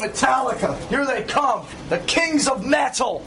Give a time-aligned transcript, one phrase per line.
[0.00, 3.24] Metallica, here they come, the kings of metal.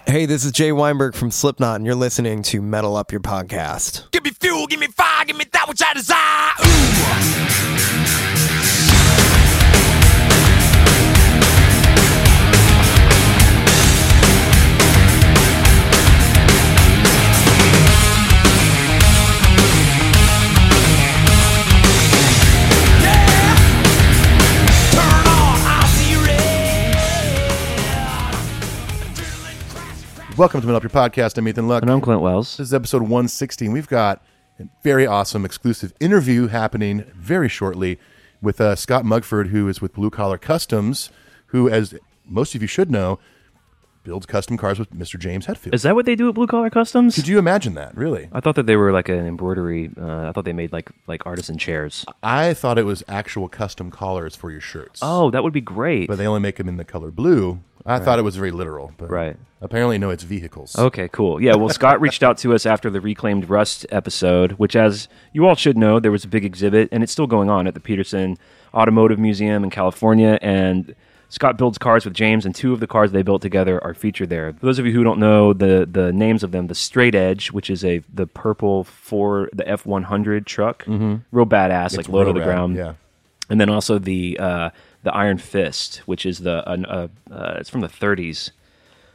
[0.00, 4.10] Hey, this is Jay Weinberg from Slipknot, and you're listening to Metal Up Your Podcast.
[4.10, 7.48] Give me fuel, give me fire, give me that which I desire.
[7.48, 7.51] Ooh.
[30.38, 31.36] Welcome to Metal Up Your Podcast.
[31.36, 31.82] I'm Ethan Luck.
[31.82, 32.56] And I'm Clint Wells.
[32.56, 33.70] This is episode 116.
[33.70, 34.24] We've got
[34.58, 37.98] a very awesome exclusive interview happening very shortly
[38.40, 41.10] with uh, Scott Mugford, who is with Blue Collar Customs,
[41.48, 41.94] who, as
[42.26, 43.18] most of you should know,
[44.04, 45.18] builds custom cars with Mr.
[45.18, 45.74] James Hetfield.
[45.74, 47.14] Is that what they do at Blue Collar Customs?
[47.14, 47.96] Could you imagine that?
[47.96, 48.28] Really?
[48.32, 49.90] I thought that they were like an embroidery.
[50.00, 52.04] Uh, I thought they made like like artisan chairs.
[52.22, 55.00] I thought it was actual custom collars for your shirts.
[55.02, 56.08] Oh, that would be great.
[56.08, 57.60] But they only make them in the color blue.
[57.84, 58.92] I thought it was very literal.
[58.96, 59.36] But Right.
[59.60, 60.76] Apparently, no, it's vehicles.
[60.76, 61.40] Okay, cool.
[61.40, 65.46] Yeah, well, Scott reached out to us after the Reclaimed Rust episode, which, as you
[65.46, 67.80] all should know, there was a big exhibit, and it's still going on at the
[67.80, 68.38] Petersen
[68.74, 70.36] Automotive Museum in California.
[70.42, 70.96] And
[71.28, 74.30] Scott builds cars with James, and two of the cars they built together are featured
[74.30, 74.52] there.
[74.52, 77.52] For those of you who don't know the the names of them, the Straight Edge,
[77.52, 82.24] which is a the purple Ford, the F one hundred truck, real badass, like low
[82.24, 82.76] to the rad, ground.
[82.76, 82.94] Yeah.
[83.48, 84.70] and then also the uh,
[85.02, 88.50] the Iron Fist, which is the uh, uh, it's from the 30s,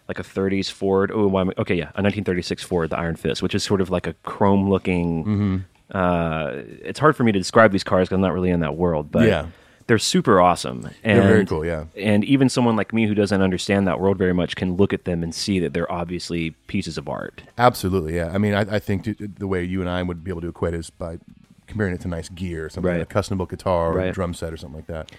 [0.07, 1.11] like a 30s Ford.
[1.13, 4.13] Oh, okay, yeah, a 1936 Ford, the Iron Fist, which is sort of like a
[4.23, 5.25] chrome looking.
[5.25, 5.57] Mm-hmm.
[5.97, 6.51] Uh,
[6.83, 9.09] it's hard for me to describe these cars because I'm not really in that world,
[9.11, 9.47] but Yeah.
[9.87, 10.89] they're super awesome.
[11.05, 11.85] And, They're very cool, yeah.
[11.95, 15.05] And even someone like me who doesn't understand that world very much can look at
[15.05, 17.43] them and see that they're obviously pieces of art.
[17.57, 18.31] Absolutely, yeah.
[18.33, 19.07] I mean, I, I think
[19.39, 21.19] the way you and I would be able to equate is by
[21.67, 22.99] comparing it to nice gear, something Right.
[22.99, 25.11] like a custom built guitar or a drum set or something like that.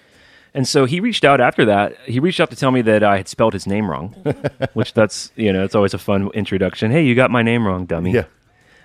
[0.55, 1.97] And so he reached out after that.
[2.07, 4.15] He reached out to tell me that I had spelled his name wrong,
[4.73, 6.91] which that's you know it's always a fun introduction.
[6.91, 8.13] Hey, you got my name wrong, dummy.
[8.13, 8.25] Yeah.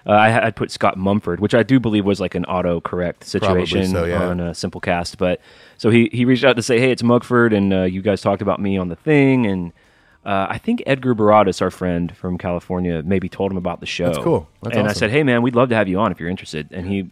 [0.06, 3.88] Uh, I put Scott Mumford, which I do believe was like an auto correct situation
[3.88, 4.28] so, yeah.
[4.28, 5.18] on a Simplecast.
[5.18, 5.40] But
[5.78, 8.42] so he he reached out to say, hey, it's Mugford, and uh, you guys talked
[8.42, 9.72] about me on the thing, and
[10.26, 14.08] uh, I think Edgar Baradas, our friend from California, maybe told him about the show.
[14.08, 14.50] That's cool.
[14.62, 16.68] That's and I said, hey man, we'd love to have you on if you're interested.
[16.72, 17.10] And he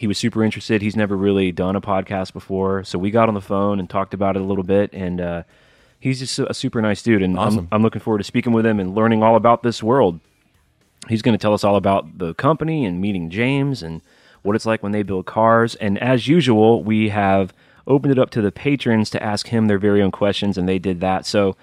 [0.00, 0.80] he was super interested.
[0.80, 4.14] He's never really done a podcast before, so we got on the phone and talked
[4.14, 4.88] about it a little bit.
[4.94, 5.42] And uh,
[5.98, 7.68] he's just a super nice dude, and Awesome.
[7.70, 10.20] I'm, I'm looking forward to speaking with him and learning all about this world.
[11.10, 14.00] He's going to tell us all about the company and meeting James and
[14.40, 15.74] what it's like when they build cars.
[15.74, 17.52] And as usual, we have
[17.86, 20.78] opened it up to the patrons to ask him their very own questions, and they
[20.78, 21.26] did that.
[21.26, 21.58] So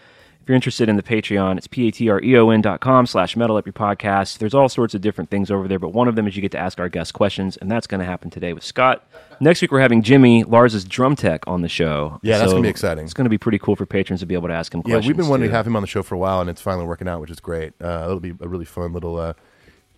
[0.48, 4.38] if you're interested in the Patreon, it's p-a-t-r-e-o-n dot com slash metal up your podcast.
[4.38, 6.54] There's all sorts of different things over there, but one of them is you get
[6.54, 9.06] to ask our guests questions, and that's going to happen today with Scott.
[9.42, 12.22] Next week, we're having Jimmy, Lars's drum tech, on the show.
[12.24, 13.04] Yeah, that's So gonna be exciting.
[13.04, 14.94] It's going to be pretty cool for patrons to be able to ask him Yeah,
[14.94, 15.08] questions.
[15.08, 15.52] we've been wanting too.
[15.52, 17.30] to have him on the show for a while, and it's finally working out, which
[17.30, 17.74] is great.
[17.84, 19.34] Uh, it'll be a really fun little uh,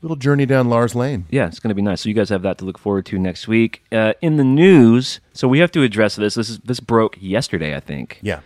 [0.02, 1.28] little journey down Lars Lane.
[1.30, 2.02] Yeah, it's going to be nice.
[2.02, 3.84] So you guys have that to look forward to next week.
[3.92, 6.34] Uh, in the news, so we have to address this.
[6.34, 8.18] This is this broke yesterday, I think.
[8.24, 8.40] Yeah.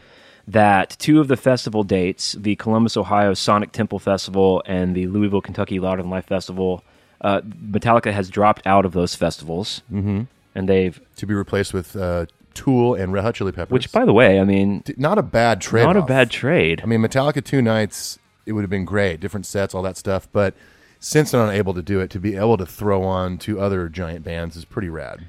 [0.48, 5.42] That two of the festival dates, the Columbus, Ohio Sonic Temple Festival and the Louisville,
[5.42, 6.84] Kentucky Louder Than Life Festival,
[7.22, 10.24] uh, Metallica has dropped out of those festivals, mm-hmm.
[10.54, 11.00] and they've.
[11.18, 13.72] To be replaced with uh, Tool and Red Hot Chili Peppers.
[13.72, 15.84] Which, by the way, I mean, not a bad trade.
[15.84, 16.82] not a bad trade.
[16.84, 20.28] I mean, Metallica two nights, it would have been great, different sets, all that stuff.
[20.32, 20.54] But
[21.00, 23.90] since they're not able to do it, to be able to throw on two other
[23.90, 25.26] giant bands is pretty rad.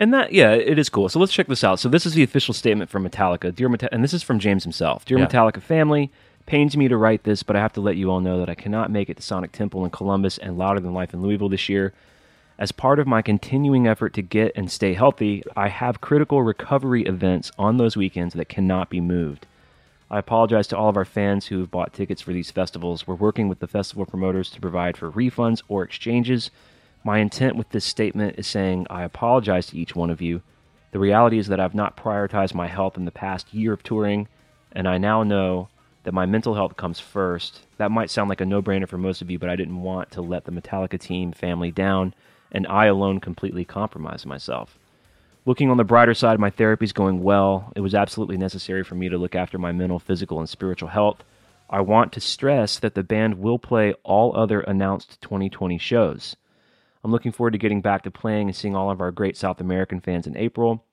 [0.00, 1.10] And that, yeah, it is cool.
[1.10, 1.78] So let's check this out.
[1.78, 4.62] So this is the official statement from Metallica, dear Meta- and this is from James
[4.62, 5.04] himself.
[5.04, 5.26] Dear Yeah.
[5.26, 6.10] Metallica family,
[6.46, 8.54] pains me to write this, but I have to let you all know that I
[8.54, 11.68] cannot make it to Sonic Temple in Columbus and Louder Than Life in Louisville this
[11.68, 11.92] year.
[12.58, 17.04] As part of my continuing effort to get and stay healthy, I have critical recovery
[17.04, 19.46] events on those weekends that cannot be moved.
[20.10, 23.06] I apologize to all of our fans who have bought tickets for these festivals.
[23.06, 26.50] We're working with the festival promoters to provide for refunds or exchanges.
[27.02, 30.42] My intent with this statement is saying I apologize to each one of you.
[30.92, 34.28] The reality is that I've not prioritized my health in the past year of touring,
[34.72, 35.68] and I now know
[36.02, 37.60] that my mental health comes first.
[37.78, 40.10] That might sound like a no brainer for most of you, but I didn't want
[40.12, 42.14] to let the Metallica team family down,
[42.52, 44.78] and I alone completely compromised myself.
[45.46, 47.72] Looking on the brighter side, my therapy is going well.
[47.74, 51.24] It was absolutely necessary for me to look after my mental, physical, and spiritual health.
[51.70, 56.36] I want to stress that the band will play all other announced 2020 shows.
[57.02, 59.60] I'm looking forward to getting back to playing and seeing all of our great South
[59.60, 60.84] American fans in April.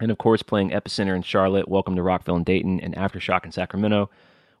[0.00, 3.52] And of course, playing Epicenter in Charlotte, Welcome to Rockville and Daytona, and Aftershock in
[3.52, 4.10] Sacramento.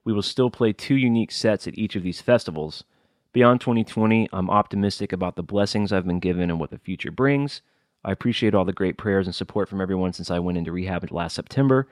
[0.04, 2.84] We will still play two unique sets at each of these festivals.
[3.32, 7.62] Beyond 2020, I'm optimistic about the blessings I've been given and what the future brings.
[8.04, 11.10] I appreciate all the great prayers and support from everyone since I went into rehab
[11.10, 11.88] last September.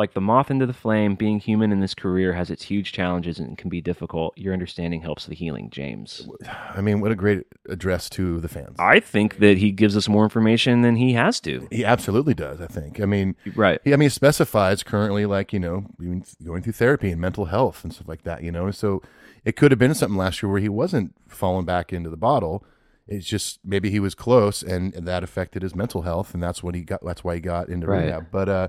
[0.00, 3.38] Like the moth into the flame, being human in this career has its huge challenges
[3.38, 4.32] and can be difficult.
[4.38, 6.26] Your understanding helps the healing, James.
[6.74, 8.76] I mean, what a great address to the fans.
[8.78, 11.68] I think that he gives us more information than he has to.
[11.70, 12.62] He absolutely does.
[12.62, 12.98] I think.
[12.98, 13.78] I mean, Right.
[13.84, 17.84] He, I mean, he specifies currently, like you know, going through therapy and mental health
[17.84, 18.42] and stuff like that.
[18.42, 19.02] You know, so
[19.44, 22.64] it could have been something last year where he wasn't falling back into the bottle.
[23.06, 26.74] It's just maybe he was close, and, that affected his mental health, and that's what
[26.74, 27.04] he got.
[27.04, 28.04] That's why he got into Right.
[28.06, 28.28] rehab.
[28.30, 28.68] But uh,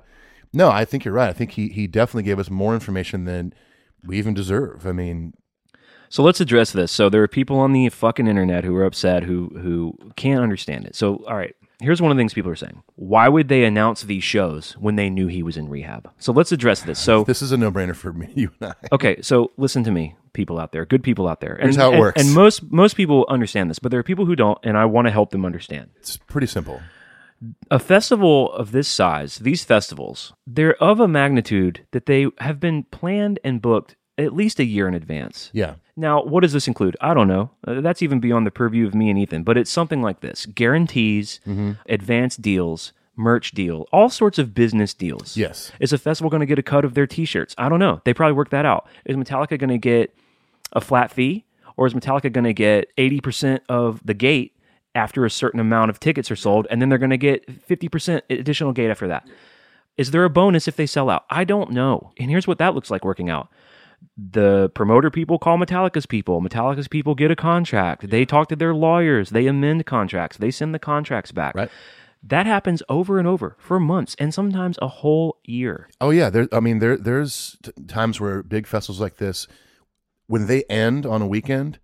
[0.52, 1.28] no, I think you're right.
[1.28, 3.52] I think he he definitely gave us more information than
[4.04, 4.86] we even deserve.
[4.86, 5.32] I mean,
[6.08, 6.90] So let's address this.
[6.92, 10.86] So there are people on the fucking internet who are upset who who can't understand
[10.86, 10.94] it.
[10.94, 12.82] So all right, here's one of the things people are saying.
[12.96, 16.10] Why would they announce these shows when they knew he was in rehab?
[16.18, 16.98] So let's address this.
[16.98, 18.94] So this is a no brainer for me, you and I.
[18.94, 21.54] okay, so listen to me, people out there, good people out there.
[21.54, 22.20] And, Here's how it and- works.
[22.22, 25.06] And most most people understand this, but there are people who don't, and I want
[25.06, 25.90] to help them understand.
[25.96, 26.80] It's pretty simple.
[27.70, 32.84] A festival of this size, these festivals, they're of a magnitude that they have been
[32.84, 35.50] planned and booked at least a year in advance.
[35.52, 35.74] Yeah.
[35.96, 36.96] Now, what does this include?
[37.00, 37.50] I don't know.
[37.66, 40.46] Uh, that's even beyond the purview of me and Ethan, but it's something like this
[40.46, 41.72] guarantees, Mm-hmm.
[41.88, 45.36] advanced deals, merch deal, all sorts of business deals.
[45.36, 45.72] Yes.
[45.80, 47.54] Is a festival going to get a cut of their t shirts?
[47.58, 48.00] I don't know.
[48.04, 48.86] They probably work that out.
[49.04, 50.14] Is Metallica going to get
[50.72, 51.44] a flat fee,
[51.76, 54.51] or is Metallica going to get 80% of the gate
[54.94, 58.22] after a certain amount of tickets are sold, and then they're going to get 50%
[58.30, 59.26] additional gate after that?
[59.96, 61.24] Is there a bonus if they sell out?
[61.30, 62.12] I don't know.
[62.18, 63.48] And here's what that looks like working out.
[64.16, 66.40] The promoter people call Metallica's people.
[66.40, 68.10] Metallica's people get a contract.
[68.10, 69.30] They talk to their lawyers.
[69.30, 70.38] They amend contracts.
[70.38, 71.54] They send the contracts back.
[71.54, 71.70] Right.
[72.22, 75.88] That happens over and over for months and sometimes a whole year.
[76.00, 76.48] Oh yeah, there.
[76.52, 79.48] I mean, there there's t- times where big festivals like this,
[80.28, 81.80] when they end on a weekend,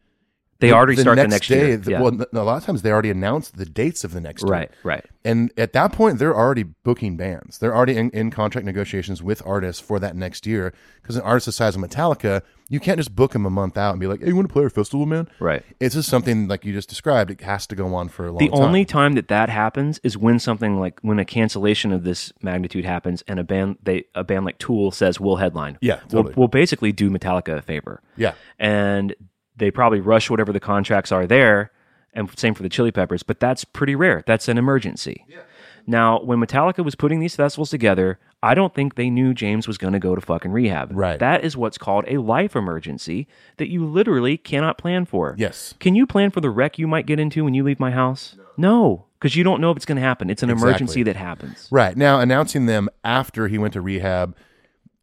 [0.61, 1.69] They the- already start the next day.
[1.69, 1.77] year.
[1.77, 2.01] the- Yeah.
[2.01, 4.51] Well, a lot of times they already announce the dates of the next year.
[4.53, 5.05] Right, right.
[5.25, 7.59] And at that point, they're already booking bands.
[7.59, 10.73] They're already in, in contract negotiations with artists for that next year.
[11.01, 13.93] Because an artist the size of Metallica, you can't just book them a month out
[13.93, 15.63] and be like, "Hey, you want to play our festival, man?" Right.
[15.81, 17.31] It's just something like you just described.
[17.31, 18.51] It has to go on for a long time.
[18.51, 18.67] The time.
[18.67, 22.85] only time that that happens is when something like when a cancellation of this magnitude
[22.85, 25.79] happens, and a band they a band like Tool says we'll headline.
[25.81, 26.35] Yeah, we'll, totally.
[26.37, 28.03] we'll basically do Metallica a favor.
[28.17, 28.33] Yeah.
[28.59, 29.15] and
[29.59, 31.71] they probably rush whatever the contracts are there,
[32.15, 33.23] and same for the Chili Peppers.
[33.23, 34.25] But that's pretty rare.
[34.27, 35.25] That's an emergency.
[35.29, 35.41] Yeah.
[35.87, 39.79] Now, when Metallica was putting these festivals together, I don't think they knew James was
[39.79, 40.91] going to go to fucking rehab.
[40.93, 41.19] Right.
[41.19, 43.27] That is what's called a life emergency
[43.57, 45.35] that you literally cannot plan for.
[45.39, 45.75] Yes.
[45.81, 48.37] Can you plan for the wreck you might get into when you leave my house?
[48.59, 50.29] No, because you don't know if it's going to happen.
[50.29, 50.71] It's an Exactly.
[50.71, 51.69] emergency that happens.
[51.71, 51.97] Right.
[51.97, 54.37] Now, announcing them after he went to rehab,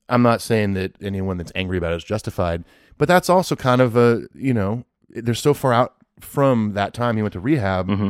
[0.07, 2.63] I'm not saying that anyone that's angry about it is justified,
[2.97, 7.15] but that's also kind of a, you know, they're so far out from that time
[7.15, 7.87] he went to rehab.
[7.87, 8.09] Mm-hmm.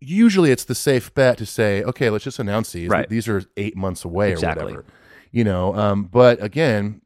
[0.00, 2.88] Usually it's the safe bet to say, okay, let's just announce these.
[2.88, 3.08] Right.
[3.08, 4.62] These are eight months away Exactly.
[4.62, 4.84] or whatever.
[5.32, 7.02] You know, um, but again,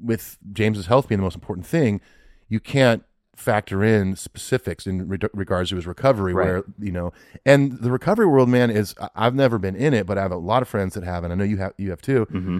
[0.00, 2.00] with James's health being the most important thing,
[2.48, 3.02] you can't
[3.34, 6.44] factor in specifics in re- regards to his recovery Right.
[6.46, 7.12] where you know
[7.46, 10.36] and the recovery world man is i've never been in it but i have a
[10.36, 12.58] lot of friends that have and i know you have you have too Mm-hmm.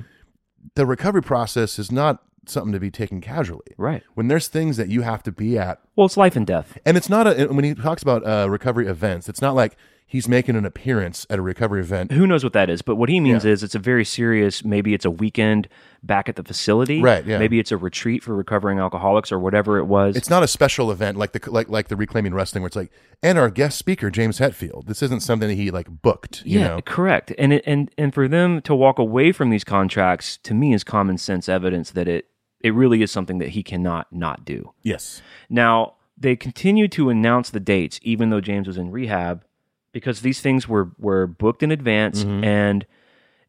[0.75, 4.03] the recovery process is not something to be taken casually Right.
[4.15, 6.79] when there's things that you have to be at Well, it's life and death.
[6.85, 10.29] and it's not a when he talks about uh, recovery events it's not like he's
[10.29, 12.83] making an appearance at a recovery event Who knows what that is?
[12.83, 13.53] But what he means Yeah.
[13.53, 14.63] is it's a very serious.
[14.63, 15.69] Maybe it's a weekend
[16.03, 17.01] back at the facility.
[17.01, 17.39] Right, yeah.
[17.39, 20.15] Maybe it's a retreat for recovering alcoholics or whatever it was.
[20.15, 22.91] it's not a special event like the like like the reclaiming wrestling where it's like
[23.23, 24.85] and our guest speaker James Hetfield.
[24.87, 26.43] This isn't something that he like booked.
[26.45, 27.33] You yeah, know, correct.
[27.39, 30.85] And it, and and for them to walk away from these contracts to me is
[30.85, 32.27] common sense evidence that it
[32.63, 34.73] it really is something that he cannot not do.
[34.83, 39.45] yes, Now, they continued to announce the dates even though James was in rehab
[39.93, 42.45] because these things were were booked in advance Mm-hmm.
[42.45, 42.87] and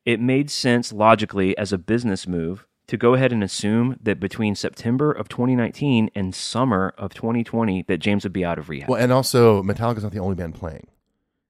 [0.06, 4.56] it made sense logically as a business move to go ahead and assume that between
[4.56, 8.90] September of 2019 and summer of 2020 that James would be out of rehab.
[8.90, 10.88] well, and also Metallica's not the only band playing,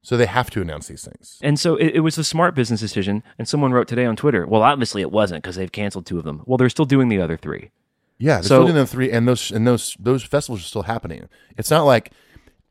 [0.03, 1.39] so they have to announce these things.
[1.41, 3.24] And so it, it was a smart business decision.
[3.39, 6.25] And someone wrote today on Twitter, well, obviously it wasn't because they've canceled two of
[6.25, 6.43] them.
[6.45, 7.72] Well, they're still doing the other three.
[8.19, 10.83] Yeah, they're So- still doing them three, and those and those those festivals are still
[10.83, 11.27] happening.
[11.57, 12.12] It's not like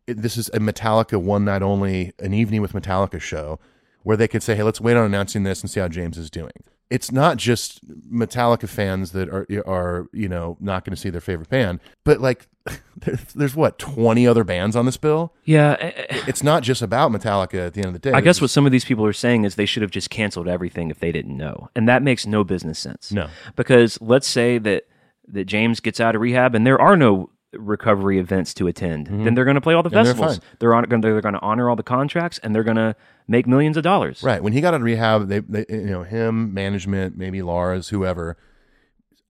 [0.07, 3.59] it, this is a Metallica one night only, an evening with Metallica show,
[4.03, 6.31] where they could say, "Hey, let's wait on announcing this and see how James is
[6.31, 6.53] doing."
[6.93, 7.81] It's not just
[8.13, 12.21] Metallica fans that are are you know not going to see their favorite band, but
[12.21, 12.49] like
[12.97, 15.33] there's, there's what twenty other bands on this bill.
[15.45, 18.13] Yeah, eh, eh, It's not just about Metallica at the end of the day.
[18.13, 20.49] I guess what some of these people are saying is they should have just canceled
[20.49, 23.11] everything if they didn't know, and that makes no business sense.
[23.11, 23.29] No.
[23.57, 24.85] because let's say that
[25.29, 29.35] that James gets out of rehab and there are no recovery events to attend, then
[29.35, 30.05] they're going to play all the Mm-hmm.
[30.05, 30.41] They're festivals.
[30.59, 32.97] They're on, they're going to honor all the contracts and they're going to
[33.29, 34.23] make millions of dollars.
[34.23, 34.43] Right.
[34.43, 38.37] When he got out of rehab, they, they you know, him, management, maybe Lars, whoever,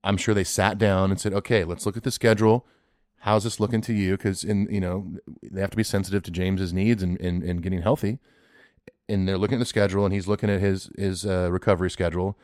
[0.05, 2.67] I'm sure they sat down and said, okay, let's look at the schedule.
[3.21, 4.17] How's this looking to you?
[4.17, 5.13] Because in you know
[5.43, 8.19] they have to be sensitive to James's needs and in, in, getting healthy.
[9.09, 12.37] And they're looking at the schedule, and he's looking at his his uh, recovery schedule,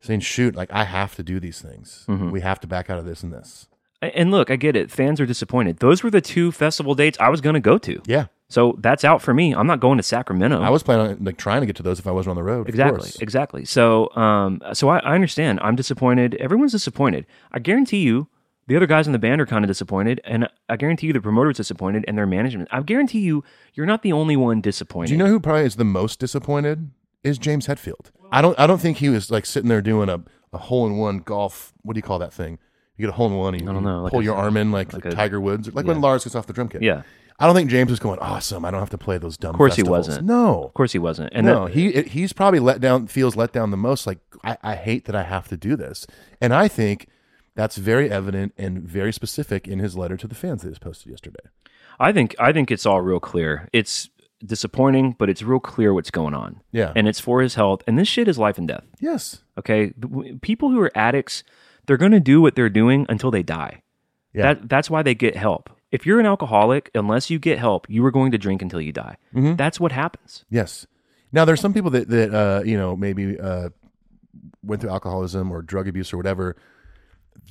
[0.00, 2.04] saying, "Shoot, like I have to do these things.
[2.30, 3.66] We have to back out of this and this."
[4.14, 4.90] And look, I get it.
[4.90, 5.78] Fans are disappointed.
[5.78, 8.02] Those were the two festival dates I was going to go to.
[8.06, 9.54] Yeah, So that's out for me.
[9.54, 10.60] I'm not going to Sacramento.
[10.60, 12.42] I was planning on like trying to get to those if I wasn't on the
[12.42, 12.68] road.
[12.68, 13.64] Exactly, exactly.
[13.64, 15.60] So, um, so I, I understand.
[15.62, 16.34] I'm disappointed.
[16.36, 17.26] Everyone's disappointed.
[17.52, 18.28] I guarantee you,
[18.66, 21.20] the other guys in the band are kind of disappointed, and I guarantee you, the
[21.20, 22.68] promoter's disappointed, and their management.
[22.72, 23.44] I guarantee you,
[23.74, 25.08] you're not the only one disappointed.
[25.08, 26.90] Do you know who probably is the most disappointed?
[27.22, 28.10] Is James Hetfield.
[28.30, 28.58] I don't.
[28.58, 31.72] I don't think he was like sitting there doing a, a hole in one golf.
[31.82, 32.58] What do you call that thing?
[32.96, 33.54] You get a hole in one.
[33.58, 35.72] You, I don't know, like pull a- your arm in like, like a- Tiger Woods,
[35.74, 36.82] like when Lars gets off the drum kit.
[36.82, 37.02] Yeah.
[37.40, 38.64] I don't think James was going awesome.
[38.64, 39.50] I don't have to play those dumb.
[39.50, 40.24] Of course he wasn't.
[40.24, 41.32] No, Of course he wasn't.
[41.32, 41.64] And no.
[41.64, 43.08] that- he he's probably let down.
[43.08, 44.06] Feels let down the most.
[44.06, 46.06] Like I, I hate that I have to do this,
[46.40, 47.08] and I think
[47.56, 51.10] that's very evident and very specific in his letter to the fans that was posted
[51.10, 51.40] yesterday.
[51.98, 53.68] I think I think it's all real clear.
[53.72, 54.08] It's
[54.44, 56.60] disappointing, but it's real clear what's going on.
[56.70, 56.92] Yeah.
[56.94, 57.82] and it's for his health.
[57.86, 58.84] And this shit is life and death.
[59.00, 59.42] Yes.
[59.58, 59.92] Okay,
[60.42, 61.44] people who are addicts,
[61.86, 63.82] they're going to do what they're doing until they die.
[64.32, 64.54] Yeah.
[64.54, 65.70] That that's why they get help.
[65.90, 68.92] If you're an alcoholic, unless you get help, you are going to drink until you
[68.92, 69.16] die.
[69.34, 69.54] Mm-hmm.
[69.56, 70.44] That's what happens.
[70.50, 70.86] Yes.
[71.30, 73.68] Now there's some people that that uh, you know maybe uh,
[74.62, 76.56] went through alcoholism or drug abuse or whatever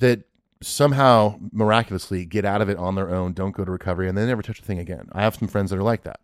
[0.00, 0.24] that
[0.60, 4.26] somehow miraculously get out of it on their own, don't go to recovery, and they
[4.26, 5.08] never touch a thing again.
[5.12, 6.20] I have some friends that are like that.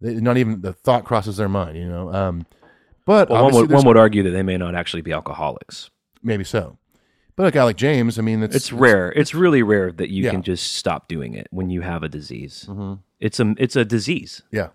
[0.00, 2.12] They, not even the thought crosses their mind, you know.
[2.12, 2.46] Um,
[3.06, 5.90] but Well, one would, one would argue that they may not actually be alcoholics.
[6.22, 6.78] maybe so.
[7.36, 9.10] But a guy like James, I mean, it's, It's rare.
[9.12, 10.30] It's really rare that you Yeah.
[10.32, 12.66] can just stop doing it when you have a disease.
[12.68, 12.94] Mm-hmm.
[13.20, 14.42] It's a it's a disease.
[14.50, 14.68] Yeah,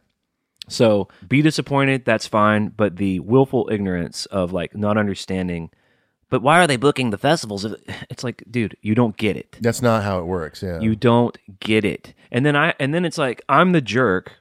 [0.67, 2.69] So be disappointed, that's fine.
[2.69, 5.69] But the willful ignorance of like not understanding,
[6.29, 7.65] but why are they booking the festivals?
[8.09, 9.57] It's like, dude, you don't get it.
[9.61, 10.63] that's not how it works.
[10.63, 12.13] Yeah, You don't get it.
[12.31, 14.33] And then I and then it's like I'm the jerk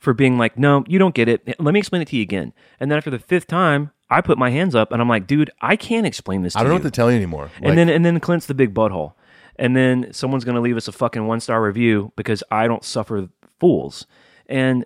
[0.00, 1.46] for being like, no, you don't get it.
[1.60, 2.52] Let me explain it to you again.
[2.80, 5.50] And then after the fifth time, I put my hands up and I'm like, dude,
[5.60, 6.82] I can't explain this to I don't know you.
[6.82, 7.50] what to tell you anymore.
[7.60, 9.14] Like, and then and then Clint's the big butthole.
[9.56, 13.28] And then someone's gonna leave us a fucking one star review because I don't suffer
[13.58, 14.06] fools.
[14.46, 14.84] And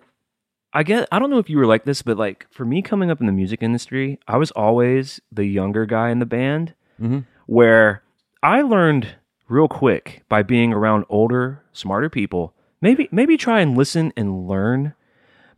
[0.73, 3.11] I get I don't know if you were like this, but like for me coming
[3.11, 7.19] up in the music industry, I was always the younger guy in the band mm-hmm.
[7.45, 8.01] where
[8.41, 9.15] I learned
[9.47, 12.55] real quick by being around older, smarter people.
[12.81, 14.95] Maybe maybe try and listen and learn.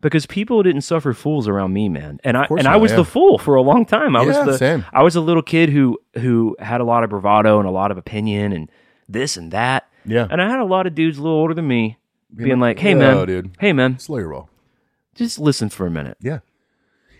[0.02, 2.98] Because people didn't suffer fools around me, man, and I and I was yeah.
[2.98, 4.16] the fool for a long time.
[4.16, 4.86] I Yeah, was the same.
[4.92, 7.92] I was a little kid who who had a lot of bravado and a lot
[7.92, 8.70] of opinion and
[9.08, 9.88] this and that.
[10.06, 10.28] Yeah.
[10.30, 11.98] And I had a lot of dudes a little older than me
[12.36, 14.50] being like, like, "Hey "Whoa, man, dude." Hey man, slow your roll.
[15.14, 16.40] just listen for a minute." Yeah.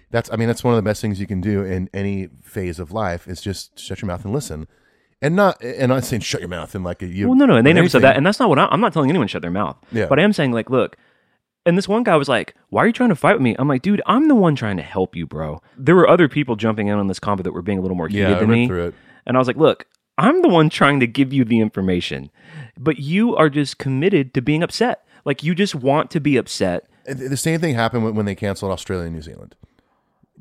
[0.10, 2.80] That's I mean that's one of the best things you can do in any phase
[2.80, 4.68] of life is just shut your mouth and listen.
[5.22, 7.56] And not and I'm saying shut your mouth and like a, you Well, no, no,
[7.56, 9.42] and they never said that, and that's not what I, I'm not telling anyone shut
[9.42, 9.78] their mouth.
[9.92, 10.08] Yeah.
[10.08, 10.98] But I am saying like, look.
[11.66, 13.68] And this one guy was like, "Why are you trying to fight with me?" I'm
[13.68, 16.88] like, "Dude, I'm the one trying to help you, bro." There were other people jumping
[16.88, 18.56] in on this combo that were being a little more heated Yeah, I than read
[18.62, 18.68] me.
[18.68, 18.96] through it.
[19.28, 19.86] And I was like, "Look,
[20.18, 22.32] I'm the one trying to give you the information,
[22.80, 25.06] but you are just committed to being upset.
[25.24, 28.72] Like you just want to be upset, The same thing happened when, when they canceled
[28.72, 29.56] Australia and New Zealand.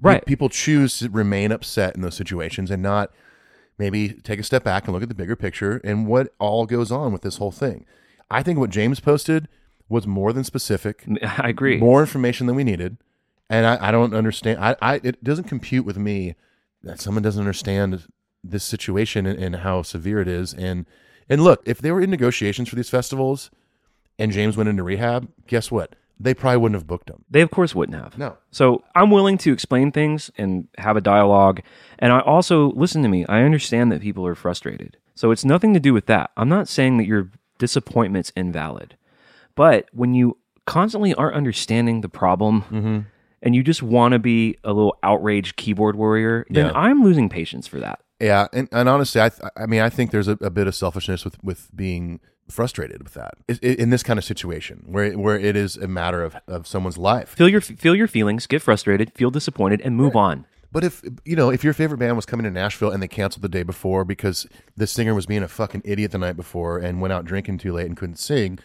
[0.00, 3.10] right?" People choose to remain upset in those situations and not
[3.78, 6.90] maybe take a step back and look at the bigger picture and what all goes
[6.90, 7.84] on with this whole thing.
[8.30, 9.48] I think what James posted
[9.90, 11.76] was more than specific, I agree.
[11.76, 12.96] more information than we needed.
[13.50, 14.64] And I, I don't understand.
[14.64, 16.36] I, I it doesn't compute with me
[16.82, 18.06] that someone doesn't understand
[18.42, 20.54] this situation and, and how severe it is.
[20.54, 20.86] And
[21.28, 23.50] and look, if they were in negotiations for these festivals,
[24.18, 25.96] and James went into rehab, guess what?
[26.18, 27.24] They probably wouldn't have booked him.
[27.28, 28.16] They of course wouldn't have.
[28.16, 28.36] No.
[28.52, 31.60] So I'm willing to explain things and have a dialogue.
[31.98, 33.26] And I also listen to me.
[33.26, 34.96] I understand that people are frustrated.
[35.16, 36.30] So it's nothing to do with that.
[36.36, 38.96] I'm not saying that your disappointment's invalid.
[39.60, 42.98] But when you constantly aren't understanding the problem Mm-hmm.
[43.42, 46.72] and you just want to be a little outraged keyboard warrior, then Yeah.
[46.74, 47.98] I'm losing patience for that.
[48.20, 50.74] Yeah, and, and honestly, I th- I mean, I think there's a, a bit of
[50.74, 55.56] selfishness with with being frustrated with that in this kind of situation where where it
[55.56, 57.28] is a matter of, of someone's life.
[57.30, 60.46] Feel your feel your feelings, get frustrated, feel disappointed, and move on.
[60.72, 63.42] But if you know, if your favorite band was coming to Nashville and they canceled
[63.42, 67.00] the day before because the singer was being a fucking idiot the night before and
[67.00, 68.58] went out drinking too late and couldn't sing,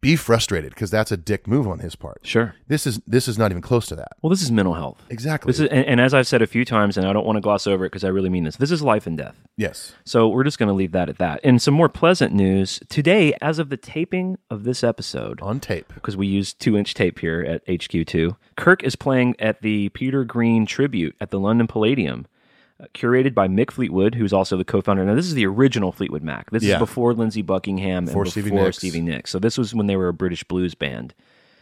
[0.00, 2.20] be frustrated because that's a dick move on his part.
[2.22, 2.54] Sure.
[2.68, 4.12] This is this is not even close to that.
[4.22, 5.02] Well, this is mental health.
[5.10, 5.50] Exactly.
[5.50, 7.40] This is, and, and as I've said a few times, and I don't want to
[7.40, 8.56] gloss over it because I really mean this.
[8.56, 9.36] This is life and death.
[9.56, 9.92] yes.
[10.04, 11.40] So we're just going to leave that at that.
[11.42, 15.92] And some more pleasant news today, as of the taping of this episode, On tape.
[15.94, 18.36] because we use two inch tape here at HQ2.
[18.56, 22.26] Kirk is playing at the Peter Green tribute at the London Palladium,
[22.94, 25.04] curated by Mick Fleetwood, who's also the co founder.
[25.04, 26.50] Now, this is the original Fleetwood Mac.
[26.50, 26.74] This Yeah.
[26.74, 28.76] is before Lindsey Buckingham Before and Stevie before Nicks.
[28.78, 29.30] Stevie Nicks.
[29.30, 31.14] So this was when they were a British blues band.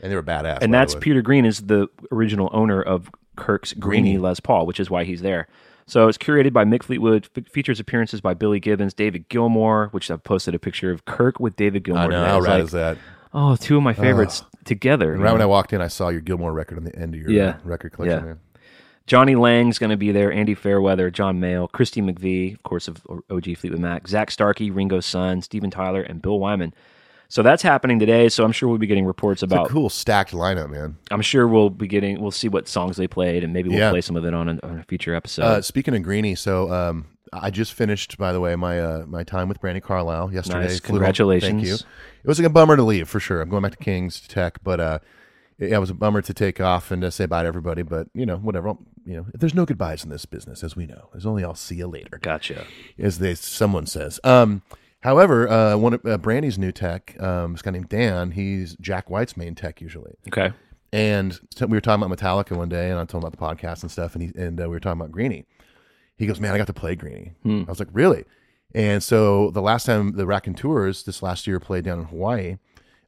[0.03, 0.59] And they were badass.
[0.61, 0.95] And that's.
[0.95, 5.23] Peter Green is the original owner of Kirk's Greenie Les Paul, which is why he's
[5.23, 5.49] there.
[5.87, 10.11] So it's curated by Mick Fleetwood, fe- features appearances by Billy Gibbons, David Gilmour, which
[10.11, 12.03] I've posted a picture of Kirk with David Gilmour.
[12.03, 12.99] I know how rad like, is that?
[13.33, 15.13] Oh, two of my favorites together.
[15.13, 15.35] And right know?
[15.35, 17.49] when I walked in, I saw your Gilmour record on the end of your Yeah.
[17.51, 18.19] uh, record collection.
[18.19, 18.25] Yeah.
[18.25, 18.39] man.
[19.07, 20.33] Jonny Lang's going to be there.
[20.33, 25.07] Andy Fairweather, John Mayall, Christine McVie, of course, of OG Fleetwood Mac, Zak Starkey, Ringo's
[25.07, 26.75] son, Steven Tyler, and Bill Wyman.
[27.29, 28.29] So that's happening today.
[28.29, 29.69] So I'm sure we'll be getting reports It's a about.
[29.69, 30.97] cool stacked lineup, man.
[31.11, 32.21] I'm sure we'll be getting.
[32.21, 33.91] We'll see what songs they played, and maybe we'll Yeah.
[33.91, 35.43] play some of it on a, on a future episode.
[35.43, 39.25] Uh, speaking of Greenie, so um, I just finished, by the way, my uh, my
[39.25, 40.61] time with Brandi Carlile yesterday.
[40.67, 40.79] Nice.
[40.81, 41.51] Congratulations.
[41.53, 41.75] Thank you.
[41.75, 43.41] It was like a bummer to leave for sure.
[43.41, 44.99] I'm going back to Kings Tech, but uh,
[45.59, 47.83] it, it was a bummer to take off and to say bye to everybody.
[47.83, 48.75] But you know, whatever.
[49.05, 51.09] You know, there's no goodbyes in this business, as we know.
[51.13, 52.67] There's only I'll see you later, gotcha.
[52.99, 54.19] as they someone says.
[54.25, 54.63] Um,
[55.01, 59.09] however, uh, one of uh, Brandi's new tech, um, this guy named Dan, he's Jack
[59.09, 60.15] White's main tech usually.
[60.29, 60.53] Okay.
[60.93, 63.65] And so we were talking about Metallica one day, and I told him about the
[63.65, 65.47] podcast and stuff, and he and uh, we were talking about Greenie.
[66.17, 68.25] He goes, "Man, I got to play Greenie." I was like, "Really?"
[68.75, 72.59] And so the last time the Raconteurs this last year played down in Hawaii,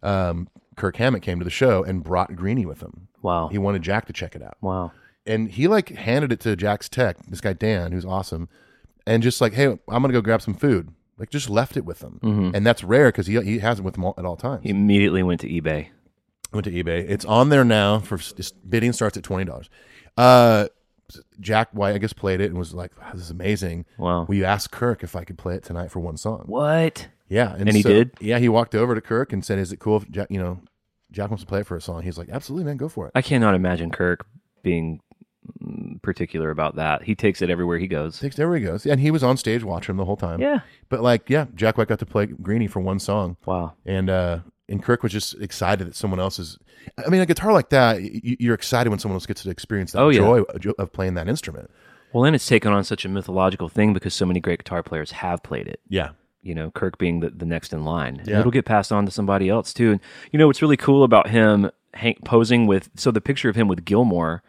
[0.03, 0.49] um,
[0.79, 3.09] Kirk Hammett came to the show and brought Greenie with him.
[3.21, 3.49] Wow.
[3.49, 4.93] He wanted Jack to check it out, Wow.
[5.27, 8.49] and he like handed it to Jack's tech, this guy Dan, who's awesome,
[9.07, 12.01] and just like, "Hey, I'm gonna go grab some food." Like just left it with
[12.01, 12.21] him,
[12.55, 14.63] and that's rare because he he has it with him all, at all times.
[14.63, 15.89] He immediately went to eBay.
[16.53, 17.05] Went to eBay.
[17.11, 17.99] It's on there now.
[17.99, 19.69] For just bidding starts at twenty dollars.
[20.17, 20.69] Uh,
[21.41, 24.27] Jack White, I guess, played it and was like, wow, "This is amazing." Wow.
[24.27, 26.45] Will you ask Kirk if I could play it tonight for one song?
[26.47, 27.09] What?
[27.29, 28.13] Yeah, And he did?
[28.21, 30.61] Yeah, he walked over to Kirk and said, "Is it cool if Jack, you know,
[31.11, 33.13] Jack wants to play it for a song?" He's like, "Absolutely, man, go for it."
[33.15, 34.27] I cannot imagine Kirk
[34.63, 35.01] being
[35.63, 37.03] mm, particular about that.
[37.05, 38.19] He takes it everywhere he goes.
[38.21, 40.41] Takes there he goes, and he was on stage watching him the whole time.
[40.41, 40.61] Yeah.
[40.89, 43.37] but like, yeah, Jack White got to play Greenie for one song.
[43.47, 43.75] Wow.
[43.87, 44.41] and uh
[44.71, 46.59] and Kirk was just excited that someone else is.
[47.05, 50.01] I mean, a guitar like that, you're excited when someone else gets to experience that
[50.03, 50.19] Oh, yeah.
[50.21, 50.43] joy
[50.79, 51.71] of playing that instrument.
[52.13, 55.11] Well, then it's taken on such a mythological thing because so many great guitar players
[55.13, 55.81] have played it.
[55.89, 56.11] Yeah,
[56.43, 58.23] you know, Kirk being the, the next in line.
[58.25, 58.41] Yeah.
[58.41, 59.93] it'll get passed on to somebody else too.
[59.93, 60.01] And
[60.33, 63.69] you know what's really cool about him hang, posing with so the picture of him
[63.69, 64.41] with Gilmour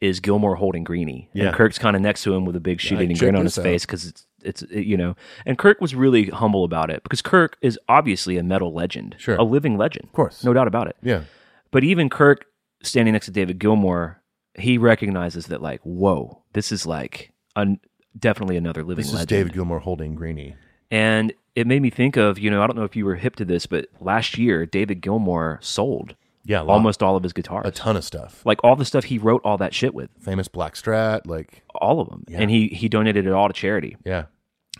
[0.00, 1.28] is Gilmour holding Greenie.
[1.32, 1.46] Yeah.
[1.48, 3.44] And Kirk's kind of next to him with a big shit eating check grin on
[3.44, 3.62] his out.
[3.64, 5.14] face because it's it's it, you know.
[5.46, 9.36] And Kirk was really humble about it because Kirk is obviously a metal legend, Sure.
[9.36, 10.42] a living legend, of course.
[10.42, 10.96] no doubt about it.
[11.02, 11.22] yeah,
[11.70, 12.46] But even Kirk
[12.82, 14.20] standing next to David Gilmour,
[14.58, 17.78] he recognizes that like, whoa, this is like un-
[18.18, 19.28] definitely another living this is legend.
[19.28, 20.56] David Gilmour holding Greenie.
[20.92, 23.34] And it made me think of, you know, I don't know if you were hip
[23.36, 27.66] to this, but last year David Gilmour sold Yeah, almost all of his guitars.
[27.66, 28.44] a ton of stuff.
[28.46, 32.00] Like all the stuff he wrote all that shit with, Famous Black Strat, like all
[32.00, 32.24] of them.
[32.30, 33.96] And he he donated it all to charity.
[34.04, 34.24] yeah,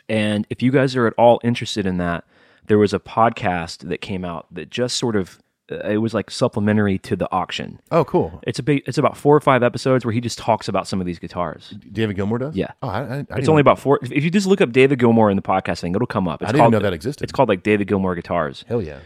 [0.08, 2.24] And if you guys are at all interested in that,
[2.66, 5.41] there was a podcast that came out that just sort of
[5.90, 7.80] it was like supplementary to the auction.
[7.90, 8.40] oh cool.
[8.46, 11.00] It's a big, it's about four or five episodes where he just talks about some
[11.00, 11.74] of these guitars.
[11.90, 12.54] David Gilmour does.
[12.56, 12.72] Yeah.
[12.82, 13.98] Oh, I, I, I It's only know- about four.
[14.02, 16.42] If you just look up David Gilmour in the podcast thing, it'll come up.
[16.42, 17.24] It's I didn't called, know that existed.
[17.24, 18.64] It's called like David Gilmour guitars.
[18.68, 18.98] hell yeah.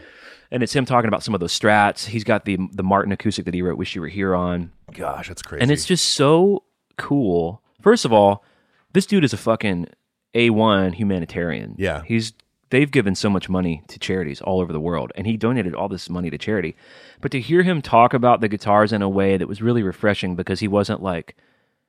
[0.51, 2.05] and it's him talking about some of those strats.
[2.05, 5.27] He's got the the Martin acoustic that he wrote "Wish You Were Here" on, Gosh,
[5.27, 5.61] that's crazy.
[5.61, 6.63] and it's just so
[6.97, 7.61] cool.
[7.81, 8.43] First of all,
[8.93, 9.87] this dude is a fucking
[10.33, 11.75] a one humanitarian.
[11.77, 12.03] Yeah.
[12.05, 12.33] he's
[12.69, 15.87] they've given so much money to charities all over the world, and he donated all
[15.87, 16.75] this money to charity.
[17.21, 20.35] But to hear him talk about the guitars in a way that was really refreshing
[20.35, 21.35] because he wasn't like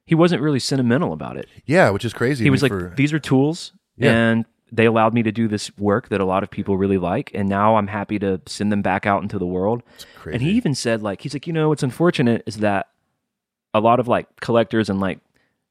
[0.05, 1.49] he wasn't really sentimental about it.
[1.67, 2.45] yeah, which is crazy.
[2.45, 4.13] He was like, for- these are tools, Yeah.
[4.13, 7.31] and they allowed me to do this work that a lot of people really like,
[7.35, 9.83] and now I'm happy to send them back out into the world.
[10.31, 12.89] And he even said, like, he's like, you know, what's unfortunate is that
[13.75, 15.21] a lot of like collectors and like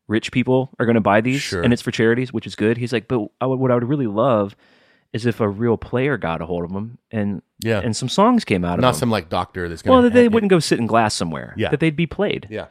[0.07, 1.61] rich people are going to buy these, Sure.
[1.63, 2.77] and it's for charities, which is good.
[2.77, 4.55] He's like, but what I would really love
[5.13, 7.79] is if a real player got a hold of them and Yeah.
[7.83, 8.81] and some songs came out of them.
[8.81, 8.99] not them.
[8.99, 9.93] some like doctor that's going.
[9.93, 11.53] well, that they wouldn't go sit in glass somewhere.
[11.57, 11.69] Yeah.
[11.69, 12.47] that they'd be played.
[12.49, 12.65] Yeah,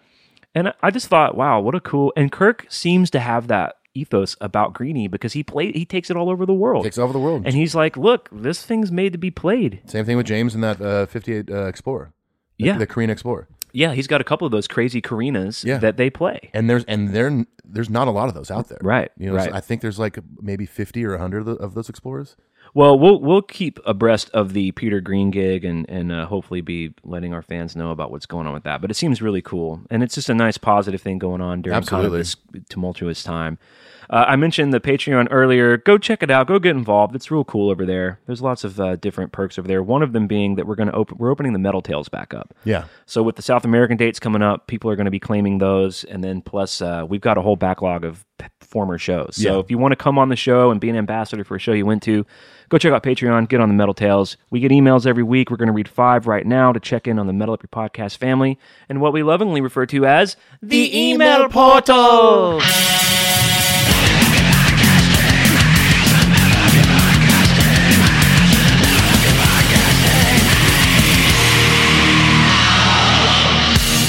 [0.55, 2.12] And I- just thought, wow, what a cool.
[2.16, 6.16] And Kirk seems to have that ethos about Greenie because he played, he takes it
[6.16, 6.85] all over the world.
[6.85, 7.42] takes over the world.
[7.46, 9.81] and he's like, look, this thing's made to be played.
[9.87, 12.12] Same thing with James and that uh, 58 uh, Explorer.
[12.59, 12.79] The- Yeah.
[12.79, 13.49] the Korina Explorer.
[13.77, 15.77] Yeah, he's got a couple of those crazy Korinas Yeah.
[15.79, 16.51] that they play.
[16.55, 18.79] and there's and there there's not a lot of those out there.
[18.81, 19.53] Right, You know, right.
[19.53, 22.37] I think there's like maybe 50 or 100 of, the, of those explorers.
[22.75, 26.95] Well, we'll we'll keep abreast of the Peter Green gig and and uh, hopefully be
[27.05, 28.81] letting our fans know about what's going on with that.
[28.81, 31.81] But it seems really cool, and it's just a nice positive thing going on during
[31.85, 32.37] kind of this
[32.69, 33.59] tumultuous time.
[34.09, 35.77] Uh, I mentioned the Patreon earlier.
[35.77, 36.47] Go check it out.
[36.47, 37.14] Go get involved.
[37.16, 38.21] It's real cool over there.
[38.27, 39.83] There's lots of uh, different perks over there.
[39.83, 41.19] One of them being that we're going to open.
[41.19, 42.55] We're opening the Metal Tales back up.
[42.64, 42.85] Yeah.
[43.07, 46.05] So with the South American dates coming up, people are going to be claiming those,
[46.05, 49.37] and then plus uh, we've got a whole backlog of p- former shows.
[49.37, 49.59] So Yeah.
[49.61, 51.73] if you want to come on the show and be an ambassador for a show
[51.73, 52.25] you went to,
[52.69, 53.49] go check out Patreon.
[53.49, 54.37] Get on the Metal Tales.
[54.51, 55.51] We get emails every week.
[55.51, 57.69] We're going to read five right now to check in on the Metal Up Your
[57.88, 62.61] Podcast family and what we lovingly refer to as the email portal.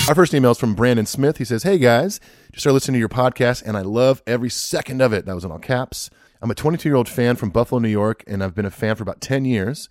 [0.08, 1.38] Our first email is from Brandon Smith.
[1.38, 5.02] He says, Hey guys, just started listening to your podcast and I love every second
[5.02, 5.26] of it.
[5.26, 6.10] That was in all caps.
[6.42, 8.96] I'm a 22 year old fan from Buffalo, New York, and I've been a fan
[8.96, 9.90] for about 10 years.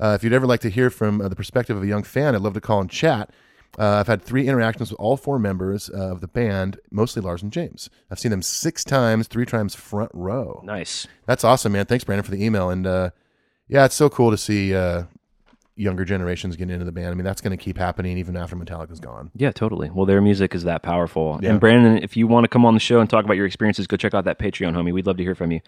[0.00, 2.36] Uh, if you'd ever like to hear from uh, the perspective of a young fan,
[2.36, 3.30] I'd love to call and chat.
[3.76, 7.52] Uh, I've had three interactions with all four members of the band, mostly Lars and
[7.52, 7.90] James.
[8.08, 10.62] I've seen them six times, three times front row.
[10.64, 11.08] Nice.
[11.26, 11.86] That's awesome, man.
[11.86, 12.70] Thanks, Brandon, for the email.
[12.70, 13.10] And uh,
[13.66, 15.04] yeah, it's so cool to see uh,
[15.76, 17.08] younger generations getting into the band.
[17.08, 19.30] I mean, that's going to keep happening even after Metallica's gone.
[19.36, 19.90] Yeah, totally.
[19.90, 21.38] Well, their music is that powerful.
[21.42, 21.50] Yeah.
[21.50, 23.86] And Brandon, if you want to come on the show and talk about your experiences,
[23.86, 24.92] go check out that Patreon, homie.
[24.92, 25.60] We'd love to hear from you.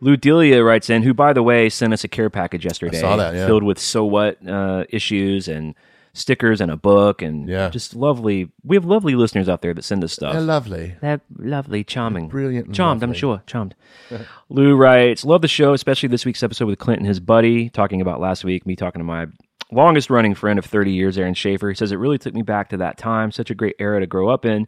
[0.00, 2.98] Lou Delia writes in, who, by the way, sent us a care package yesterday.
[2.98, 3.46] saw that, yeah.
[3.46, 5.74] Filled with so what uh, issues and
[6.14, 7.68] stickers and a book and Yeah.
[7.68, 8.50] just lovely.
[8.64, 10.32] We have lovely listeners out there that send us stuff.
[10.32, 10.94] They're lovely.
[11.02, 13.02] They're lovely, charming, brilliant and charmed.
[13.02, 13.74] I'm sure, charmed.
[14.48, 18.00] Lou writes, "Love the show, especially this week's episode with Clint and his buddy talking
[18.00, 18.66] about last week.
[18.66, 19.26] Me talking to my
[19.72, 21.68] longest running friend of 30 years, Aaron Schaefer.
[21.68, 23.30] He says it really took me back to that time.
[23.30, 24.66] Such a great era to grow up in.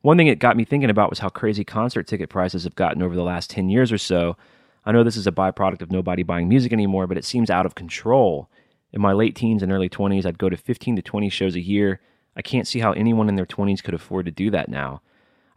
[0.00, 3.02] One thing it got me thinking about was how crazy concert ticket prices have gotten
[3.02, 4.36] over the last 10 years or so.
[4.84, 7.66] I know this is a byproduct of nobody buying music anymore, but it seems out
[7.66, 8.48] of control.
[8.92, 11.60] In my late teens and early 20s, I'd go to 15 to 20 shows a
[11.60, 12.00] year.
[12.36, 15.02] I can't see how anyone in their 20s could afford to do that now.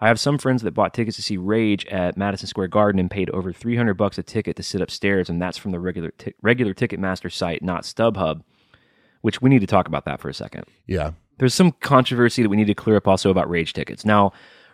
[0.01, 3.11] I have some friends that bought tickets to see Rage at Madison Square Garden and
[3.11, 6.33] paid over 300 bucks a ticket to sit upstairs, and that's from the regular ti-
[6.41, 8.41] regular Ticketmaster site, not StubHub.
[9.21, 10.65] Which we need to talk about that for a second.
[10.87, 11.11] Yeah.
[11.37, 14.03] There's some controversy that we need to clear up also about Rage tickets.
[14.05, 14.33] Now,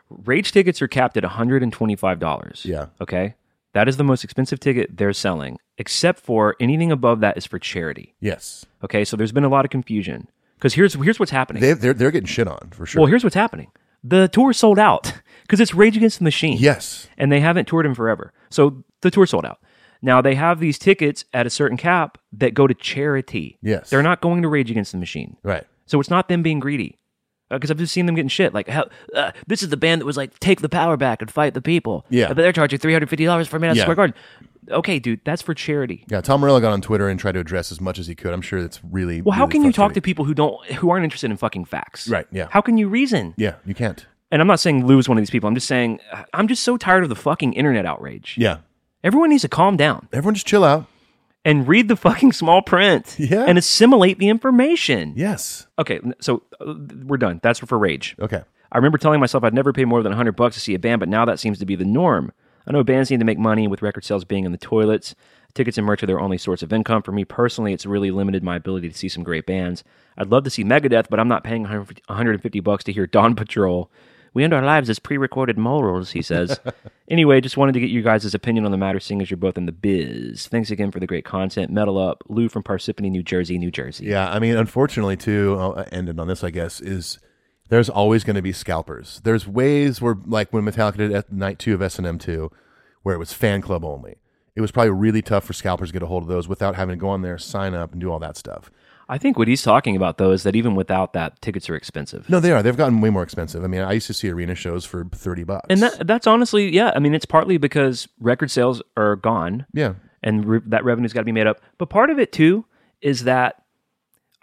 [0.09, 2.65] Rage tickets are capped at $125.
[2.65, 2.87] Yeah.
[3.01, 3.35] Okay.
[3.73, 7.59] That is the most expensive ticket they're selling, except for anything above that is for
[7.59, 8.15] charity.
[8.19, 8.65] Yes.
[8.83, 9.05] Okay.
[9.05, 11.61] So there's been a lot of confusion because here's here's what's happening.
[11.61, 13.01] They, they're, they're getting shit on for sure.
[13.01, 13.71] Well, here's what's happening.
[14.03, 16.57] The tour sold out because it's Rage Against the Machine.
[16.59, 17.07] yes.
[17.17, 18.31] And they haven't toured in forever.
[18.49, 19.59] So the tour sold out.
[20.07, 23.57] Now they have these tickets at a certain cap that go to charity.
[23.61, 23.89] Yes.
[23.89, 25.35] They're not going to Rage Against the Machine.
[25.43, 25.65] Right.
[25.85, 26.97] So it's not them being greedy.
[27.49, 28.53] Because I've just seen them getting shit.
[28.53, 31.29] Like, hell, uh, this is the band that was like, take the power back and
[31.29, 32.05] fight the people.
[32.09, 32.29] Yeah.
[32.29, 33.83] But they're charging $350 for Madison Yeah.
[33.83, 34.15] Square Garden.
[34.69, 36.05] Okay, dude, that's for charity.
[36.09, 36.21] Yeah.
[36.21, 38.33] Tom Morello got on Twitter and tried to address as much as he could.
[38.33, 39.21] I'm sure that's really.
[39.21, 41.65] Well, how really can you talk to people who don't, who aren't interested in fucking
[41.65, 42.07] facts?
[42.09, 42.47] Right, yeah.
[42.49, 43.33] How can you reason?
[43.37, 44.05] Yeah, you can't.
[44.31, 45.47] And I'm not saying Lou's one of these people.
[45.47, 48.35] I'm just saying, uh, I'm just so tired of the fucking internet outrage.
[48.37, 48.57] Yeah.
[49.03, 50.07] Everyone needs to calm down.
[50.11, 50.85] Everyone just chill out.
[51.45, 53.45] and read the fucking small print Yeah.
[53.47, 55.13] and assimilate the information.
[55.15, 55.67] Yes.
[55.79, 56.73] Okay, so uh,
[57.05, 57.39] we're done.
[57.41, 58.15] That's for Rage.
[58.19, 58.41] Okay.
[58.71, 60.99] I remember telling myself I'd never pay more than 100 bucks to see a band,
[60.99, 62.33] but now that seems to be the norm.
[62.67, 65.15] I know bands need to make money with record sales being in the toilets.
[65.53, 67.01] Tickets and merch are their only source of income.
[67.01, 69.85] For me personally, it's really limited my ability to see some great bands.
[70.17, 73.35] I'd love to see Megadeth, but I'm not paying 150 150 bucks to hear Dawn
[73.35, 73.89] Patrol.
[74.37, 76.59] We end our lives as pre-recorded morals, he says.
[77.09, 79.57] anyway, just wanted to get you guys' opinion on the matter, seeing as you're both
[79.57, 80.47] in the biz.
[80.47, 81.71] Thanks again for the great content.
[81.71, 84.05] Metal up, Lou from Parsippany, New Jersey, New Jersey.
[84.05, 87.17] Yeah, I mean, unfortunately, too, I'll uh, end it on this, I guess, is
[87.69, 89.21] there's always going to be scalpers.
[89.23, 92.51] There's ways where, like when Metallica did at night two of S&M 2,
[93.01, 94.17] where it was fan club only.
[94.55, 96.93] It was probably really tough for scalpers to get a hold of those without having
[96.93, 98.69] to go on there, sign up, and do all that stuff.
[99.09, 102.29] I think what he's talking about though is that even without that, tickets are expensive.
[102.29, 102.61] No, they are.
[102.61, 103.63] They've gotten way more expensive.
[103.63, 105.65] I mean, I used to see arena shows for 30 bucks.
[105.69, 106.91] And that that's honestly, yeah.
[106.95, 109.93] I mean, it's partly because record sales are gone, yeah.
[110.23, 111.61] and re- that revenue's got to be made up.
[111.77, 112.65] But part of it too
[113.01, 113.63] is that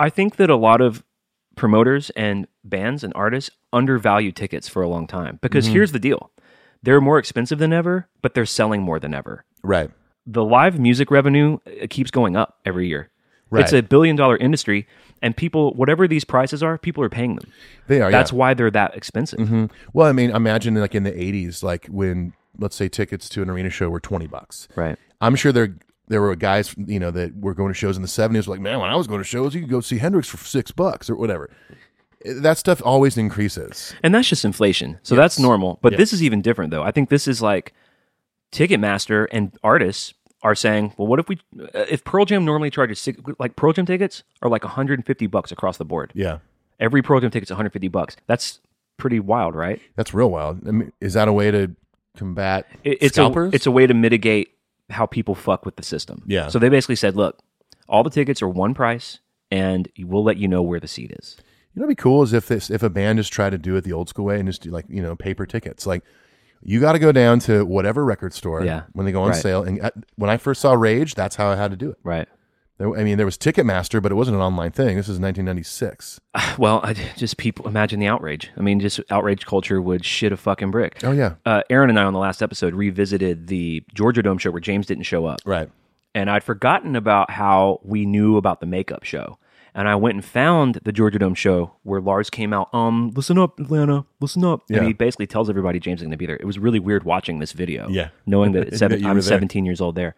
[0.00, 1.04] I think that a lot of
[1.56, 5.74] promoters and bands and artists undervalue tickets for a long time because Mm-hmm.
[5.74, 6.30] here's the deal:
[6.82, 9.44] they're more expensive than ever, but they're selling more than ever.
[9.62, 9.90] Right.
[10.26, 13.10] The live music revenue uh, keeps going up every year.
[13.54, 13.64] Right.
[13.64, 14.86] It's a billion dollar industry,
[15.22, 17.50] and people, whatever these prices are, people are paying them.
[17.86, 18.10] They are.
[18.10, 18.38] That's yeah.
[18.38, 19.38] why they're that expensive.
[19.38, 19.66] Mm-hmm.
[19.92, 23.50] Well, I mean, imagine like in the 80s, like when, let's say, tickets to an
[23.50, 24.68] arena show were 20 bucks.
[24.76, 24.98] Right.
[25.20, 25.76] I'm sure there
[26.08, 28.46] there were guys, you know, that were going to shows in the 70s.
[28.46, 30.70] Like, man, when I was going to shows, you could go see Hendrix for six
[30.70, 31.48] bucks or whatever.
[32.24, 33.94] that stuff always increases.
[34.02, 34.98] And that's just inflation.
[35.02, 35.78] So that's normal.
[35.82, 35.98] But Yes.
[35.98, 36.82] this is even different, though.
[36.82, 37.72] I think this is like
[38.52, 40.14] Ticketmaster and artists
[40.44, 43.72] are saying, well, what if we, uh, if Pearl Jam normally charges, six, like Pearl
[43.72, 46.12] Jam tickets are like 150 bucks across the board.
[46.14, 46.38] Yeah,
[46.78, 48.16] Every Pearl Jam ticket's 150 bucks.
[48.26, 48.60] That's
[48.96, 49.80] pretty wild, right?
[49.96, 50.68] that's real wild.
[50.68, 51.74] I mean, is that a way to
[52.16, 53.52] combat It- it's scalpers?
[53.52, 54.50] a it's a way to mitigate
[54.90, 56.22] how people fuck with the system.
[56.26, 56.48] Yeah.
[56.48, 57.38] So they basically said, look,
[57.88, 59.18] all the tickets are one price,
[59.50, 61.36] and we'll let you know where the seat is.
[61.74, 63.74] You know, what'd be cool is if this if a band just tried to do
[63.76, 65.86] it the old school way and just do like you know paper tickets.
[65.86, 66.04] Like
[66.64, 68.82] you got to go down to whatever record store Yeah.
[68.92, 69.36] when they go on Right.
[69.42, 69.62] sale.
[69.62, 71.98] And uh, when I first saw Rage, that's how I had to do it.
[72.02, 72.26] Right.
[72.78, 74.96] There- I mean, there was Ticketmaster, but it wasn't an online thing.
[74.96, 76.20] This is 1996.
[76.58, 78.50] Well, I just people imagine the outrage.
[78.56, 81.00] I mean, just outrage culture would shit a fucking brick.
[81.04, 84.50] Oh yeah, Uh, Aaron and I on the last episode revisited the Georgia Dome show
[84.50, 85.68] where James didn't show up, right.
[86.14, 89.38] and I'd forgotten about how we knew about the makeup show.
[89.76, 92.72] And I went and found the Georgia Dome show where Lars came out.
[92.72, 94.62] Um, listen up, Atlanta, listen up.
[94.68, 94.78] Yeah.
[94.78, 96.36] And he basically tells everybody James is going to be there.
[96.36, 97.88] It was really weird watching this video.
[97.88, 98.10] Yeah.
[98.24, 99.22] knowing that, seven, That I'm there.
[99.22, 100.14] 17 years old there.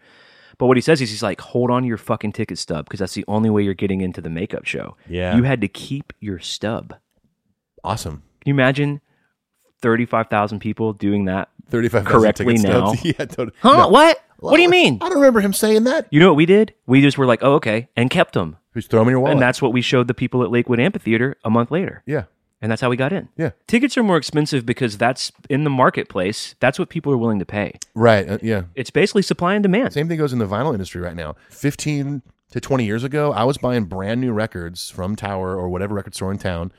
[0.59, 2.99] But what he says is he's like, hold on to your fucking ticket stub because
[2.99, 4.95] that's the only way you're getting into the makeup show.
[5.07, 5.35] Yeah.
[5.35, 6.95] you had to keep your stub.
[7.83, 8.23] Awesome.
[8.41, 9.01] Can you imagine
[9.81, 11.49] 35,000 people doing that?
[11.69, 12.93] 35 Correctly now?
[13.03, 13.51] yeah, totally.
[13.61, 13.77] Huh?
[13.77, 13.87] No.
[13.89, 14.23] What?
[14.39, 14.99] What do you mean?
[15.01, 16.07] I don't remember him saying that.
[16.11, 16.73] You know what we did?
[16.85, 18.57] We just were like, oh, okay, and kept them.
[18.77, 19.33] Just throw him in your wallet.
[19.33, 22.03] And that's what we showed the people at Lakewood Amphitheater a month later.
[22.05, 22.23] yeah,
[22.61, 23.27] And that's how we got in.
[23.37, 23.51] Yeah.
[23.67, 26.55] Tickets are more expensive because that's in the marketplace.
[26.59, 27.73] That's what people are willing to pay.
[27.95, 28.29] right.
[28.29, 28.63] Uh, yeah.
[28.75, 29.93] It's basically supply and demand.
[29.93, 31.35] Same thing goes in the vinyl industry right now.
[31.49, 35.95] 15 to 20 years ago, I was buying brand new records from Tower or whatever
[35.95, 36.71] record store in town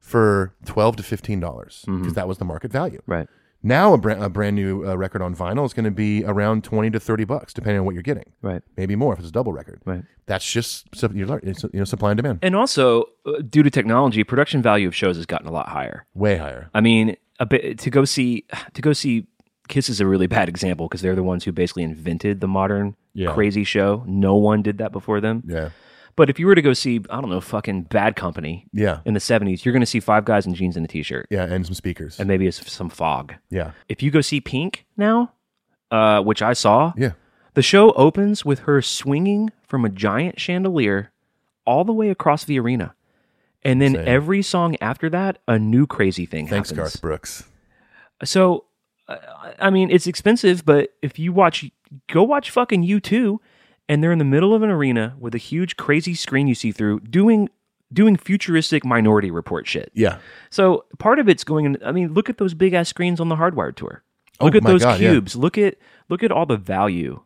[0.00, 3.00] for 12 to $15 because that was the market value.
[3.06, 3.26] Right.
[3.66, 6.62] Now, a brand, a brand new uh, record on vinyl is going to be around
[6.64, 8.30] 20 to 30 bucks, depending on what you're getting.
[8.42, 8.62] Right.
[8.76, 9.80] Maybe more if it's a double record.
[9.86, 10.02] Right.
[10.26, 12.40] That's just sup- you learn- it's, you know, supply and demand.
[12.42, 16.04] And also, uh, due to technology, production value of shows has gotten a lot higher.
[16.14, 16.68] Way higher.
[16.74, 19.26] I mean, a bit to go see to go see
[19.68, 22.96] Kiss is a really bad example because they're the ones who basically invented the modern
[23.14, 23.32] Yeah.
[23.32, 24.04] crazy show.
[24.06, 25.42] No one did that before them.
[25.46, 25.70] Yeah.
[26.16, 29.00] But if you were to go see, I don't know, fucking Bad Company Yeah.
[29.04, 31.44] in the '70s, you're going to see five guys in jeans and a t-shirt, Yeah.
[31.44, 32.18] And some speakers.
[32.20, 33.34] and maybe it's some fog.
[33.50, 33.72] yeah.
[33.88, 35.32] If you go see Pink now,
[35.90, 37.12] uh, which I saw, Yeah.
[37.54, 41.10] the show opens with her swinging from a giant chandelier
[41.66, 42.94] all the way across the arena.
[43.62, 44.08] And then Insane.
[44.08, 46.68] every song after that, a new crazy thing happens.
[46.68, 46.92] Thanks, happens.
[46.96, 47.44] Garth Brooks.
[48.22, 48.64] So,
[49.08, 49.16] uh,
[49.58, 51.70] I mean, it's expensive, but if you watch,
[52.10, 53.38] go watch fucking U2,
[53.88, 56.72] and they're in the middle of an arena with a huge, crazy screen you see
[56.72, 57.48] through doing
[57.92, 59.90] doing futuristic Minority Report shit.
[59.94, 60.18] Yeah.
[60.50, 61.78] So part of it's going in.
[61.84, 64.02] I mean, look at those big ass screens on the Hardwired tour.
[64.40, 65.10] Oh Look at my those God, yeah.
[65.12, 65.36] cubes.
[65.36, 65.76] Look at
[66.08, 67.20] look at all the value.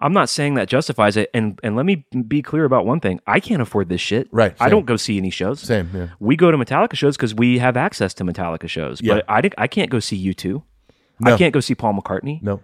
[0.00, 3.20] I'm not saying that justifies it, and and let me be clear about one thing:
[3.26, 4.28] I can't afford this shit.
[4.30, 5.60] Right, I don't go see any shows.
[5.60, 5.90] Same.
[5.92, 6.08] Yeah.
[6.20, 9.00] We go to Metallica shows because we have access to Metallica shows.
[9.02, 9.14] Yeah.
[9.14, 10.62] But I, I can't go see U2.
[11.20, 11.34] No.
[11.34, 12.40] I can't go see Paul McCartney.
[12.42, 12.60] No.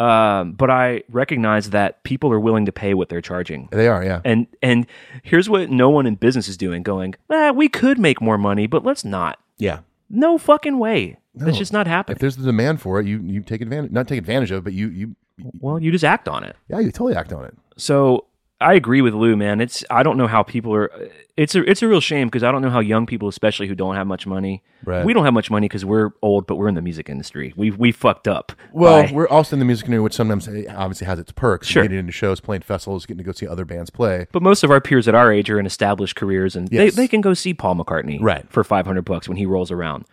[0.00, 3.68] Um, but I recognize that people are willing to pay what they're charging.
[3.70, 4.04] They are.
[4.04, 4.20] Yeah.
[4.24, 4.86] And and
[5.22, 8.66] here's what no one in business is doing: going, ah, we could make more money,
[8.66, 9.38] but let's not.
[9.58, 9.80] Yeah.
[10.10, 11.16] No fucking way.
[11.34, 11.58] That's No.
[11.58, 12.16] just not happening.
[12.16, 13.92] If there's the demand for it, you you take advantage.
[13.92, 15.16] Not take advantage of, it, but you you
[15.60, 16.56] well, you just act on it.
[16.68, 17.54] yeah you totally act on it.
[17.76, 18.24] So
[18.60, 19.60] I agree with Lou, man.
[19.60, 20.90] It's I don't know how people are.
[21.36, 23.74] It's a it's a real shame because I don't know how young people, especially who
[23.74, 24.62] don't have much money.
[24.84, 25.04] Right.
[25.04, 27.52] We don't have much money because we're old, but we're in the music industry.
[27.56, 28.52] We we fucked up.
[28.72, 31.66] Well, by- we're also in the music industry, which sometimes eh, obviously has its perks.
[31.66, 31.82] Sure.
[31.82, 34.28] Getting into shows, playing festivals, getting to go see other bands play.
[34.32, 36.94] but most of our peers at our age are in established careers, and Yes.
[36.94, 38.48] they, they can go see Paul McCartney Right.
[38.50, 40.04] for five hundred bucks when he rolls around.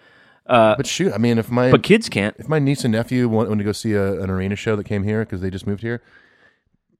[0.47, 2.35] but shoot, I mean, if my But kids can't.
[2.39, 4.85] if my niece and nephew want, want to go see a, an arena show that
[4.85, 6.01] came here because they just moved here,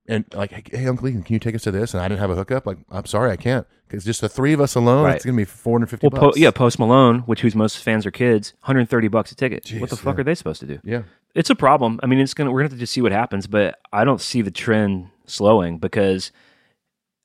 [0.07, 1.93] and like, hey, Uncle Ethan, can you take us to this?
[1.93, 2.65] And I didn't have a hookup.
[2.65, 3.65] Like, I'm sorry, I can't.
[3.87, 5.15] Because just the three of us alone, Right.
[5.15, 8.53] it's gonna be 450 Well, po- yeah, Post Malone, which whose most fans are kids,
[8.61, 9.69] 130 bucks a ticket.
[9.79, 10.21] what the fuck yeah.
[10.21, 10.79] are they supposed to do?
[10.83, 11.03] yeah.
[11.35, 11.99] It's a problem.
[12.03, 14.19] I mean, it's gonna we're gonna have to just see what happens, but I don't
[14.19, 16.31] see the trend slowing because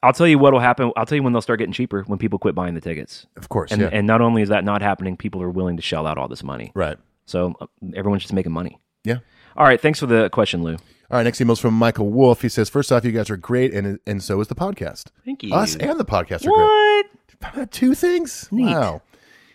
[0.03, 0.93] I'll tell you what will happen.
[0.97, 3.27] I'll tell you when they'll start getting cheaper when people quit buying the tickets.
[3.37, 3.89] Of course, And yeah.
[3.93, 6.45] and not only is that not happening, people are willing to shell out all this
[6.45, 6.71] money.
[6.75, 6.97] right.
[7.27, 8.79] So uh, everyone's just making money.
[9.03, 9.19] Yeah.
[9.57, 10.75] All right, thanks for the question, Lou.
[10.75, 10.79] All
[11.19, 12.42] right, next email's from Michael Wolf.
[12.42, 15.07] He says, First off, you guys are great, and and so is the podcast.
[15.25, 15.55] Thank you.
[15.55, 17.07] Us and the podcast are What?
[17.55, 17.71] great.
[17.71, 18.49] Two things?
[18.51, 19.03] Wow.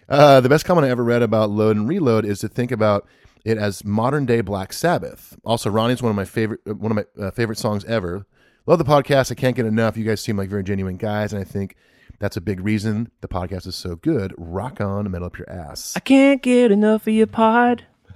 [0.08, 3.08] Uh, the best comment I ever read about Load and Reload is to think about
[3.44, 5.38] it as modern day Black Sabbath.
[5.44, 8.26] Also, Ronnie's one of my favorite uh, one of my uh, favorite songs ever.
[8.68, 9.32] Love the podcast.
[9.32, 9.98] I can't get enough.
[9.98, 11.76] You guys seem like very genuine guys, and I think
[12.20, 14.34] that's a big reason the podcast is so good.
[14.38, 15.94] Rock on, metal up your ass.
[15.96, 17.86] I can't get enough of your pod.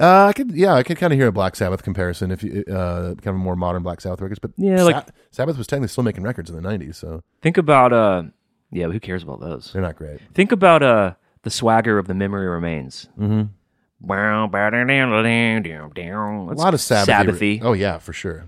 [0.00, 2.64] Uh, I could, yeah, I could kind of hear a Black Sabbath comparison if you,
[2.70, 4.38] uh, kind of more modern Black Sabbath records.
[4.38, 6.96] But Yeah, like- Sabbath was technically still making records in the '90s.
[6.96, 8.24] So Think about uh
[8.70, 9.72] Yeah, who cares about those?
[9.72, 10.20] They're not great.
[10.34, 13.08] Think about uh the swagger of the memory remains.
[13.18, 13.42] Mm-hmm.
[16.58, 17.08] A lot of Sabbath.
[17.40, 17.60] Sabbathy.
[17.62, 18.46] Oh yeah, for sure.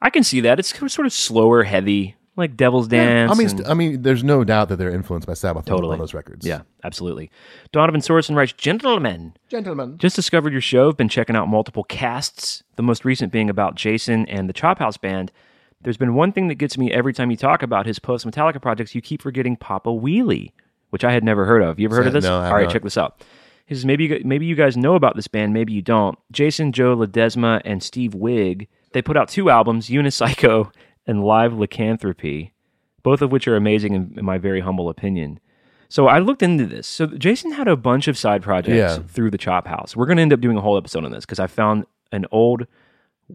[0.00, 0.58] I can see that.
[0.58, 3.30] It's sort of slower, heavy, like Devil's Dance.
[3.30, 5.76] I mean, and- st- I mean, there's no doubt that they're influenced by Sabbath on-
[5.76, 5.92] Totally.
[5.94, 6.46] on those records.
[6.46, 7.30] yeah, absolutely.
[7.72, 9.98] Donovan Sorensen writes, "Gentlemen, gentlemen.
[9.98, 10.88] Just discovered your show.
[10.88, 15.00] I've been checking out multiple casts, the most recent being about Jason and the Chophouse
[15.00, 15.30] Band.
[15.82, 18.62] There's been one thing that gets me every time you talk about his post Metallica
[18.62, 18.94] projects.
[18.94, 20.52] You keep forgetting Papa Wheelie,
[20.90, 21.78] which I had never heard of.
[21.80, 22.24] You ever heard of this?
[22.24, 22.72] No, I have All right, not.
[22.72, 23.22] check this out.
[23.66, 26.18] He says maybe you, maybe you guys know about this band, maybe you don't.
[26.30, 28.68] Jason, Joe Ledesma, and Steve Wigg.
[28.92, 30.70] They put out two albums, Unicycle
[31.06, 32.52] and Live Lycanthropy,
[33.02, 35.40] both of which are amazing in, in my very humble opinion.
[35.88, 36.86] So I looked into this.
[36.86, 38.98] So Jason had a bunch of side projects Yeah.
[38.98, 39.94] through the Chophouse.
[39.94, 42.24] We're going to end up doing a whole episode on this because I found an
[42.32, 42.66] old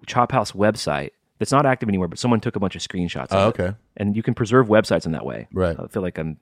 [0.07, 3.27] Chophouse website that's not active anymore, but someone took a bunch of screenshots.
[3.31, 3.61] Oh, of it.
[3.61, 3.75] okay.
[3.97, 5.47] And you can preserve websites in that way.
[5.53, 5.75] Right.
[5.79, 6.37] I feel like I'm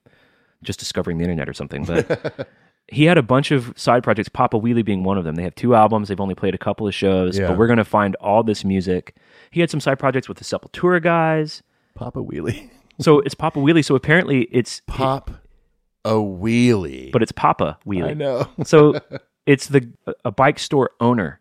[0.64, 2.48] just discovering the internet or something, but
[2.88, 5.36] he had a bunch of side projects, Papa Wheelie being one of them.
[5.36, 6.08] They have two albums.
[6.08, 7.48] They've only played a couple of shows, Yeah.
[7.50, 9.16] but we're going to find all this music.
[9.56, 11.64] He had some side projects with the Sepultura guys.
[11.96, 12.70] Papa wheelie.
[13.00, 13.84] So it's Papa Wheelie.
[13.84, 15.30] So apparently it's Pop
[16.06, 17.12] a wheelie.
[17.12, 18.10] but it's Papa Wheelie.
[18.12, 18.48] I know.
[18.66, 19.00] so
[19.46, 19.90] it's the
[20.24, 21.40] a bike store owner,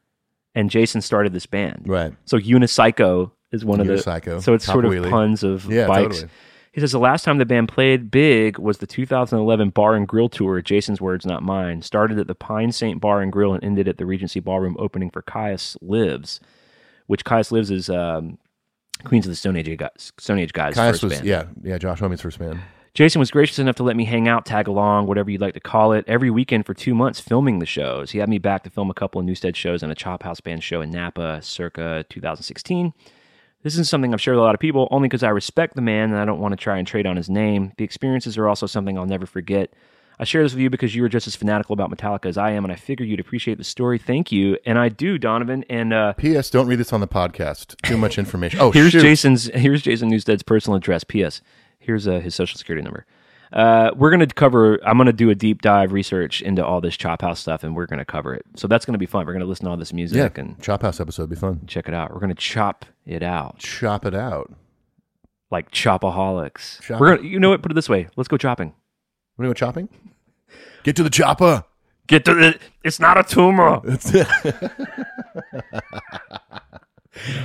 [0.57, 1.85] and Jason started this band.
[1.87, 2.13] Right.
[2.25, 4.43] So Unicycle is one of Unicycle, the.
[4.43, 5.11] So it's Papa sort of Wheelie.
[5.11, 6.17] puns of Yeah, bikes.
[6.21, 6.31] totally.
[6.73, 10.29] He says the last time the band played big was the 2011 Bar and Grill
[10.29, 10.61] tour.
[10.61, 11.83] Jason's words, not mine.
[11.83, 15.09] Started at the Pine Saint Bar and Grill and ended at the Regency Ballroom opening
[15.11, 16.41] for Kyuss Lives,
[17.07, 18.39] which Kyuss Lives is um,
[19.05, 20.13] Queens of the Stone Age guys.
[20.19, 20.75] Stone Age guys.
[20.75, 21.27] Kyuss first was band.
[21.27, 22.61] yeah yeah Josh Homme's first band.
[22.95, 25.61] Jason was gracious enough to let me hang out, tag along, whatever you'd like to
[25.61, 28.13] call it, every weekend for two months filming the shows.
[28.13, 30.63] He had me back to film a couple of Newsted shows and a Chophouse Band
[30.63, 32.93] show in Napa circa 2016.
[33.65, 35.83] This is something I've shared with a lot of people only because I respect the
[35.83, 37.73] man and I don't want to try and trade on his name.
[37.79, 39.73] The experiences are also something I'll never forget.
[40.19, 42.51] I share this with you because you were just as fanatical about Metallica as I
[42.53, 43.99] am, and I figure you'd appreciate the story.
[43.99, 44.57] Thank you.
[44.65, 45.65] And I do, Donovan.
[45.69, 46.51] And uh, P.S.
[46.51, 47.81] Don't read this on the podcast.
[47.83, 48.61] Too much information.
[48.61, 49.03] Oh, here's shoot.
[49.03, 51.03] Jason's here's Jason Newsted's personal address.
[51.05, 51.41] P.S.
[51.79, 53.05] Here's uh, his social security number.
[53.53, 54.81] Uh, we're gonna cover.
[54.85, 58.05] I'm gonna do a deep dive research into all this Chophouse stuff, and we're gonna
[58.05, 58.45] cover it.
[58.57, 59.27] So that's gonna be fun.
[59.27, 60.17] We're gonna listen to all this music.
[60.19, 61.61] Yeah, and Chophouse episode be fun.
[61.67, 62.13] check it out.
[62.13, 64.53] We're gonna chop it out Chop it out.
[65.51, 66.81] like chopaholics.
[66.83, 67.29] Chop- We're gonna.
[67.29, 67.63] You know what?
[67.63, 68.09] Put it this way.
[68.17, 68.75] Let's go chopping.
[69.37, 69.89] Want to go chopping?
[70.85, 71.65] Get to the chopper.
[72.07, 72.59] Get to the.
[72.85, 73.81] It's not a tumor.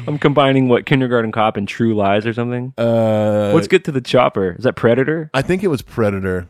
[0.08, 2.74] I'm combining what Kindergarten Cop and True Lies or something.
[2.78, 4.56] Uh, Let's get to the chopper.
[4.58, 5.30] Is that Predator?
[5.34, 6.50] I think it was Predator.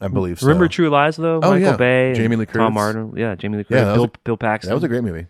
[0.00, 0.46] I believe so.
[0.46, 1.36] Remember True Lies though?
[1.42, 1.76] Oh, Michael yeah.
[1.76, 2.60] Bay, and Jamie Lee Curtis.
[2.60, 2.74] Tom.
[2.74, 3.12] Martin.
[3.16, 3.76] Yeah, Jamie Lee Curtis.
[3.80, 4.68] Yeah, that was Bill, a- Bill Paxton.
[4.70, 5.26] That was a great movie.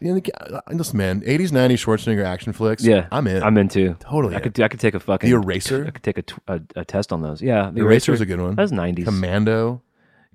[0.00, 2.84] Listen, man, 80s, 90s Schwarzenegger action flicks.
[2.84, 3.42] Yeah, I'm in.
[3.42, 3.94] I'm into.
[4.00, 4.42] Totally I in.
[4.44, 4.60] could.
[4.60, 5.28] I could take a fucking.
[5.30, 5.86] The Eraser?
[5.86, 7.40] I could take a, t- a, a test on those.
[7.42, 8.54] Yeah, The Eraser is a good one.
[8.56, 9.04] That was 90s.
[9.04, 9.82] Commando.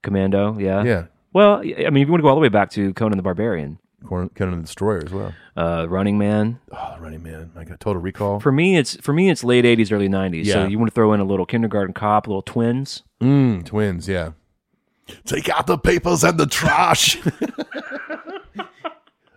[0.01, 0.57] Commando.
[0.57, 0.83] Yeah.
[0.83, 1.05] Yeah.
[1.33, 3.23] Well, I mean, if you want to go all the way back to Conan the
[3.23, 5.33] Barbarian, Conan the Destroyer as well.
[5.55, 6.59] uh, Running Man.
[6.71, 7.51] Oh, Running Man.
[7.55, 8.39] I got Total Recall.
[8.41, 10.43] For me, it's for me, it's late 80s, early 90s.
[10.45, 10.53] Yeah.
[10.55, 13.03] So you want to throw in a little Kindergarten Cop, a little Twins.
[13.21, 14.31] Mm, twins, yeah.
[15.25, 17.17] Take out the papers and the trash.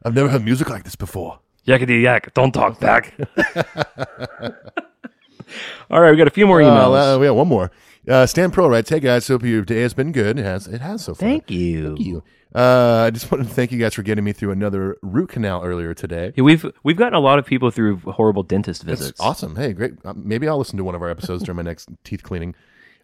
[0.05, 1.38] I've never heard music like this before.
[1.67, 3.14] Yakety yak, don't talk back.
[5.90, 7.17] all right, we got a few more emails.
[7.17, 7.71] Uh, we got one more.
[8.07, 10.38] Uh, Stan Pro writes, "Hey guys, hope your day has been good.
[10.38, 10.67] It has.
[10.67, 11.27] It has so far.
[11.27, 11.97] Thank you.
[11.97, 12.23] Thank you.
[12.55, 15.64] Uh, I just wanted to thank you guys for getting me through another root canal
[15.64, 16.33] earlier today.
[16.37, 19.11] Yeah, we've we've gotten a lot of people through horrible dentist visits.
[19.11, 19.57] It's awesome.
[19.57, 19.95] Hey, great.
[20.05, 22.55] Uh, maybe I'll listen to one of our episodes during my next teeth cleaning.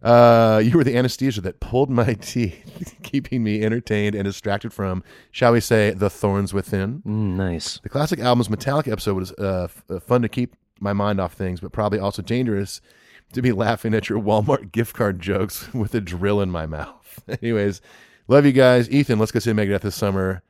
[0.02, 5.02] Uh, you were the anesthesia that pulled my teeth, keeping me entertained and distracted from,
[5.30, 7.02] shall we say, the thorns within.
[7.06, 7.78] Mm, nice.
[7.82, 11.34] The classic album's Metallica episode was uh, f- uh, fun to keep my mind off
[11.34, 12.80] things, but probably also dangerous
[13.34, 17.22] to be laughing at your Walmart gift card jokes with a drill in my mouth.
[17.42, 17.82] Anyways,
[18.26, 18.88] love you guys.
[18.88, 20.42] Ethan, let's go see Megadeth this summer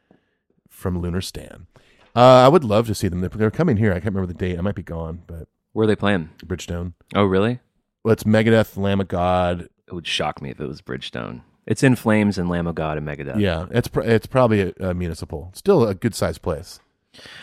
[0.69, 1.67] from Lunar Stan.
[2.15, 3.21] Uh, I would love to see them.
[3.21, 3.91] They're, they're coming here.
[3.91, 4.59] I can't remember the date.
[4.59, 6.31] I might be gone, but Where are they playing?
[6.45, 6.93] Bridgestone.
[7.15, 7.61] Oh, really?
[8.05, 9.69] Well, it's Megadeth, Lamb of God.
[9.87, 11.43] It would shock me if it was Bridgestone.
[11.67, 13.39] It's in Flames and Lamb of God and Megadeth.
[13.39, 15.51] Yeah, it's pr- it's probably a, a municipal.
[15.55, 16.81] Still a good sized place.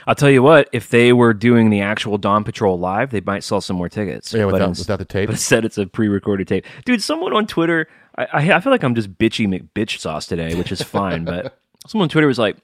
[0.08, 3.44] I'll tell you what, if they were doing the actual Dawn Patrol live, they might
[3.44, 4.34] sell some more tickets.
[4.34, 5.28] Yeah, without, ins- without the tape.
[5.28, 6.66] But instead, it's a pre-recorded tape.
[6.86, 10.72] Dude, someone on Twitter, I, I, feel like I'm just bitchy McBitch sauce today, which
[10.72, 11.26] is fine.
[11.26, 12.58] but someone on Twitter was like,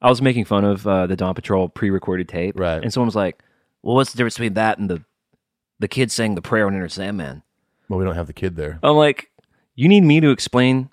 [0.00, 2.82] I was making fun of uh, the Dawn Patrol pre-recorded tape, Right.
[2.82, 3.42] And someone was like,
[3.82, 5.02] "Well, what's the difference between that and the
[5.78, 7.42] the kid saying the prayer on Enter Sandman?"
[7.88, 8.78] Well, we don't have the kid there.
[8.82, 9.30] I'm like,
[9.74, 10.90] you need me to explain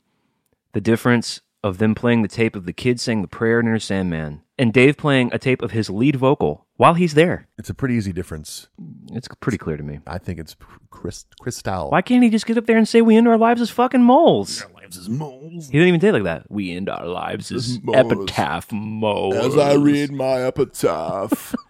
[0.74, 3.80] the difference of them playing the tape of the kid saying the prayer in Enter
[3.80, 7.48] Sandman and Dave playing a tape of his lead vocal while he's there.
[7.58, 8.68] It's a pretty easy difference.
[9.12, 10.00] It's pretty clear to me.
[10.06, 10.56] I think it's
[10.90, 11.90] Chris, Crystal.
[11.90, 14.04] Why can't he just get up there and say we end our lives as fucking
[14.04, 14.66] moles?
[14.86, 15.68] lives as moles.
[15.68, 16.52] He didn't even say it like that.
[16.52, 17.98] We end our lives as moles.
[17.98, 19.36] epitaph moles.
[19.36, 21.56] As I read my epitaph.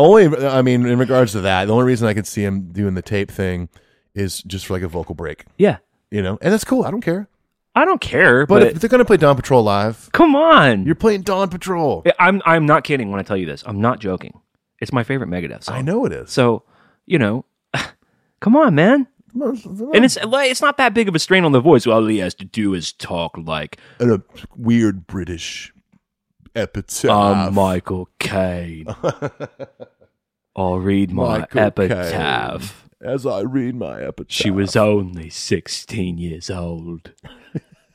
[0.00, 2.94] only, I mean, in regards to that, the only reason I could see him doing
[2.94, 3.68] the tape thing
[4.14, 5.78] is just for like a vocal break, Yeah.
[6.10, 6.84] you know, and that's cool.
[6.84, 7.28] I don't care.
[7.74, 10.84] I don't care, But, but, if they're gonna play Dawn Patrol live, come on.
[10.84, 12.04] you're playing Dawn Patrol.
[12.18, 13.62] I'm I'm not kidding when I tell you this.
[13.64, 14.40] I'm not joking.
[14.80, 15.76] It's my favorite Megadeth song.
[15.76, 16.30] I know it is.
[16.32, 16.64] So,
[17.06, 17.44] you know,
[18.40, 19.06] come on, man.
[19.34, 21.86] And it's like, it's not that big of a strain on the voice.
[21.86, 24.22] All he has to do is talk like And a
[24.56, 25.72] weird British
[26.54, 27.10] epitaph.
[27.10, 28.86] I'm Michael Caine.
[30.56, 32.88] I'll read my Michael epitaph.
[33.00, 37.12] As I read my epitaph, She was only 16 years old.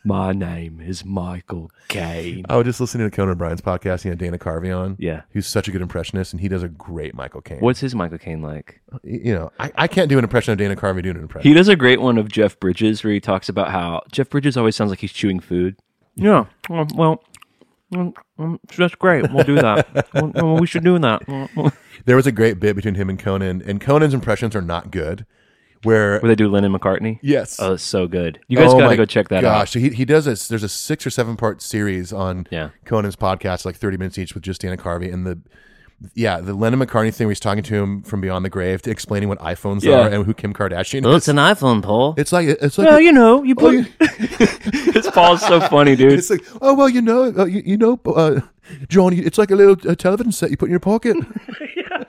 [0.07, 2.45] My name is Michael Caine.
[2.47, 4.03] I was just listening to Conan O'Brien's podcast.
[4.03, 4.97] He had Dana Carvey on.
[4.99, 5.23] Yeah.
[5.31, 7.57] Who's such a good impressionist, and he does a great Michael Caine.
[7.59, 8.81] What's his Michael Caine like?
[8.93, 11.49] Uh, you know, I, I can't do an impression of Dana Carvey doing an impression.
[11.49, 14.55] He does a great one of Jeff Bridges where he talks about how Jeff Bridges
[14.57, 15.75] always sounds like he's chewing food.
[16.13, 17.23] Yeah, well,
[17.95, 19.31] Mm, mm, that's great.
[19.31, 19.87] We'll do that.
[20.59, 21.71] We should do that.
[22.05, 25.25] there was a great bit between him and Conan, and Conan's impressions are not good.
[25.83, 27.19] Where Where they do Lennon McCartney.
[27.21, 28.39] yes, Oh, it's so good.
[28.47, 29.59] You guys Oh gotta go check that out.
[29.59, 30.47] gosh, he he does this.
[30.47, 32.69] There's a six or seven part series on Yeah.
[32.85, 35.39] Conan's podcast, like 30 minutes each, with just Dana Carvey and the.
[36.13, 38.91] Yeah, the Lennon McCartney thing where he's talking to him from beyond the grave, to
[38.91, 40.01] explaining what iPhones Yeah.
[40.01, 41.17] are and who Kim Kardashian Oh, is.
[41.17, 42.13] it's an iPhone, Paul.
[42.17, 43.73] It's like it's like well, a- you know, you put.
[43.73, 43.85] you-
[44.91, 46.13] this Paul's so funny, dude.
[46.13, 48.41] It's like, oh well, you know, uh, you, you know, uh,
[48.89, 49.13] John.
[49.13, 51.15] It's like a little uh, television set you put in your pocket.
[51.75, 52.03] Yeah.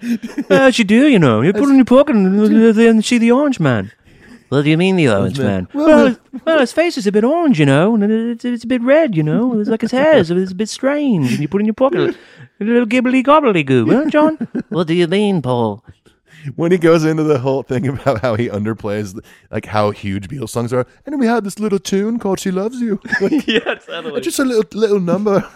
[0.51, 1.41] As you do, you know.
[1.43, 3.93] You put it in your pocket and then see the orange man.
[4.49, 5.69] What do you mean the orange man?
[5.73, 8.83] Well, well, his face is a bit orange, you know, and it's, it's a bit
[8.83, 9.59] red, you know.
[9.59, 11.75] It's like his hair is it's a bit strange, and you put it in your
[11.75, 12.17] pocket.
[12.61, 14.37] A little gibbly gobbly goo, huh, John?
[14.69, 15.85] what do you mean, Paul?
[16.55, 19.21] when he goes into the whole thing about how he underplays
[19.51, 22.81] like how huge Beatles songs are, and we had this little tune called "She Loves
[22.81, 24.21] You," Like, yeah, totally.
[24.21, 25.49] just a little little number.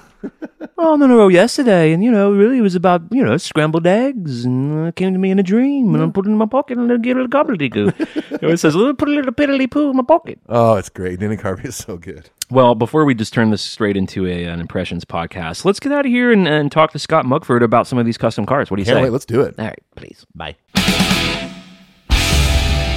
[0.82, 3.86] Oh, no, no, no, yesterday, and, you know, really it was about, you know, scrambled
[3.86, 6.36] eggs, and uh, it came to me in a dream, and I put it in
[6.36, 8.42] my pocket, and then get a little gobbledygook.
[8.42, 10.40] it says, put a little piddly poo in my pocket.
[10.48, 11.20] Oh, it's great.
[11.20, 12.30] Dana Carvey is so good.
[12.50, 16.06] Well, before we just turn this straight into a, an impressions podcast, let's get out
[16.06, 18.70] of here and, and talk to Scott Mugford about some of these custom cars.
[18.70, 19.02] What do you Can't say?
[19.02, 19.10] wait.
[19.12, 19.54] Let's do it.
[19.58, 20.26] All right, please.
[20.34, 20.56] Bye.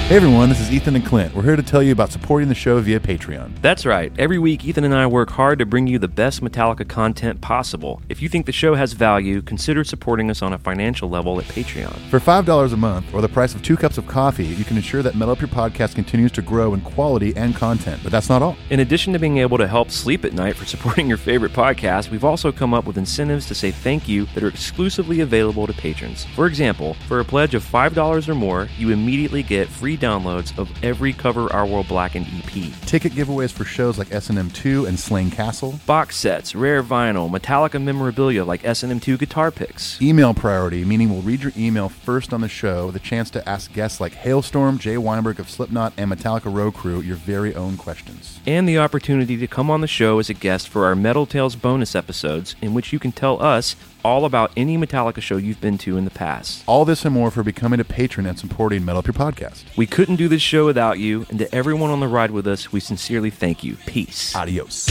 [0.09, 1.33] Hey everyone, this is Ethan and Clint.
[1.33, 3.61] We're here to tell you about supporting the show via Patreon.
[3.61, 4.11] That's right.
[4.19, 8.01] Every week, Ethan and I work hard to bring you the best Metallica content possible.
[8.09, 11.45] If you think the show has value, consider supporting us on a financial level at
[11.45, 11.97] Patreon.
[12.09, 15.01] For $5 a month, or the price of two cups of coffee, you can ensure
[15.03, 18.03] that Metal Up Your Podcast continues to grow in quality and content.
[18.03, 18.57] But that's not all.
[18.69, 22.11] In addition to being able to help sleep at night for supporting your favorite podcast,
[22.11, 25.73] we've also come up with incentives to say thank you that are exclusively available to
[25.73, 26.25] patrons.
[26.35, 30.69] For example, for a pledge of $5 or more, you immediately get free downloads of
[30.83, 32.71] every Cover Our World Blackened EP.
[32.85, 35.79] Ticket giveaways for shows like S&M2 and Slane Castle.
[35.85, 40.01] Box sets, rare vinyl, Metallica memorabilia like S&M2 guitar picks.
[40.01, 43.47] Email priority, meaning we'll read your email first on the show, with a chance to
[43.47, 47.77] ask guests like Halestorm, Jay Weinberg of Slipknot, and Metallica Row Crew your very own
[47.77, 48.39] questions.
[48.45, 51.55] and the opportunity to come on the show as a guest for our Metal Tales
[51.55, 55.77] bonus episodes, in which you can tell us all about any Metallica show you've been
[55.79, 56.63] to in the past.
[56.67, 59.63] All this and more for becoming a patron and supporting Metal Up Your Podcast.
[59.75, 62.71] We couldn't do this show without you, and to everyone on the ride with us,
[62.71, 63.77] we sincerely thank you.
[63.85, 64.35] Peace.
[64.35, 64.89] Adios.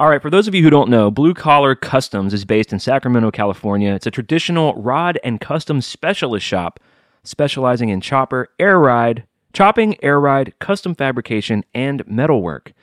[0.01, 2.79] All right, for those of you who don't know, Blue Collar Customs is based in
[2.79, 3.93] Sacramento, California.
[3.95, 6.79] It's a traditional rod and custom specialist shop
[7.25, 12.75] specializing in chopper, air ride, chopping, air ride, custom fabrication, and metalwork.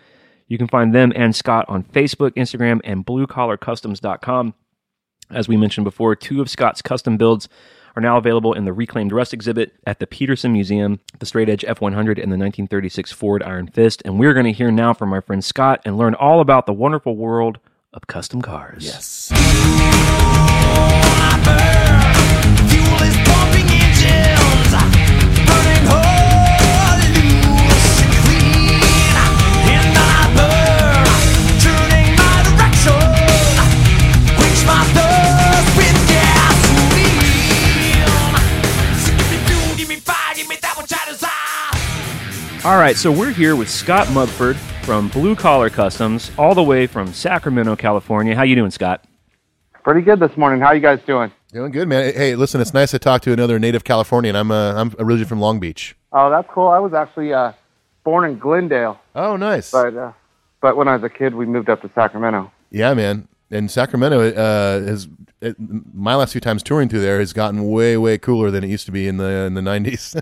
[0.49, 4.53] You can find them and Scott on Facebook, Instagram, and bluecollarcustoms.com.
[5.31, 7.47] As we mentioned before, two of Scott's custom builds
[7.95, 11.81] are now available in the Reclaimed Rust exhibit at the Petersen Museum, the Str8Edge F
[11.81, 14.01] 100 and the 1936 Ford Iron Fist.
[14.05, 16.73] And we're going to hear now from my friend Scott and learn all about the
[16.73, 17.59] wonderful world
[17.93, 18.85] of custom cars.
[18.85, 19.31] Yes.
[42.65, 44.55] All right, so we're here with Scott Mugford
[44.85, 48.35] from Blue Collar Customs, all the way from Sacramento, California.
[48.35, 49.05] How you doing, Scott?
[49.83, 50.59] Pretty good this morning.
[50.61, 51.31] How you guys doing?
[51.53, 52.11] Doing good, man.
[52.15, 54.35] Hey, listen, it's nice to talk to another native Californian.
[54.35, 55.95] I'm uh, I'm originally from Long Beach.
[56.11, 56.67] Oh, that's cool.
[56.67, 57.51] I was actually uh,
[58.03, 59.69] born in Glendale, Oh, nice.
[59.69, 60.11] but uh,
[60.59, 62.51] but when I was a kid, we moved up to Sacramento.
[62.71, 63.27] Yeah, man.
[63.51, 65.07] And Sacramento uh, has
[65.39, 65.55] it,
[65.93, 68.87] my last few times touring through there has gotten way way cooler than it used
[68.87, 70.19] to be in the in the 90s.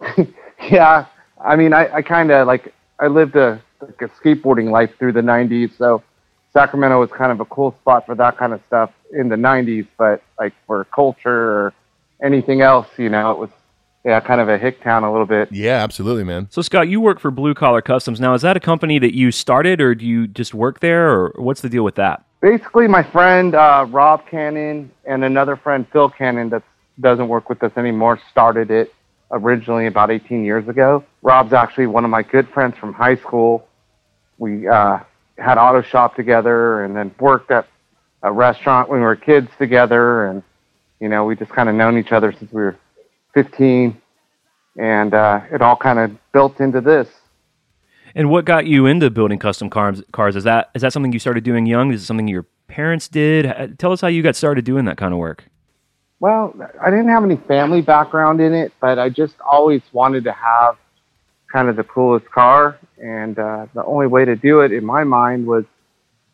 [0.70, 1.04] Yeah,
[1.44, 5.12] I mean, I, I kind of like I lived a like a skateboarding life through
[5.12, 6.02] the '90s, so
[6.52, 9.86] Sacramento was kind of a cool spot for that kind of stuff in the '90s.
[9.98, 11.74] But like for culture or
[12.22, 13.50] anything else, you know, it was
[14.06, 15.50] yeah, kind of a hick town a little bit.
[15.50, 16.46] yeah, absolutely, man.
[16.50, 18.20] So, Scott, you work for Blue Collar Customs.
[18.20, 21.34] Now, is that a company that you started, or do you just work there, or
[21.36, 22.24] what's the deal with that?
[22.40, 26.62] Basically, my friend uh, Rob Cannon and another friend Phil Cannon that
[27.00, 28.94] doesn't work with us anymore started it
[29.30, 31.04] originally about 18 years ago.
[31.22, 33.66] Rob's actually one of my good friends from high school.
[34.38, 35.00] We uh,
[35.38, 37.66] had auto shop together and then worked at
[38.22, 40.26] a restaurant when we were kids together.
[40.26, 40.42] And,
[41.00, 42.76] you know, we just kind of known each other since we were
[43.34, 44.00] 15.
[44.78, 47.08] And uh, it all kind of built into this.
[48.14, 50.02] And what got you into building custom cars?
[50.12, 51.92] Cars is that is that something you started doing young?
[51.92, 53.78] Is it something your parents did?
[53.78, 55.44] Tell us how you got started doing that kind of work.
[56.18, 60.32] Well, I didn't have any family background in it, but I just always wanted to
[60.32, 60.76] have
[61.52, 62.78] kind of the coolest car.
[63.02, 65.64] And uh, the only way to do it, in my mind, was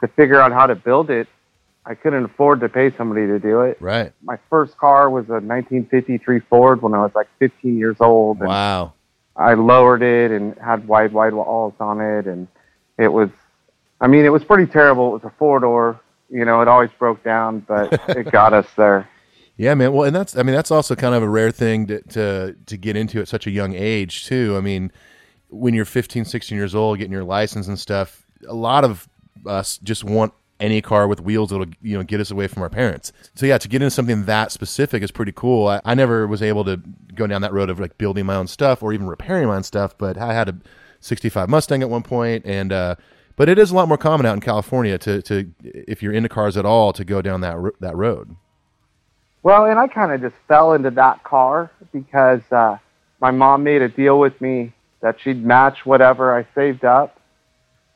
[0.01, 1.27] to figure out how to build it.
[1.85, 3.77] I couldn't afford to pay somebody to do it.
[3.81, 4.13] Right.
[4.23, 8.39] My first car was a 1953 Ford when I was like 15 years old.
[8.39, 8.93] And Wow.
[9.35, 12.27] I lowered it and had wide, wide walls on it.
[12.27, 12.47] And
[12.99, 13.31] it was,
[14.01, 15.09] I mean, it was pretty terrible.
[15.09, 15.99] It was a four door.
[16.31, 19.09] You know, it always broke down, but it got us there.
[19.57, 19.93] Yeah, man.
[19.93, 22.77] Well, and that's I mean that's also kind of a rare thing to to to
[22.77, 24.57] get into at such a young age too.
[24.57, 24.91] I mean,
[25.49, 29.09] when you're 15, 16 years old, getting your license and stuff, a lot of
[29.47, 32.71] us just want any car with wheels that'll you know get us away from our
[32.71, 33.13] parents.
[33.35, 35.69] So yeah, to get into something that specific is pretty cool.
[35.69, 36.81] I, I never was able to
[37.15, 39.65] go down that road of like building my own stuff or even repairing my own
[39.65, 40.57] stuff, but I had a
[41.01, 42.95] 65 Mustang at one point and uh
[43.35, 46.29] but it is a lot more common out in California to, to if you're into
[46.29, 48.37] cars at all to go down that that road.
[49.43, 52.79] Well, and I kind of just fell into that car because uh,
[53.21, 57.19] my mom made a deal with me that she'd match whatever I saved up.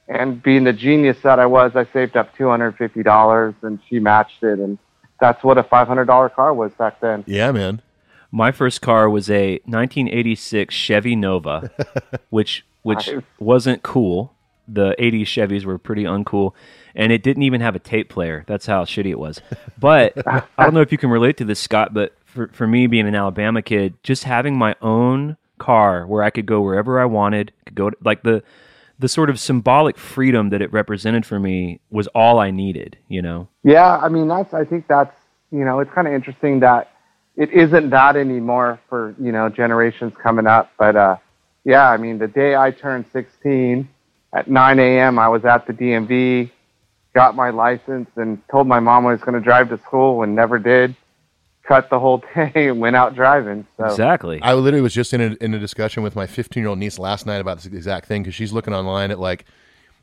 [0.08, 4.58] And being the genius that I was, I saved up $250 and she matched it.
[4.58, 4.78] And
[5.20, 7.24] that's what a $500 car was back then.
[7.26, 7.82] Yeah, man.
[8.30, 11.70] My first car was a 1986 Chevy Nova,
[12.30, 13.22] which which Nice.
[13.38, 14.32] wasn't cool.
[14.68, 16.52] The 80s Chevys were pretty uncool,
[16.96, 18.44] and it didn't even have a tape player.
[18.46, 19.40] That's how shitty it was.
[19.78, 21.94] But I don't know if you can relate to this, Scott.
[21.94, 26.30] But for for me, being an Alabama kid, just having my own car where I
[26.30, 28.42] could go wherever I wanted, could go to, like the
[28.98, 32.96] the sort of symbolic freedom that it represented for me was all I needed.
[33.08, 33.48] You know.
[33.62, 35.14] Yeah, I mean, that's, I think that's,
[35.50, 36.90] you know, it's kind of interesting that
[37.36, 40.72] it isn't that anymore for, you know, generations coming up.
[40.78, 41.16] But, uh,
[41.64, 43.88] yeah, I mean, the day I turned 16
[44.32, 46.50] at 9 a.m., I was at the DMV,
[47.16, 50.36] got my license, and told my mom I was going to drive to school and
[50.36, 50.94] never did.
[51.62, 53.66] Cut the whole day and went out driving.
[53.78, 54.38] So, Exactly.
[54.42, 56.98] I literally was just in a, in a discussion with my 15 year old niece
[56.98, 59.46] last night about this exact thing because she's looking online at like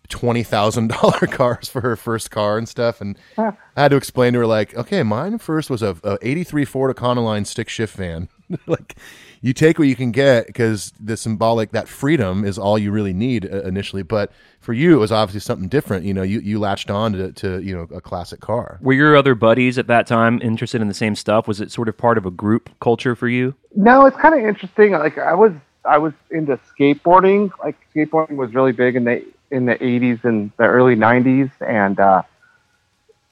[0.09, 4.33] twenty thousand dollar cars for her first car and stuff, and I had to explain
[4.33, 8.27] to her like, okay, mine first was a, a '83 Ford Econoline stick shift van.
[8.67, 8.95] like,
[9.43, 13.11] you take what you can get because the symbolic that freedom is all you really
[13.11, 14.01] need uh, initially.
[14.01, 14.31] But
[14.61, 16.05] for you, it was obviously something different.
[16.05, 18.79] You know, you you latched on to, to you know a classic car.
[18.81, 21.45] Were your other buddies at that time interested in the same stuff?
[21.45, 23.53] Was it sort of part of a group culture for you?
[23.75, 24.93] No, it's kind of interesting.
[24.93, 25.51] Like I was,
[25.83, 27.51] I was into skateboarding.
[27.61, 31.99] Like skateboarding was really big in the in the '80s and the early '90s, and
[31.99, 32.23] uh,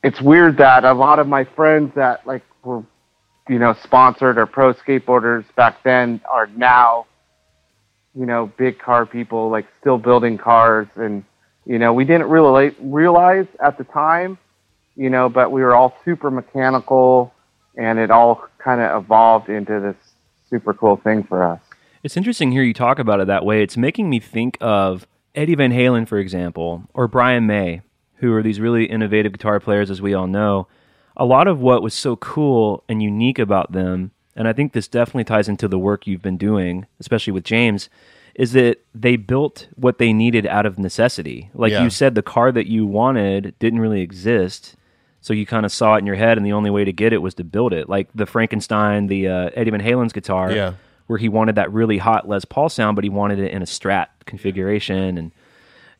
[0.03, 2.83] it's weird that a lot of my friends that like were,
[3.49, 7.05] you know, sponsored or pro skateboarders back then are now,
[8.15, 11.23] you know, big car people, like still building cars, and
[11.65, 14.37] you know, we didn't really realize at the time,
[14.95, 17.33] you know, but we were all super mechanical,
[17.77, 19.95] and it all kind of evolved into this
[20.49, 21.61] super cool thing for us.
[22.03, 23.61] It's interesting hear you talk about it that way.
[23.61, 27.81] It's making me think of Eddie Van Halen, for example, or Brian May,
[28.15, 30.67] who are these really innovative guitar players, as we all know.
[31.21, 34.87] A lot of what was so cool and unique about them, and I think this
[34.87, 37.89] definitely ties into the work you've been doing, especially with James,
[38.33, 41.49] is that they built what they needed out of necessity.
[41.53, 41.83] Like Yeah.
[41.83, 44.75] you said, the car that you wanted didn't really exist.
[45.19, 47.13] So you kind of saw it in your head, and the only way to get
[47.13, 47.87] it was to build it.
[47.87, 50.73] Like the Frankenstein, the uh, Eddie Van Halen's guitar, Yeah.
[51.05, 53.65] where he wanted that really hot Les Paul sound, but he wanted it in a
[53.65, 55.31] Strat configuration, and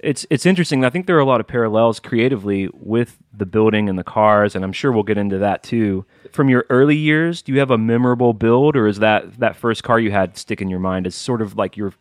[0.04, 0.84] It's it's interesting.
[0.84, 4.56] I think there are a lot of parallels creatively with the building and the cars,
[4.56, 6.06] and I'm sure we'll get into that too.
[6.32, 9.84] From your early years, do you have a memorable build, or is that that first
[9.84, 11.94] car you had stick in your mind as sort of like your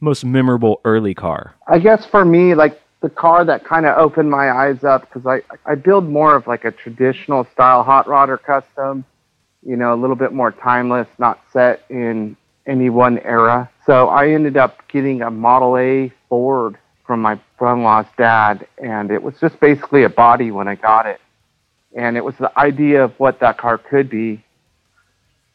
[0.00, 1.54] most memorable early car?
[1.68, 5.24] I guess for me, like the car that kind of opened my eyes up because
[5.26, 9.04] I I build more of like a traditional style hot rod or custom,
[9.62, 12.36] you know, a little bit more timeless, not set in
[12.66, 13.70] any one era.
[13.86, 19.22] So I ended up getting a Model A Ford from my brother-in-law's dad, and it
[19.22, 21.20] was just basically a body when I got it,
[21.94, 24.44] and it was the idea of what that car could be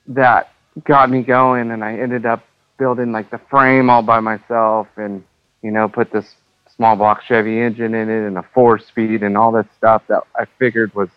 [0.08, 0.52] that
[0.84, 2.46] got me going, and I ended up
[2.78, 5.24] building like the frame all by myself, and
[5.62, 6.36] you know, put this
[6.76, 10.24] small block Chevy engine in it and a four speed and all this stuff that
[10.36, 11.10] I figured was,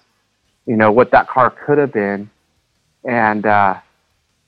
[0.66, 2.30] you know, what that car could have been.
[3.04, 3.76] And uh,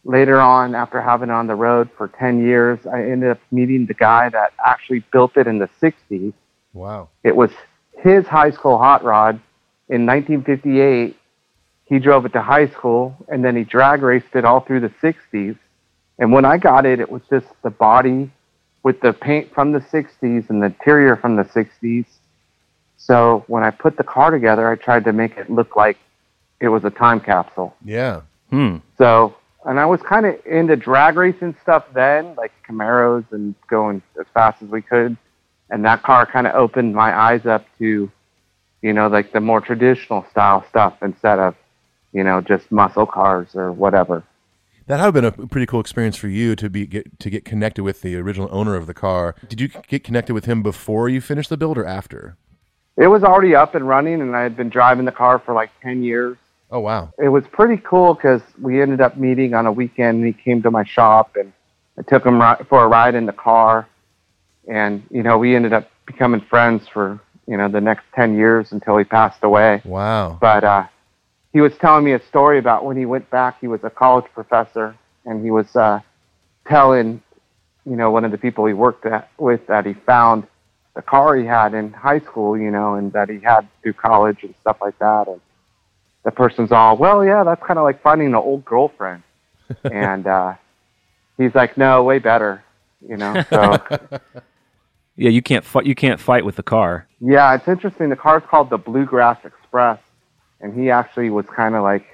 [0.04, 3.86] later on, after having it on the road for 10 years, I ended up meeting
[3.86, 6.32] the guy that actually built it in the 60s.
[6.72, 7.08] Wow.
[7.22, 7.50] It was
[7.98, 9.40] his high school hot rod
[9.88, 11.16] in 1958.
[11.86, 14.92] He drove it to high school and then he drag raced it all through the
[15.02, 15.56] 60s.
[16.18, 18.30] And when I got it, it was just the body
[18.82, 22.06] with the paint from the 60s and the interior from the 60s.
[22.96, 25.98] So when I put the car together, I tried to make it look like
[26.60, 27.74] it was a time capsule.
[27.84, 28.22] Yeah.
[28.50, 28.76] Hmm.
[28.96, 34.02] So, and I was kind of into drag racing stuff then, like Camaros and going
[34.20, 35.16] as fast as we could.
[35.70, 38.10] And that car kind of opened my eyes up to,
[38.82, 41.56] you know, like the more traditional style stuff instead of,
[42.12, 44.22] you know, just muscle cars or whatever.
[44.86, 47.82] That had been a pretty cool experience for you to be get to get connected
[47.82, 49.34] with the original owner of the car.
[49.48, 52.36] Did you get connected with him before you finished the build or after?
[52.96, 55.70] It was already up and running, and I had been driving the car for like
[55.82, 56.36] 10 years.
[56.74, 57.12] Oh wow.
[57.20, 60.60] it was pretty cool because we ended up meeting on a weekend and he came
[60.62, 61.52] to my shop and
[61.96, 63.86] I took him for a ride in the car
[64.66, 68.72] and you know we ended up becoming friends for you know the next 10 years
[68.72, 70.36] until he passed away Wow.
[70.40, 70.84] but uh
[71.52, 74.26] he was telling me a story about when he went back he was a college
[74.34, 76.00] professor and he was uh
[76.66, 77.22] telling
[77.86, 80.44] you know one of the people he worked at, with that he found
[80.96, 84.42] the car he had in high school you know and that he had through college
[84.42, 85.40] and stuff like that and
[86.24, 89.22] the person's all, well, yeah, that's kind of like finding an old girlfriend.
[89.84, 90.54] and uh,
[91.38, 92.62] he's like, no, way better,
[93.06, 93.42] you know.
[93.50, 93.78] So
[95.16, 95.86] Yeah, you can't fight.
[95.86, 97.06] You can't fight with the car.
[97.20, 98.08] yeah, it's interesting.
[98.08, 100.00] The car's called the Bluegrass Express,
[100.60, 102.04] and he actually was kind of like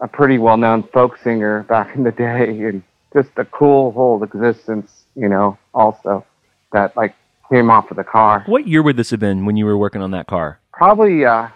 [0.00, 5.04] a pretty well-known folk singer back in the day, and just a cool whole existence,
[5.16, 5.58] you know.
[5.74, 6.24] Also,
[6.72, 7.16] that like
[7.50, 8.44] came off of the car.
[8.46, 10.60] What year would this have been when you were working on that car?
[10.72, 11.48] Probably uh,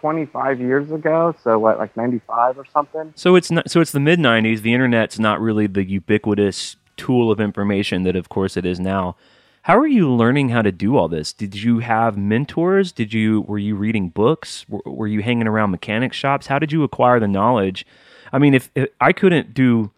[0.00, 1.34] 25 years ago.
[1.42, 3.12] So what, like 95 or something?
[3.16, 3.70] So it's not.
[3.70, 4.62] So it's the mid '90s.
[4.62, 9.16] The internet's not really the ubiquitous tool of information that, of course, it is now.
[9.62, 11.32] How are you learning how to do all this?
[11.32, 12.92] Did you have mentors?
[12.92, 14.64] Did you were you reading books?
[14.68, 16.46] Were, were you hanging around mechanic shops?
[16.46, 17.84] How did you acquire the knowledge?
[18.32, 19.90] I mean, if, if I couldn't do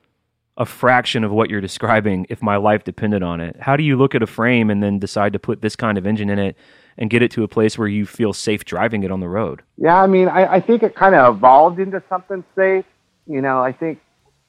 [0.56, 3.96] a fraction of what you're describing if my life depended on it, how do you
[3.96, 6.56] look at a frame and then decide to put this kind of engine in it
[6.98, 9.62] and get it to a place where you feel safe driving it on the road?
[9.76, 12.84] Yeah, I mean, I, I think it kind of evolved into something safe.
[13.26, 14.00] You know, I think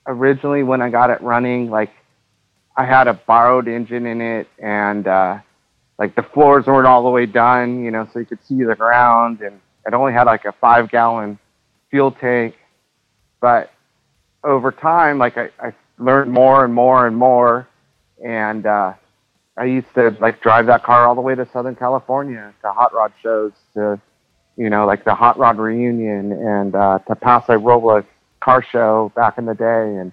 [0.07, 1.91] originally when I got it running, like
[2.75, 5.39] I had a borrowed engine in it, and uh,
[5.99, 8.75] like the floors weren't all the way done, you know, so you could see the
[8.75, 11.37] ground, and it only had like a five gallon
[11.91, 12.55] fuel tank.
[13.41, 13.71] But
[14.43, 17.67] over time, like I, I learned more and more and more,
[18.23, 18.93] and uh,
[19.59, 22.93] I used to like drive that car all the way to Southern California to hot
[22.93, 24.01] rod shows to
[24.59, 28.03] you know, like the Hot Rod reunion and uh, to Paso Robles
[28.41, 29.95] car show back in the day.
[29.95, 30.11] And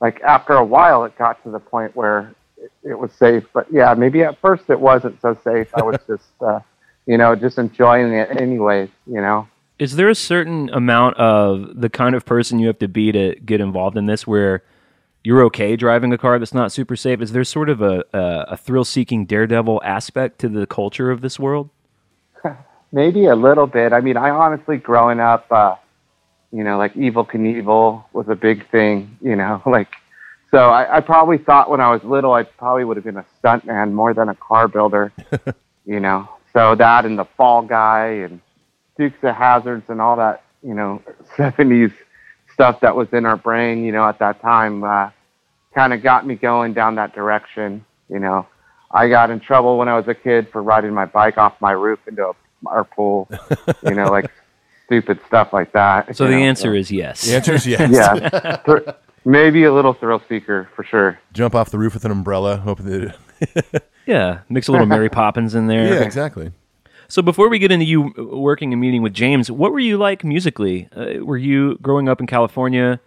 [0.00, 3.44] like after a while, it got to the point where it, it was safe.
[3.52, 5.68] But yeah, maybe at first it wasn't so safe.
[5.74, 6.60] I was just, uh,
[7.04, 9.46] you know, just enjoying it anyways, you know.
[9.78, 13.34] Is there a certain amount of the kind of person you have to be to
[13.44, 14.62] get involved in this where
[15.24, 17.20] you're okay driving a car that's not super safe?
[17.20, 21.20] Is there sort of a, a, a thrill seeking daredevil aspect to the culture of
[21.20, 21.70] this world?
[22.92, 23.92] Maybe a little bit.
[23.92, 25.76] I mean, I honestly, growing up, uh,
[26.52, 29.88] you know, like Evel Knievel was a big thing, you know, like,
[30.50, 33.24] so I, I probably thought when I was little, I probably would have been a
[33.42, 35.10] stuntman more than a car builder,
[35.86, 36.28] you know.
[36.52, 38.38] So that and the Fall Guy and
[38.98, 41.02] Dukes of Hazards and all that, you know,
[41.36, 41.94] 70s
[42.62, 45.10] stuff that was in our brain, you know, at that time, uh,
[45.74, 48.46] kind of got me going down that direction, you know.
[48.92, 51.72] I got in trouble when I was a kid for riding my bike off my
[51.72, 52.32] roof into a
[52.64, 53.28] our pool,
[53.82, 54.30] you know, like
[54.86, 56.16] stupid stuff like that.
[56.16, 57.22] So the know, answer is yes.
[57.22, 57.90] The answer is yes.
[57.92, 58.90] yeah, Thr-
[59.24, 61.18] maybe a little thrill seeker for sure.
[61.32, 65.56] Jump off the roof with an umbrella, hoping that Yeah, mix a little Mary Poppins
[65.56, 65.94] in there.
[65.94, 66.52] Yeah, exactly.
[67.12, 70.24] So before we get into you working and meeting with James, what were you like
[70.24, 70.88] musically?
[70.96, 73.00] Uh, were you growing up in California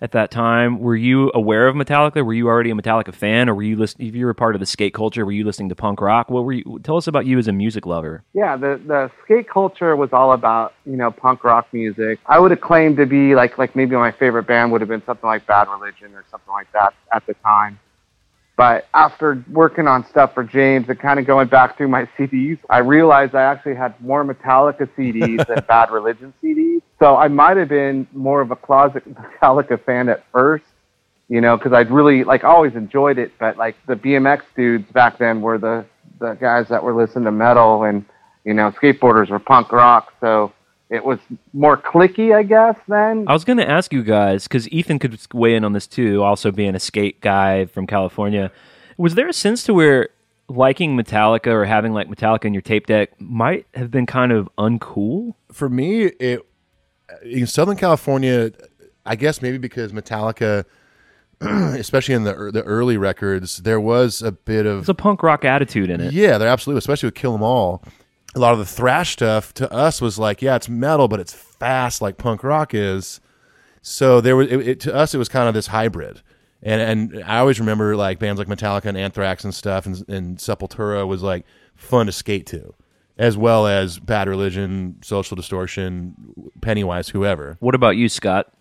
[0.00, 0.78] at that time?
[0.78, 2.24] Were you aware of Metallica?
[2.24, 3.82] Were you already a Metallica fan, or were you?
[3.82, 6.30] If you were part of the skate culture, were you listening to punk rock?
[6.30, 6.80] What were you?
[6.82, 8.22] Tell us about you as a music lover.
[8.32, 12.18] Yeah, the the skate culture was all about you know punk rock music.
[12.24, 15.04] I would have claimed to be like like maybe my favorite band would have been
[15.04, 17.78] something like Bad Religion or something like that at the time.
[18.60, 22.58] But after working on stuff for James and kind of going back through my CDs,
[22.68, 26.82] I realized I actually had more Metallica CDs than Bad Religion CDs.
[26.98, 29.02] So I might have been more of a closet
[29.42, 30.66] Metallica fan at first,
[31.30, 33.32] you know, because I'd really like always enjoyed it.
[33.40, 35.86] But like the BMX dudes back then were the
[36.18, 38.04] the guys that were listening to metal, and
[38.44, 40.12] you know, skateboarders were punk rock.
[40.20, 40.52] So
[40.90, 41.20] it was
[41.52, 42.76] more cliquey, I guess.
[42.88, 45.86] Then I was going to ask you guys because Ethan could weigh in on this
[45.86, 46.22] too.
[46.22, 48.50] Also, being a skate guy from California,
[48.98, 50.08] was there a sense to where
[50.48, 54.48] liking Metallica or having like Metallica in your tape deck might have been kind of
[54.58, 55.34] uncool?
[55.52, 56.44] For me, it
[57.22, 58.50] in Southern California,
[59.06, 60.64] I guess maybe because Metallica,
[61.40, 65.44] especially in the the early records, there was a bit of There's a punk rock
[65.44, 66.12] attitude in it.
[66.12, 67.84] Yeah, they're absolutely, especially with Kill 'Em All.
[68.34, 71.32] A lot of the thrash stuff to us was like, yeah, it's metal, but it's
[71.32, 73.20] fast like punk rock is.
[73.82, 76.22] So there was it, it, to us, it was kind of this hybrid.
[76.62, 76.80] And
[77.12, 81.06] and I always remember like bands like Metallica and Anthrax and stuff, and, and Sepultura
[81.08, 82.74] was like fun to skate to,
[83.16, 86.14] as well as Bad Religion, Social Distortion,
[86.60, 87.56] Pennywise, whoever.
[87.60, 88.52] What about you, Scott?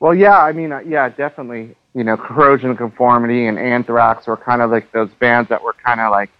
[0.00, 1.74] Well, yeah, I mean, uh, yeah, definitely.
[1.94, 5.72] You know, Corrosion of Conformity and Anthrax were kind of like those bands that were
[5.72, 6.30] kind of like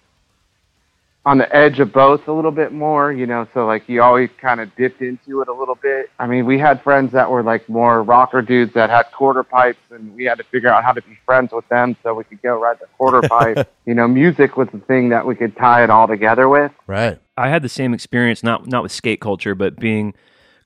[1.29, 4.31] on the edge of both a little bit more, you know, so like you always
[4.41, 6.11] kind of dipped into it a little bit.
[6.19, 9.79] I mean, we had friends that were like more rocker dudes that had quarter pipes
[9.91, 12.41] and we had to figure out how to be friends with them so we could
[12.41, 13.71] go ride the quarter pipe.
[13.85, 16.73] You know, music was the thing that we could tie it all together with.
[16.87, 17.21] Right.
[17.37, 20.15] I had the same experience, not not with skate culture, but being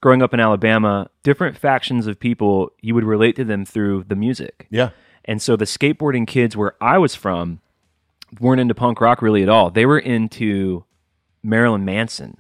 [0.01, 4.15] growing up in Alabama, different factions of people, you would relate to them through the
[4.15, 4.69] music.
[4.71, 4.91] Yeah.
[5.25, 7.63] And so the skateboarding kids where I was from
[8.41, 9.71] weren't into punk rock really at all.
[9.71, 10.85] They were into
[11.43, 12.37] Marilyn Manson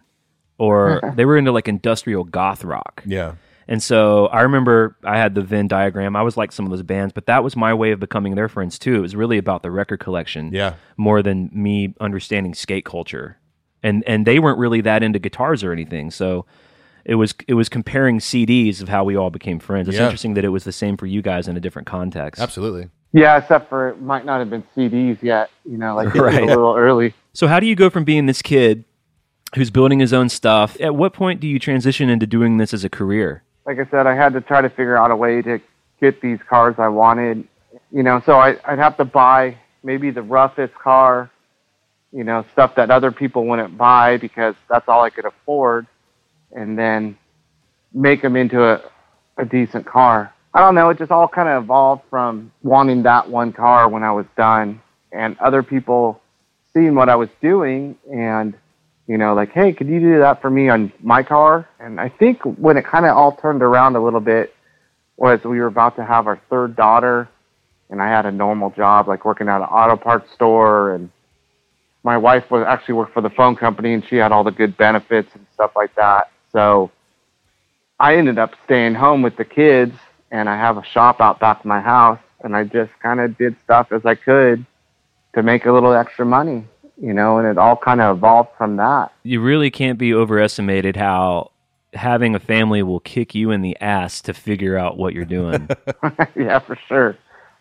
[0.59, 3.03] or they were into like industrial goth rock.
[3.07, 3.35] Yeah.
[3.69, 6.17] And so I remember I had the Venn diagram.
[6.17, 8.49] I was like some of those bands, but that was my way of becoming their
[8.49, 8.97] friends too.
[8.97, 10.75] It was really about the record collection Yeah.
[10.97, 13.39] more than me understanding skate culture.
[13.83, 16.11] And and they weren't really that into guitars or anything.
[16.11, 16.45] So
[17.05, 19.89] it was it was comparing CDs of how we all became friends.
[19.89, 20.05] It's Yeah.
[20.05, 22.41] interesting that it was the same for you guys in a different context.
[22.41, 22.89] Absolutely.
[23.13, 26.35] Yeah, except for it might not have been CDs yet, you know, like it was
[26.35, 26.43] Right.
[26.43, 27.15] a little early.
[27.35, 28.85] So how do you go from being this kid
[29.55, 30.77] who's building his own stuff?
[30.81, 33.43] At what point do you transition into doing this as a career?
[33.65, 35.61] like I said, I had to try to figure out a way to
[36.01, 37.47] get these cars I wanted.
[37.93, 41.31] You know, so I, I'd have to buy maybe the roughest car,
[42.13, 45.87] you know, stuff that other people wouldn't buy because that's all I could afford,
[46.51, 47.17] and then
[47.95, 48.83] make them into a,
[49.39, 50.33] a decent car.
[50.55, 50.91] I don't know.
[50.91, 54.81] It just all kind of evolved from wanting that one car when I was done,
[55.11, 56.21] and other people
[56.75, 58.55] seeing what I was doing and
[59.07, 61.69] you know, like, hey, could you do that for me on my car?
[61.81, 64.55] And I think when it kind of all turned around a little bit
[65.17, 67.29] was we were about to have our third daughter,
[67.91, 71.11] and I had a normal job, like working at an auto parts store, and
[72.03, 74.77] my wife was actually worked for the phone company, and she had all the good
[74.77, 76.31] benefits and stuff like that.
[76.53, 76.91] So
[77.99, 79.95] I ended up staying home with the kids,
[80.33, 83.37] and I have a shop out back of my house, and I just kind of
[83.39, 84.65] did stuff as I could
[85.35, 86.65] to make a little extra money,
[87.01, 89.13] you know, and it all kind of evolved from that.
[89.23, 91.53] You really can't be overestimated how
[91.93, 95.69] having a family will kick you in the ass to figure out what you're doing.
[96.35, 97.17] yeah, for sure,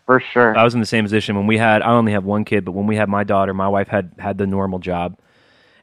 [0.05, 0.57] for sure.
[0.57, 1.81] I was in the same position when we had.
[1.81, 4.37] I only have one kid, but when we had my daughter, my wife had had
[4.37, 5.17] the normal job,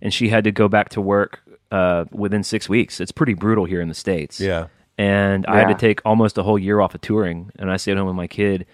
[0.01, 2.99] and she had to go back to work uh, within six weeks.
[2.99, 4.41] It's pretty brutal here in the states.
[4.41, 4.69] Yeah.
[4.99, 7.97] And I had to take almost a whole year off of touring, and I stayed
[7.97, 8.67] home with my kid,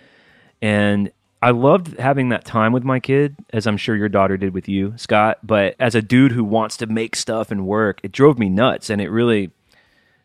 [0.61, 1.13] and
[1.43, 4.67] I loved having that time with my kid, as I'm sure your daughter did with
[4.67, 5.39] you, Scott.
[5.43, 8.89] But as a dude who wants to make stuff and work, it drove me nuts,
[8.89, 9.51] and it really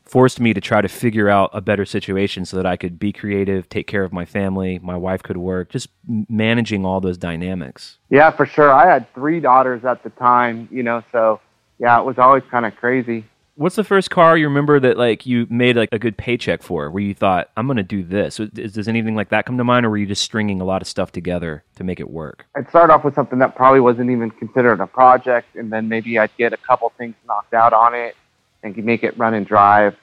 [0.06, 3.12] forced me to try to figure out a better situation so that I could be
[3.12, 8.00] creative, take care of my family, my wife could work, just managing all those dynamics.
[8.10, 8.72] Yeah, for sure.
[8.72, 11.42] I had three daughters at the time, you know, so
[11.78, 13.26] yeah, it was always kind of crazy.
[13.60, 16.90] What's the first car you remember that like you made like a good paycheck for,
[16.90, 18.40] where you thought I'm going to do this?
[18.40, 20.82] Is, does anything like that come to mind, or were you just stringing a lot
[20.82, 22.46] of stuff together to make it work?
[22.56, 26.18] I'd start off with something that probably wasn't even considered a project, and then maybe
[26.18, 28.16] I'd get a couple things knocked out on it
[28.64, 29.98] and make it run and drive,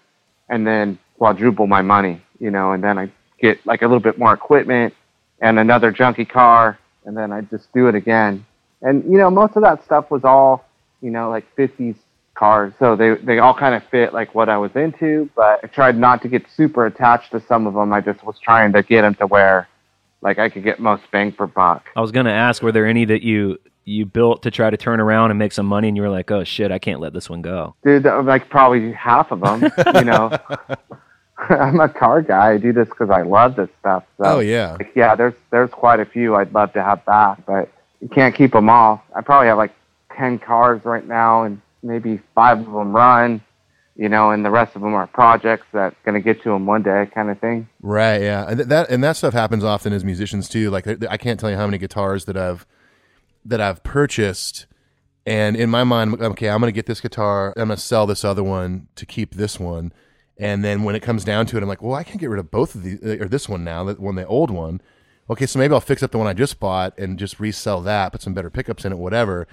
[0.50, 4.18] and then quadruple my money, you know, and then I get like a little bit
[4.18, 4.92] more equipment
[5.40, 8.44] and another junky car, and then I just do it again.
[8.82, 10.66] and you know, most of that stuff was all
[11.00, 11.96] you know like '50s
[12.36, 15.28] cars, so they they all kind of fit like what I was into.
[15.34, 17.92] But I tried not to get super attached to some of them.
[17.92, 19.66] I just was trying to get them to where
[20.20, 21.84] like I could get most bang for buck.
[21.96, 24.98] I was gonna ask, were there any that you you built to try to turn
[25.00, 27.28] around and make some money, and you were like, oh shit, I can't let this
[27.30, 27.74] one go.
[27.84, 30.36] dude like probably half of them you know
[31.50, 34.72] i'm a car guy i do this because i love this stuff so Oh, yeah.
[34.78, 37.70] like, yeah there's there's quite a few i'd love to have back but
[38.00, 39.72] you can't keep them all i probably have like
[40.16, 43.40] 10 cars right now and maybe five of them run
[43.94, 46.66] you know and the rest of them are projects that's going to get to them
[46.66, 48.20] one day kind of thing Right.
[48.22, 48.48] Yeah.
[48.48, 50.70] And that and that stuff happens often as musicians too.
[50.70, 52.66] Like I can't tell you how many guitars that I've
[53.44, 54.66] that I've purchased,
[55.24, 57.54] and in my mind, okay, I'm going to get this guitar.
[57.56, 59.92] I'm going to sell this other one to keep this one.
[60.36, 62.40] And then when it comes down to it, I'm like, well, I can get rid
[62.40, 64.80] of both of these uh, or this one now, that one, the old one.
[65.30, 68.10] Okay, so maybe I'll fix up the one I just bought and just resell that,
[68.10, 69.46] put some better pickups in it, whatever.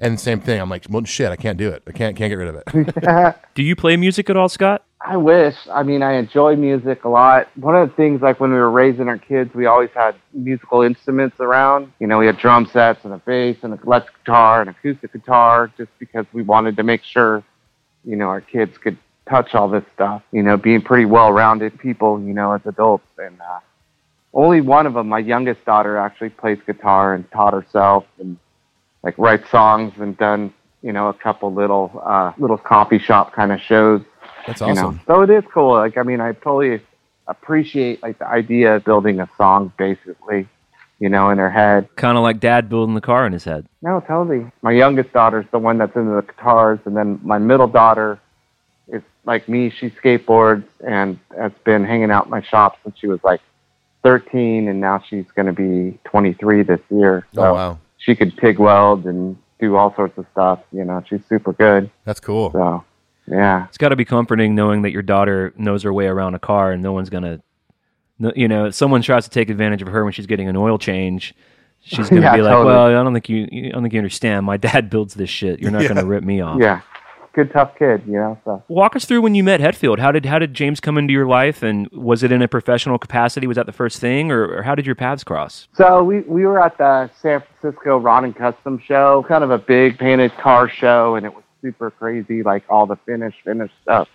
[0.00, 1.82] And same thing, I'm like, well, shit, I can't do it.
[1.86, 3.36] I can't can't get rid of it.
[3.54, 4.82] Do you play music at all, Scott?
[5.02, 5.56] I wish.
[5.70, 7.48] I mean, I enjoy music a lot.
[7.56, 10.82] One of the things, like when we were raising our kids, we always had musical
[10.82, 11.92] instruments around.
[12.00, 15.12] You know, we had drum sets and a bass and an electric guitar and acoustic
[15.12, 17.42] guitar, just because we wanted to make sure,
[18.04, 18.96] you know, our kids could
[19.28, 20.22] touch all this stuff.
[20.32, 23.06] You know, being pretty well-rounded people, you know, as adults.
[23.18, 23.60] And uh,
[24.32, 28.38] only one of them, my youngest daughter, actually plays guitar and taught herself and
[29.02, 33.52] like write songs and done, you know, a couple little uh, little coffee shop kind
[33.52, 34.02] of shows.
[34.46, 34.96] That's you awesome.
[34.96, 35.72] know so it is cool.
[35.74, 36.80] Like i mean i totally
[37.26, 40.48] appreciate like the idea of building a song basically
[40.98, 41.88] you know in her head.
[41.96, 43.66] Kind of like Dad building the car in his head.
[43.82, 44.50] no totally.
[44.62, 48.20] My youngest daughter's the one that's into the guitars and then my middle daughter
[48.88, 49.70] is like me.
[49.70, 53.40] She skateboards and has been hanging out in my shop since she was like
[54.02, 57.26] 13 and now she's going to be 23 this year.
[57.34, 61.02] So Oh wow, she could TIG weld and do all sorts of stuff you know
[61.08, 62.50] she's super good that's cool.
[62.50, 62.82] so
[63.28, 66.38] yeah It's got to be comforting knowing that your daughter knows her way around a
[66.40, 67.40] car and no one's gonna,
[68.34, 70.78] you know, if someone tries to take advantage of her when she's getting an oil
[70.78, 71.34] change.
[71.82, 72.74] She's gonna Yeah, be like, totally.
[72.74, 74.44] "Well, I don't think you, I don't think you understand.
[74.44, 75.60] My dad builds this shit.
[75.60, 76.80] You're not gonna rip me off." yeah
[77.32, 79.98] good tough kid you know so Walk us through when you met Hetfield.
[79.98, 82.98] How did how did James come into your life, and was it in a professional
[82.98, 83.46] capacity?
[83.46, 85.68] Was that the first thing, or, or how did your paths cross?
[85.74, 89.58] So we, we were at the San Francisco Rod and Custom show, kind of a
[89.58, 94.08] big painted car show, and it was super crazy, like all the finished finished stuff.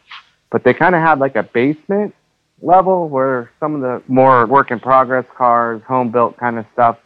[0.52, 2.16] But they kind of had like a basement
[2.62, 6.98] level where some of the more work in progress cars, home built kind of stuff,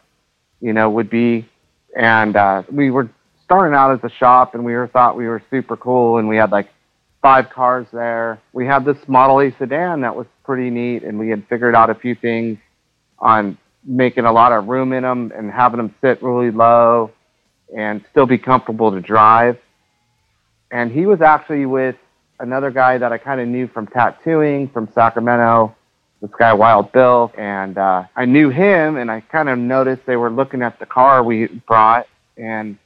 [0.62, 1.49] you know, would be.
[1.97, 3.10] And uh, we were
[3.50, 6.36] starting out as a shop, and we were thought we were super cool, and we
[6.36, 6.70] had like
[7.20, 8.39] five cars there.
[8.54, 11.89] We had this Model A sedan that was pretty neat, and we had figured out
[11.89, 12.60] a few things
[13.18, 17.10] on making a lot of room in them and having them sit really low
[17.76, 19.58] and still be comfortable to drive.
[20.70, 21.95] And he was actually with
[22.39, 25.76] another guy that I kind of knew from tattooing from Sacramento,
[26.22, 30.18] this guy Wild Bill, and uh, I knew him, and I kind of noticed they
[30.18, 32.06] were looking at the car we brought,
[32.38, 32.78] and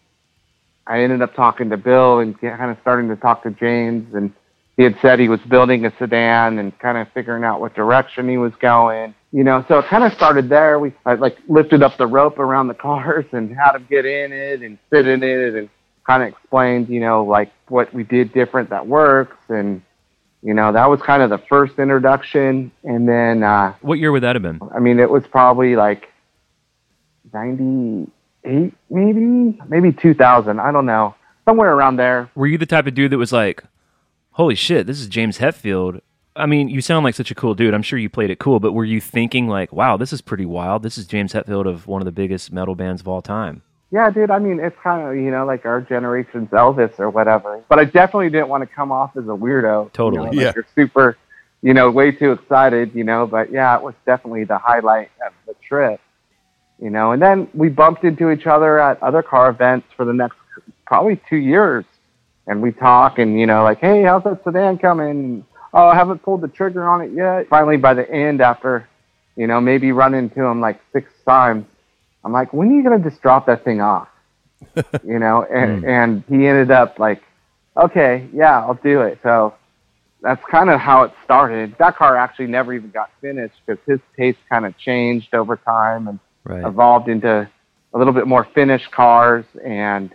[0.85, 4.33] I ended up talking to Bill and kind of starting to talk to James, and
[4.75, 8.27] he had said he was building a sedan and kind of figuring out what direction
[8.27, 9.13] he was going.
[9.31, 10.79] You know, so it kind of started there.
[10.79, 14.31] We I, like lifted up the rope around the cars and had him get in
[14.31, 15.69] it and sit in it and
[16.05, 19.81] kind of explained, you know, like what we did different that works and
[20.41, 24.23] you know, that was kind of the first introduction and then uh What year would
[24.23, 24.59] that have been?
[24.75, 26.09] I mean, it was probably like
[28.45, 31.15] 98 maybe, maybe 2000, I don't know.
[31.45, 32.29] Somewhere around there.
[32.35, 33.63] Were you the type of dude that was like,
[34.31, 36.01] "Holy shit, this is James Hetfield"?
[36.35, 37.73] I mean, you sound like such a cool dude.
[37.73, 40.45] I'm sure you played it cool, but were you thinking like, "Wow, this is pretty
[40.45, 40.83] wild.
[40.83, 44.09] This is James Hetfield of one of the biggest metal bands of all time." Yeah,
[44.09, 44.31] dude.
[44.31, 47.61] I mean, it's kind of you know like our generation's Elvis or whatever.
[47.67, 49.91] But I definitely didn't want to come off as a weirdo.
[49.91, 50.15] Totally.
[50.15, 50.51] You know, like Yeah.
[50.55, 51.17] You're super,
[51.61, 52.95] you know, way too excited.
[52.95, 55.99] You know, but yeah, it was definitely the highlight of the trip.
[56.83, 60.11] You know, and then we bumped into each other at other car events for the
[60.11, 60.35] next
[60.85, 61.85] probably two years,
[62.45, 65.45] and we talk and you know like, hey, how's that sedan coming?
[65.73, 67.47] Oh, I haven't pulled the trigger on it yet.
[67.47, 68.89] Finally, by the end, after
[69.37, 71.65] you know maybe running into him like six times.
[72.25, 74.09] I'm like, when are you gonna just drop that thing off?
[75.05, 75.89] you know, and hmm.
[75.89, 77.23] and he ended up like,
[77.77, 79.19] okay, yeah, I'll do it.
[79.23, 79.53] So
[80.21, 81.77] that's kind of how it started.
[81.79, 86.09] That car actually never even got finished because his taste kind of changed over time
[86.09, 86.65] and Right.
[86.65, 87.49] evolved into
[87.93, 90.13] a little bit more finished cars and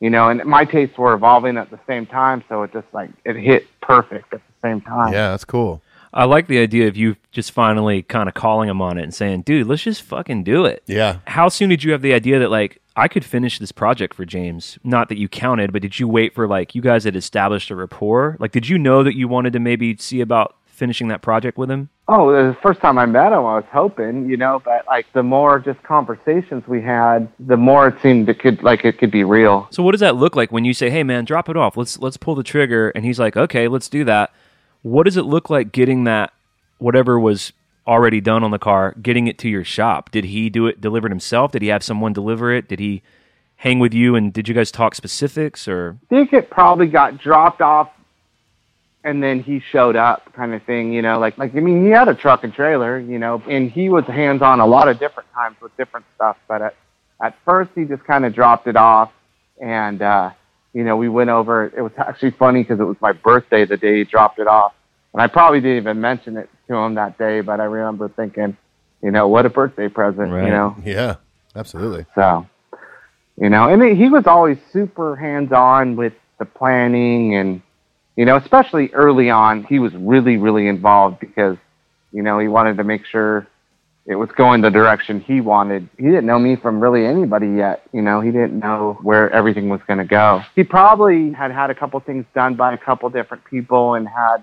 [0.00, 3.10] you know, and my tastes were evolving at the same time, so it just like
[3.24, 5.12] it hit perfect at the same time.
[5.12, 5.82] Yeah, that's cool.
[6.12, 9.14] I like the idea of you just finally kind of calling him on it and
[9.14, 11.18] saying, "Dude, let's just fucking do it." Yeah.
[11.26, 14.24] How soon did you have the idea that like I could finish this project for
[14.24, 14.78] James.
[14.82, 17.76] Not that you counted, but did you wait for like you guys had established a
[17.76, 18.36] rapport?
[18.40, 21.70] Like, did you know that you wanted to maybe see about finishing that project with
[21.70, 21.90] him?
[22.08, 25.22] Oh, the first time I met him, I was hoping, you know, but like the
[25.22, 29.22] more just conversations we had, the more it seemed it could like it could be
[29.22, 29.68] real.
[29.70, 31.76] So what does that look like when you say, "Hey, man, drop it off.
[31.76, 34.32] Let's let's pull the trigger," and he's like, "Okay, let's do that."
[34.82, 36.32] What does it look like getting that
[36.78, 37.52] whatever was
[37.86, 40.10] already done on the car, getting it to your shop?
[40.10, 41.52] Did he do it, deliver it himself?
[41.52, 42.68] Did he have someone deliver it?
[42.68, 43.02] Did he
[43.56, 44.16] hang with you?
[44.16, 45.98] And did you guys talk specifics or?
[46.06, 47.90] I think it probably got dropped off
[49.04, 51.90] and then he showed up kind of thing, you know, like like I mean he
[51.90, 54.98] had a truck and trailer, you know, and he was hands on a lot of
[54.98, 56.74] different times with different stuff, but at
[57.22, 59.10] at first he just kind of dropped it off
[59.60, 60.30] and uh
[60.72, 63.76] you know, we went over it was actually funny because it was my birthday the
[63.76, 64.72] day he dropped it off.
[65.12, 68.56] And I probably didn't even mention it to him that day, but I remember thinking,
[69.02, 70.44] you know, what a birthday present, Right.
[70.44, 70.76] you know.
[70.84, 71.16] Yeah,
[71.56, 72.06] absolutely.
[72.14, 72.46] So,
[73.36, 77.62] you know, and he was always super hands on with the planning and,
[78.16, 81.56] you know, especially early on, he was really, really involved because,
[82.12, 83.46] you know, he wanted to make sure
[84.06, 85.88] it was going the direction he wanted.
[85.96, 87.86] He didn't know me from really anybody yet.
[87.92, 90.42] You know, he didn't know where everything was going to go.
[90.56, 94.38] He probably had had a couple things done by a couple different people and had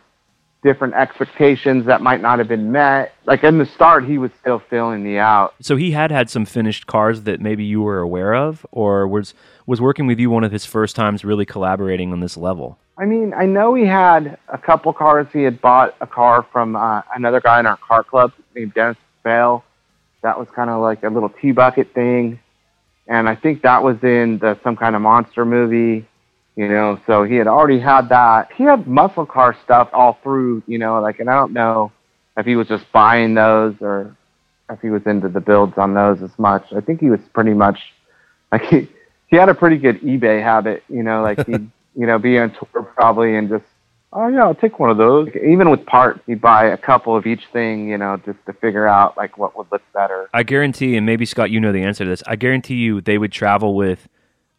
[0.64, 3.14] different expectations that might not have been met.
[3.26, 5.54] Like in the start, he was still filling me out.
[5.62, 9.34] So he had had some finished cars that maybe you were aware of, or was
[9.66, 12.80] was working with you one of his first times really collaborating on this level.
[13.00, 15.28] I mean, I know he had a couple cars.
[15.32, 18.98] He had bought a car from uh, another guy in our car club named Dennis
[19.24, 19.64] Bale.
[20.24, 22.40] That was kind of like a little T bucket thing,
[23.08, 26.08] and I think that was in the some kind of monster movie.
[26.56, 28.52] You know, so he had already had that.
[28.54, 30.64] He had muscle car stuff all through.
[30.66, 31.92] You know, like, and I don't know
[32.36, 34.18] if he was just buying those or
[34.72, 36.66] if he was into the builds on those as much.
[36.76, 37.80] I think he was pretty much
[38.52, 38.90] like he
[39.28, 40.84] he had a pretty good eBay habit.
[40.90, 43.66] You know, like he'd you know be on tour probably and just
[44.14, 45.30] oh yeah I'll take one of those.
[45.36, 47.90] Even with parts, he'd buy a couple of each thing.
[47.90, 50.30] You know, just to figure out like what would look better.
[50.34, 52.24] I guarantee, and maybe Scott, you know the answer to this.
[52.28, 54.08] I guarantee you, they would travel with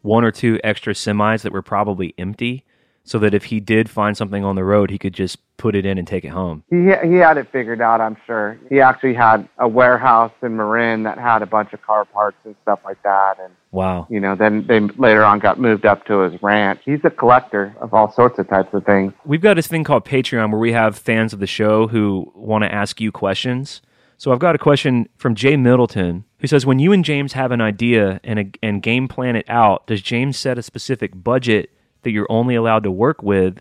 [0.03, 2.65] one or two extra semis that were probably empty,
[3.09, 5.87] so that if he did find something on the road, he could just put it
[5.87, 6.63] in and take it home.
[6.69, 6.77] He
[7.09, 8.03] he had it figured out.
[8.03, 8.59] I'm sure.
[8.69, 12.55] He actually had a warehouse in Marin that had a bunch of car parts and
[12.63, 13.37] stuff like that.
[13.43, 14.07] And Wow.
[14.11, 16.81] you know, then they later on got moved up to his ranch.
[16.85, 19.15] He's a collector of all sorts of types of things.
[19.25, 22.65] We've got this thing called Patreon where we have fans of the show who want
[22.65, 23.81] to ask you questions.
[24.19, 27.53] So I've got a question from Jay Middleton who says, "When you and James have
[27.53, 31.71] an idea and a, and game plan it out, does James set a specific budget
[32.09, 33.61] that you're only allowed to work with,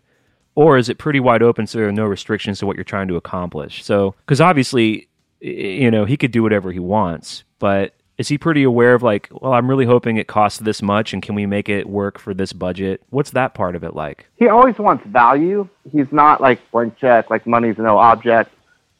[0.55, 3.09] or is it pretty wide open so there are no restrictions to what you're trying
[3.09, 5.09] to accomplish?" So, because obviously,
[5.41, 9.29] you know, he could do whatever he wants, but is he pretty aware of like,
[9.31, 12.33] well, I'm really hoping it costs this much, and can we make it work for
[12.33, 13.03] this budget?
[13.09, 14.25] What's that part of it like?
[14.37, 15.67] He always wants value.
[15.91, 18.51] He's not like blank check, like money's no object.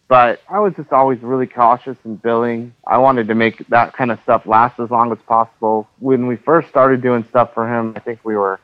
[0.07, 2.73] But I was just always really cautious in billing.
[2.85, 5.89] I wanted to make that kind of stuff last as long as possible.
[5.99, 8.59] When we first started doing stuff for him, I think we were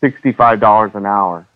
[0.00, 1.46] sixty-five dollars an hour.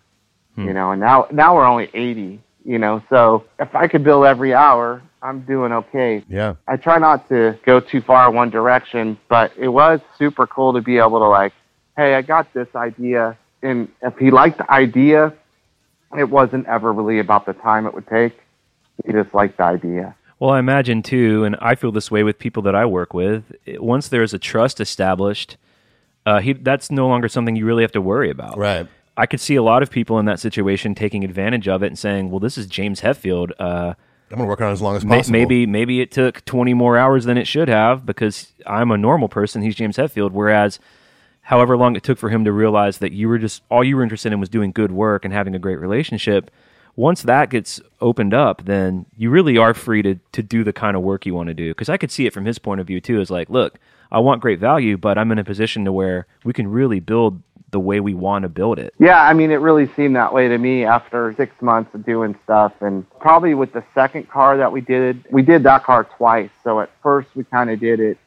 [0.57, 0.73] You hmm.
[0.73, 2.41] know, and now now we're only eighty.
[2.63, 6.23] You know, so if I could bill every hour, I'm doing okay.
[6.27, 6.55] Yeah.
[6.67, 10.81] I try not to go too far one direction, but it was super cool to
[10.81, 11.53] be able to like,
[11.95, 15.33] hey, I got this idea, and if he liked the idea,
[16.17, 18.35] it wasn't ever really about the time it would take.
[19.05, 20.15] He just liked the idea.
[20.39, 23.43] Well, I imagine too, and I feel this way with people that I work with.
[23.67, 25.57] Once there's a trust established,
[26.25, 28.57] uh, he, that's no longer something you really have to worry about.
[28.57, 28.87] Right.
[29.17, 31.97] I could see a lot of people in that situation taking advantage of it and
[31.97, 33.51] saying, "Well, this is James Hetfield.
[33.59, 33.93] Uh,
[34.31, 35.31] I'm gonna work on it as long as may- possible.
[35.33, 39.29] maybe maybe it took 20 more hours than it should have because I'm a normal
[39.29, 39.61] person.
[39.61, 40.31] He's James Hetfield.
[40.31, 40.79] Whereas,
[41.43, 44.03] however long it took for him to realize that you were just all you were
[44.03, 46.51] interested in was doing good work and having a great relationship.
[46.97, 50.97] Once that gets opened up, then you really are free to to do the kind
[50.97, 51.69] of work you want to do.
[51.71, 53.21] Because I could see it from his point of view too.
[53.21, 53.79] Is like, look,
[54.11, 57.41] I want great value, but I'm in a position to where we can really build
[57.71, 58.93] the way we want to build it.
[58.99, 62.37] Yeah, I mean, it really seemed that way to me after six months of doing
[62.43, 62.73] stuff.
[62.79, 66.51] And probably with the second car that we did, we did that car twice.
[66.63, 68.17] So at first, we kind of did it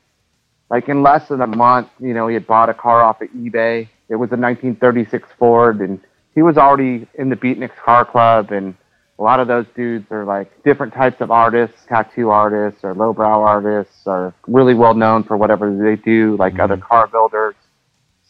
[0.68, 1.88] like in less than a month.
[1.98, 3.88] You know, he had bought a car off of eBay.
[4.08, 6.00] It was a 1936 Ford, and
[6.34, 8.52] he was already in the Beatniks Car Club.
[8.52, 8.74] And
[9.18, 13.40] a lot of those dudes are like different types of artists, tattoo artists, or lowbrow
[13.40, 16.62] artists, or really well known for whatever they do, like mm-hmm.
[16.62, 17.54] other car builders.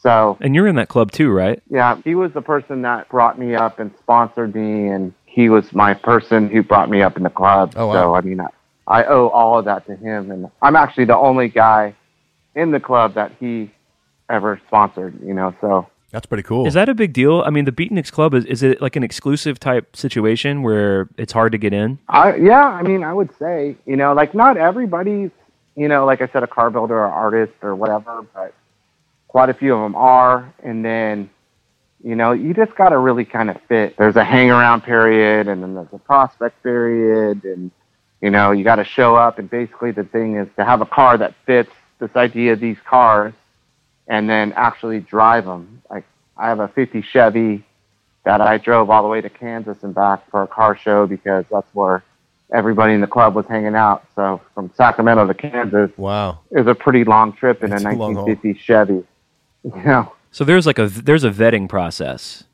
[0.01, 1.63] So And you're in that club too, right?
[1.69, 5.73] yeah, he was the person that brought me up and sponsored me, and he was
[5.73, 7.75] my person who brought me up in the club.
[7.77, 7.93] Oh, wow.
[7.93, 8.47] So I mean, I,
[8.87, 11.95] I owe all of that to him, and I'm actually the only guy
[12.55, 13.71] in the club that he
[14.31, 15.21] ever sponsored.
[15.21, 16.67] You know, so That's pretty cool.
[16.67, 17.43] Is that a big deal?
[17.45, 21.33] I mean, the Beatniks Club is is it like an exclusive type situation where it's
[21.33, 21.99] hard to get in?
[22.09, 25.31] I yeah, I mean, I would say, you know, like not everybody's,
[25.77, 28.55] you know, like I said, a car builder or artist or whatever, but
[29.29, 30.53] quite a few of them are.
[30.63, 31.29] And then,
[32.03, 33.97] you know, you just got to really kind of fit.
[33.99, 37.71] There's a hang around period, and then there's a prospect period, and
[38.23, 39.39] you know, you got to show up.
[39.39, 42.79] And basically, the thing is to have a car that fits this idea of these
[42.87, 43.35] cars,
[44.09, 45.83] and then actually drive them.
[45.91, 46.05] Like
[46.37, 47.65] I have a '50 Chevy
[48.25, 51.45] that I drove all the way to Kansas and back for a car show because
[51.51, 52.03] that's where
[52.53, 54.07] everybody in the club was hanging out.
[54.15, 56.41] So from Sacramento to Kansas wow.
[56.51, 59.05] is a pretty long trip in It's a a long 1950 Chevy.
[59.65, 62.45] You know, So there's like a there's a vetting process.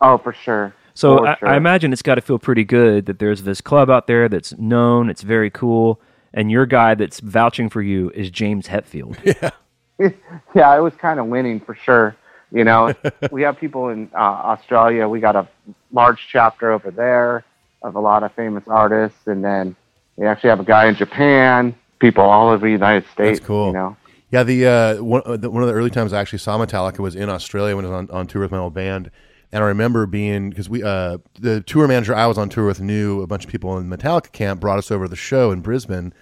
[0.00, 0.74] oh for sure.
[0.94, 1.48] So For I, sure.
[1.48, 4.56] I imagine it's got to feel pretty good that there's this club out there that's
[4.56, 6.00] known, it's very cool,
[6.32, 9.18] and your guy that's vouching for you is James Hetfield.
[9.42, 9.50] yeah,
[9.98, 10.14] it
[10.54, 12.16] was kind of winning for sure.
[12.50, 12.94] You know,
[13.30, 15.08] we have people in uh, Australia.
[15.08, 15.48] We got a
[15.92, 17.44] large chapter over there
[17.82, 19.76] of a lot of famous artists, and then
[20.16, 21.74] we actually have a guy in Japan.
[21.98, 23.40] People all over the United States.
[23.40, 23.68] cool.
[23.68, 23.96] You know,
[24.30, 26.98] Yeah, the, uh, one, uh, the one of the early times I actually saw Metallica
[26.98, 29.10] was in Australia when I was on, on tour with my old band,
[29.52, 32.80] and I remember being because we uh, the tour manager I was on tour with
[32.80, 35.60] knew a bunch of people in Metallica camp brought us over to the show in
[35.60, 36.12] Brisbane,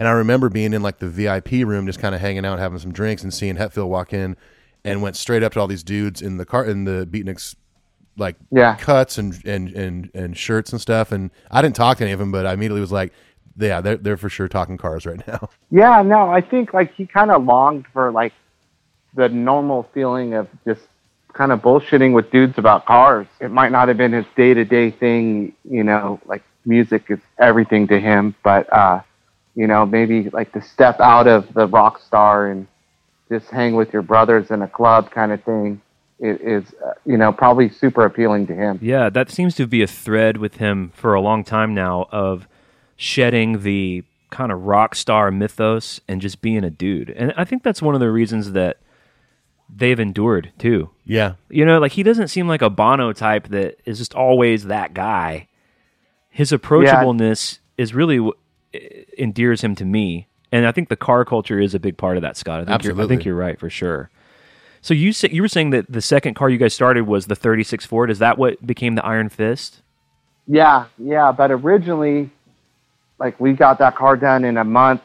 [0.00, 2.78] and I remember being in like the VIP room just kind of hanging out having
[2.80, 4.36] some drinks and seeing Hetfield walk in
[4.84, 7.54] and went straight up to all these dudes in the car in the Beatniks
[8.16, 8.76] like Yeah.
[8.76, 12.18] cuts and, and and and shirts and stuff and I didn't talk to any of
[12.18, 13.12] them but I immediately was like
[13.56, 17.06] yeah they're they're for sure talking cars right now Yeah, no, I think like he
[17.06, 18.32] kind of longed for like
[19.14, 20.80] the normal feeling of just
[21.32, 23.26] kind of bullshitting with dudes about cars.
[23.40, 27.20] It might not have been his day to day thing, you know, like music is
[27.38, 29.00] everything to him, but uh,
[29.54, 32.66] you know, maybe like to step out of the rock star and
[33.30, 35.80] just hang with your brothers in a club kind of thing
[36.22, 38.78] i- is, uh, you know, probably super appealing to him.
[38.82, 42.46] Yeah, that seems to be a thread with him for a long time now of
[42.96, 47.10] shedding the kind of rock star mythos and just being a dude.
[47.10, 48.76] And I think that's one of the reasons that
[49.74, 50.90] they've endured too.
[51.04, 54.64] yeah You know, like he doesn't seem like a Bono type that is just always
[54.64, 55.46] that guy.
[56.28, 58.36] His approachableness is really what
[58.74, 58.78] Uh,
[59.18, 62.22] endears him to me, and I think the car culture is a big part of
[62.22, 62.36] that.
[62.36, 64.10] Scott, I think You're, I think you're right for sure.
[64.80, 67.34] So you sa- you were saying that the second car you guys started was the
[67.34, 68.10] 36 Ford.
[68.10, 69.82] Is that what became the Iron Fist?
[70.46, 72.30] Yeah, yeah, but originally,
[73.18, 75.02] like we got that car done in a month,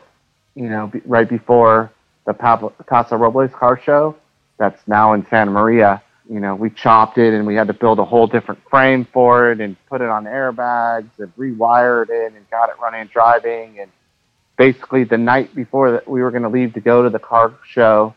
[0.56, 1.92] you know, be, right before
[2.26, 4.16] the Pablo Casa Robles car show.
[4.58, 6.02] That's now in Santa Maria.
[6.30, 9.52] You know, we chopped it and we had to build a whole different frame for
[9.52, 13.80] it and put it on airbags and rewired it and got it running and driving.
[13.80, 13.92] And
[14.58, 17.54] basically, the night before that we were going to leave to go to the car
[17.68, 18.16] show,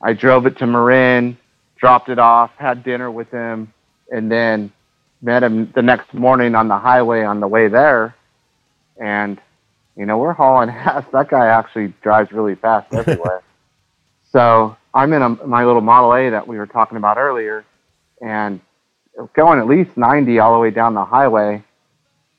[0.00, 1.36] I drove it to Marin,
[1.76, 3.72] dropped it off, had dinner with him,
[4.10, 4.72] and then
[5.20, 8.14] met him the next morning on the highway on the way there.
[9.00, 9.40] And,
[9.96, 11.04] you know, we're hauling ass.
[11.12, 13.42] That guy actually drives really fast everywhere.
[14.32, 17.64] So I'm in a, my little Model A that we were talking about earlier
[18.20, 18.60] and
[19.34, 21.62] going at least 90 all the way down the highway.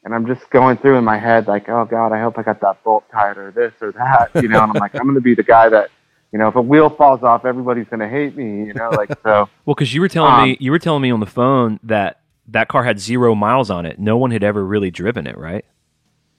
[0.05, 2.59] And I'm just going through in my head, like, oh God, I hope I got
[2.61, 4.61] that bolt tight or this or that, you know.
[4.61, 5.91] And I'm like, I'm going to be the guy that,
[6.33, 9.09] you know, if a wheel falls off, everybody's going to hate me, you know, like
[9.23, 9.47] so.
[9.65, 12.19] Well, because you were telling Um, me you were telling me on the phone that
[12.49, 13.97] that car had zero miles on it.
[13.97, 15.63] No one had ever really driven it, right?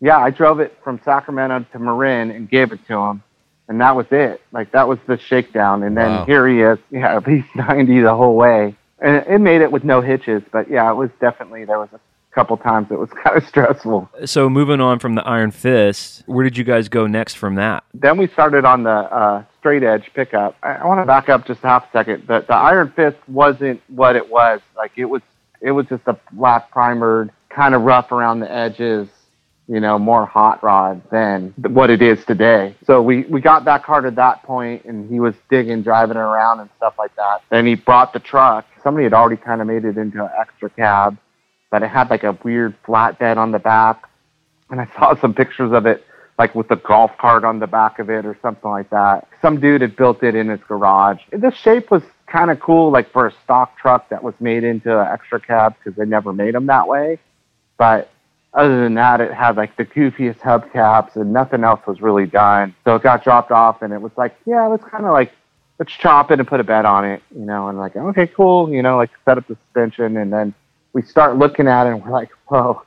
[0.01, 3.23] yeah, I drove it from Sacramento to Marin and gave it to him,
[3.69, 4.41] and that was it.
[4.53, 6.25] Like that was the shakedown, and then Wow.
[6.27, 9.85] here he is, yeah, at least ninety the whole way, and it made it with
[9.85, 10.43] no hitches.
[10.53, 12.01] But yeah, it was definitely there was a
[12.35, 14.11] couple times it was kind of stressful.
[14.27, 17.85] So moving on from the Iron Fist, where did you guys go next from that?
[17.95, 20.57] Then we started on the uh, Str8Edge pickup.
[20.63, 22.27] I, I want to back up just half a second.
[22.27, 24.61] The, the Iron Fist wasn't what it was.
[24.77, 25.23] Like it was,
[25.61, 29.07] it was just a black primered, kind of rough around the edges,
[29.69, 32.75] you know, more hot rod than what it is today.
[32.87, 36.61] So we, we got that car to that point and he was digging, driving around
[36.61, 37.43] and stuff like that.
[37.51, 38.67] Then he brought the truck.
[38.83, 41.17] Somebody had already kind of made it into an extra cab,
[41.71, 44.09] but it had like a weird flatbed on the back.
[44.71, 46.05] And I saw some pictures of it
[46.39, 49.29] like with the golf cart on the back of it or something like that.
[49.41, 51.21] Some dude had built it in his garage.
[51.31, 54.99] The shape was kind of cool, like for a stock truck that was made into
[54.99, 57.19] an extra cab because they never made them that way.
[57.79, 58.11] But
[58.55, 62.75] other than that, it had like the goofiest hubcaps and nothing else was really done.
[62.85, 65.33] So it got dropped off and it was like, yeah, let's kind of like,
[65.79, 68.73] let's chop it and put a bed on it, you know, and like, okay, cool,
[68.73, 70.17] you know, like set up the suspension.
[70.17, 70.55] And then
[70.93, 72.83] we start looking at it and we're like, whoa,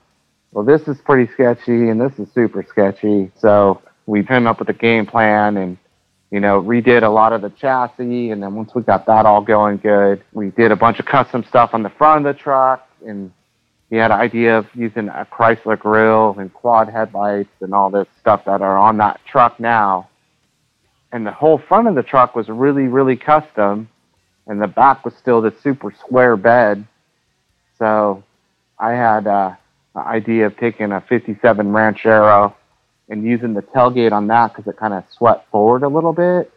[0.54, 3.32] well, this is pretty sketchy and this is super sketchy.
[3.38, 5.78] So we came up with a game plan and
[6.32, 8.32] you know, redid a lot of the chassis.
[8.32, 11.44] And then once we got that all going good, we did a bunch of custom
[11.44, 12.88] stuff on the front of the truck.
[13.06, 13.32] And
[13.90, 18.08] he had an idea of using a Chrysler grill and quad headlights and all this
[18.20, 20.10] stuff that are on that truck now.
[21.12, 23.90] And the whole front of the truck was really, really custom.
[24.46, 26.86] And the back was still the super square bed.
[27.80, 28.24] So
[28.78, 29.56] I had uh,
[29.96, 32.56] an idea of taking a 57 Ranchero
[33.10, 36.52] and using the tailgate on that because it kind of swept forward a little bit.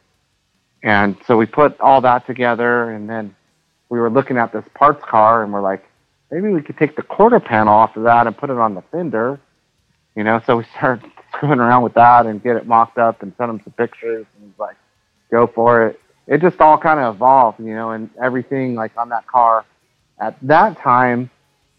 [0.82, 3.36] And so we put all that together, and then
[3.89, 5.85] we were looking at this parts car, and we're like,
[6.31, 8.82] maybe we could take the quarter panel off of that and put it on the
[8.90, 9.40] fender.
[10.16, 13.32] You know, so we started screwing around with that and get it mocked up and
[13.39, 14.77] sent him some pictures, and he's like,
[15.31, 16.01] go for it.
[16.27, 19.65] It just all kind of evolved, you know, and everything like on that car
[20.20, 21.31] at that time,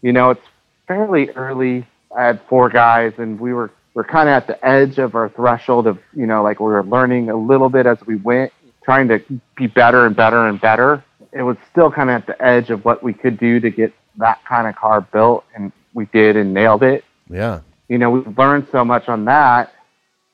[0.02, 0.46] you know, it's
[0.86, 1.86] fairly early.
[2.16, 5.28] I had four guys, and we were we're kind of at the edge of our
[5.28, 8.52] threshold of you know like we were learning a little bit as we went,
[8.84, 9.22] trying to
[9.56, 11.04] be better and better and better.
[11.32, 13.92] It was still kind of at the edge of what we could do to get
[14.16, 17.04] that kind of car built, and we did and nailed it.
[17.28, 17.60] Yeah.
[17.88, 19.72] You know, we learned so much on that,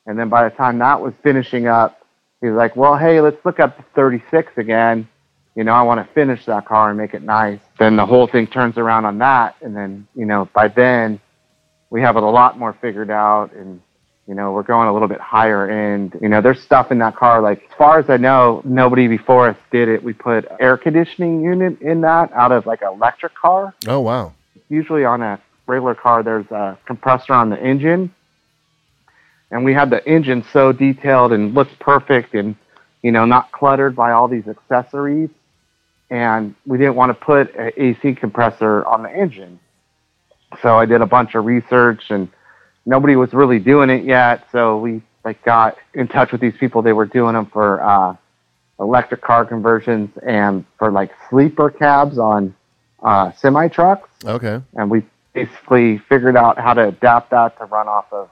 [0.07, 2.01] and then by the time that was finishing up,
[2.41, 5.09] he's like, "Well, hey, let's look at the 36 again."
[5.59, 7.59] you know, I want to finish that car and make it nice.
[7.81, 9.57] Then the whole thing turns around on that.
[9.61, 11.19] And then, you know, by then
[11.91, 13.83] we have it a lot more figured out and,
[14.29, 16.17] you know, we're going a little bit higher end.
[16.21, 17.41] You know, there's stuff in that car.
[17.41, 20.05] Like, as far as I know, nobody before us did it.
[20.05, 23.75] We put air conditioning unit in that out of like an electric car.
[23.87, 24.35] Oh wow.
[24.69, 28.15] Usually on a regular car, there's a compressor on the engine.
[29.51, 32.55] And we had the engine so detailed and looked perfect and,
[33.01, 35.31] you know, not cluttered by all these accessories
[36.11, 39.61] and we didn't want to put an AC compressor on the engine.
[40.63, 42.29] So I did a bunch of research and
[42.89, 44.49] nobody was really doing it yet.
[44.51, 46.81] So we like got in touch with these people.
[46.81, 48.17] They were doing them for uh,
[48.81, 52.55] electric car conversions and for like sleeper cabs on
[53.03, 54.09] uh, semi trucks.
[54.25, 54.61] Okay.
[54.75, 55.03] And we
[55.35, 58.31] basically figured out how to adapt that to run off of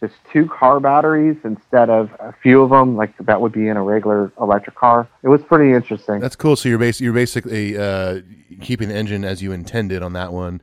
[0.00, 3.76] just two car batteries instead of a few of them, like that would be in
[3.76, 5.08] a regular electric car.
[5.24, 6.20] It was pretty interesting.
[6.20, 6.54] That's cool.
[6.54, 8.20] So you're bas- you're basically uh,
[8.60, 10.60] keeping the engine as you intended on that one,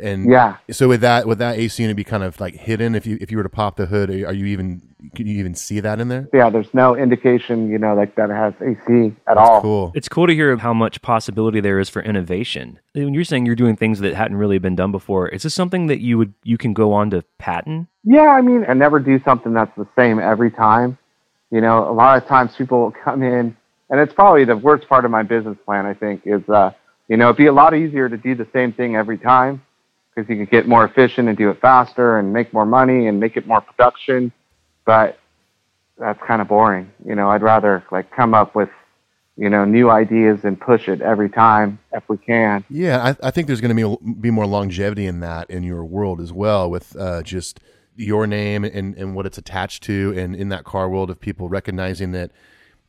[0.00, 0.56] and Yeah.
[0.70, 2.94] So with that, with that AC unit be kind of like hidden?
[2.94, 4.82] If you if you were to pop the hood, are you even
[5.14, 6.28] can you even see that in there?
[6.32, 9.60] yeah, there's no indication, you know, like that it has AC at That's all.
[9.62, 9.92] cool.
[9.94, 12.78] It's cool to hear how much possibility there is for innovation.
[12.94, 15.86] When you're saying you're doing things that hadn't really been done before, is this something
[15.86, 17.88] that you would you can go on to patent?
[18.04, 20.98] Yeah, I mean, I never do something that's the same every time.
[21.50, 23.56] You know, a lot of times people will come in,
[23.90, 25.86] and it's probably the worst part of my business plan.
[25.86, 26.72] I think is, uh,
[27.08, 29.62] you know, it'd be a lot easier to do the same thing every time
[30.16, 33.20] because you can get more efficient and do it faster and make more money and
[33.20, 34.32] make it more production.
[34.86, 35.18] But
[35.98, 36.90] that's kind of boring.
[37.04, 38.70] You know, I'd rather like come up with,
[39.36, 42.64] you know, new ideas and push it every time if we can.
[42.70, 45.84] Yeah, I, I think there's going to be be more longevity in that in your
[45.84, 47.60] world as well, with uh, just
[47.94, 51.48] your name and, and what it's attached to, and in that car world of people
[51.48, 52.30] recognizing that.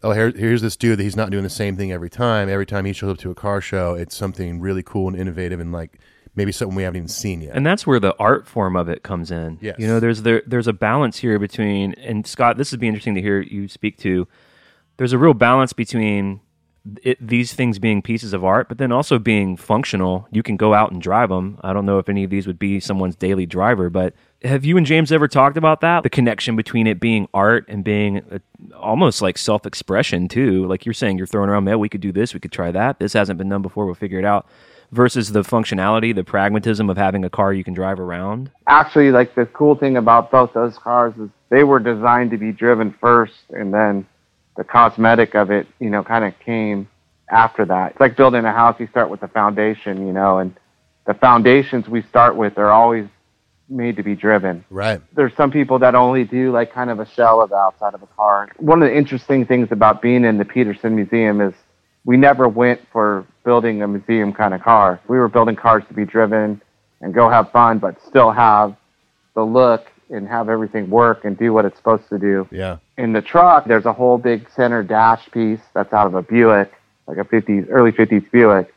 [0.04, 2.50] Oh, here, here's this dude that he's not doing the same thing every time.
[2.50, 5.60] Every time he shows up to a car show, it's something really cool and innovative,
[5.60, 6.00] and like
[6.38, 7.56] maybe something we haven't even seen yet.
[7.56, 9.58] And that's where the art form of it comes in.
[9.60, 9.76] Yes.
[9.80, 13.16] You know, there's there, there's a balance here between and Scott, this would be interesting
[13.16, 14.28] to hear you speak to.
[14.98, 16.40] There's a real balance between
[17.02, 20.28] it, these things being pieces of art, but then also being functional.
[20.32, 21.60] You can go out and drive them.
[21.62, 24.78] I don't know if any of these would be someone's daily driver, but have you
[24.78, 26.04] and James ever talked about that?
[26.04, 28.42] The connection between it being art and being a,
[28.76, 30.68] almost like self expression too.
[30.68, 33.00] Like you're saying, you're throwing around, man, we could do this, we could try that.
[33.00, 33.86] This hasn't been done before.
[33.86, 34.48] We'll figure it out.
[34.92, 38.52] Versus the functionality, the pragmatism of having a car you can drive around.
[38.68, 42.52] actually like the cool thing about both those cars is they were designed to be
[42.52, 44.06] driven first and then
[44.56, 46.88] the cosmetic of it you know kind of came
[47.30, 50.56] after that it's like building a house you start with the foundation you know and
[51.06, 53.08] the foundations we start with are always
[53.70, 55.02] made to be driven right.
[55.14, 58.02] there's some people that only do like kind of a shell of the outside of
[58.02, 58.50] a car.
[58.58, 61.54] One of the interesting things about being in the Petersen Museum is
[62.08, 65.02] we never went for building a museum kind of car.
[65.10, 66.62] We were building cars to be driven
[67.02, 68.78] and go have fun, but still have
[69.36, 72.48] the look and have everything work and do what it's supposed to do.
[72.50, 72.78] Yeah.
[72.98, 76.72] In the truck, there's a whole big center dash piece that's out of a Buick,
[77.08, 78.74] like a 50s, early 50s Buick.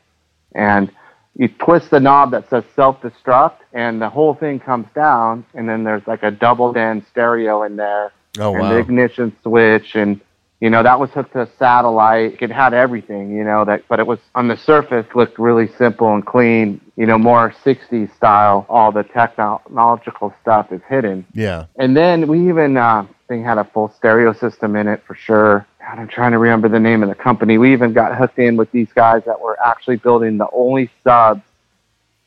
[0.57, 0.91] And
[1.37, 5.85] you twist the knob that says self-destruct and the whole thing comes down and then
[5.85, 8.69] there's like a double end stereo in there Oh and wow.
[8.71, 10.21] the ignition switch and
[10.61, 13.99] you know that was hooked to a satellite it had everything you know that but
[13.99, 18.67] it was on the surface looked really simple and clean you know more 60s style
[18.69, 21.67] all the technological stuff is hidden yeah.
[21.79, 25.65] and then we even uh, thing had a full stereo system in it for sure.
[25.79, 27.57] God, I'm trying to remember the name of the company.
[27.57, 31.43] We even got hooked in with these guys that were actually building the only subs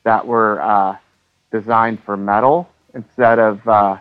[0.05, 0.95] that were uh,
[1.51, 3.97] designed for metal instead of uh,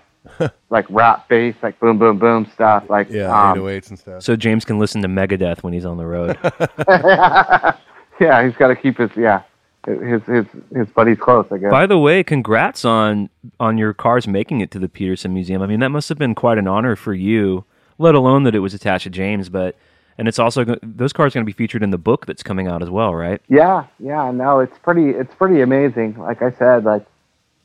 [0.71, 2.85] like rap bass, like boom, boom, boom stuff.
[2.89, 4.23] Like Yeah, um, 808s and stuff.
[4.23, 6.39] So James can listen to Megadeth when he's on the road.
[8.21, 9.43] yeah, he's got to keep his yeah
[9.87, 11.47] his his his buddies close.
[11.51, 11.71] I guess.
[11.71, 15.63] By the way, congrats on on your cars making it to the Petersen Museum.
[15.63, 17.65] I mean, that must have been quite an honor for you,
[17.99, 19.49] let alone that it was attached to James.
[19.49, 19.77] But
[20.19, 22.83] and it's also those cars going to be featured in the book that's coming out
[22.83, 23.41] as well, right?
[23.49, 26.17] Yeah, yeah, no, it's pretty it's pretty amazing.
[26.19, 27.05] Like I said, like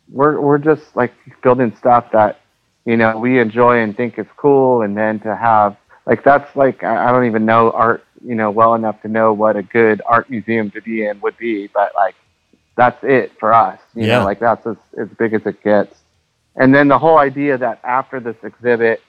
[0.09, 1.13] we're we're just like
[1.43, 2.41] building stuff that
[2.87, 6.83] you know we enjoy and think is cool, and then to have like that's like
[6.83, 10.29] I don't even know art you know well enough to know what a good art
[10.29, 12.15] museum to be in would be, but like
[12.77, 13.79] that's it for us.
[13.93, 14.19] You Yeah.
[14.19, 15.95] know, like that's as as big as it gets.
[16.55, 19.01] And then the whole idea that after this exhibit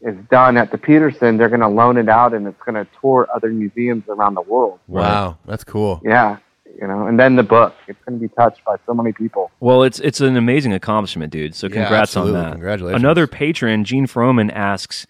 [0.00, 2.86] is done at the Petersen, they're going to loan it out and it's going to
[3.00, 4.78] tour other museums around the world.
[4.86, 6.00] Wow, that's cool.
[6.04, 6.36] Yeah,
[6.80, 7.74] you know, and then the book.
[7.86, 9.50] It's going to be touched by so many people.
[9.60, 11.54] Well, it's it's an amazing accomplishment, dude.
[11.54, 12.52] So Yeah, congrats on that.
[12.52, 13.02] Congratulations.
[13.02, 15.06] Another patron, Gene Froman, asks,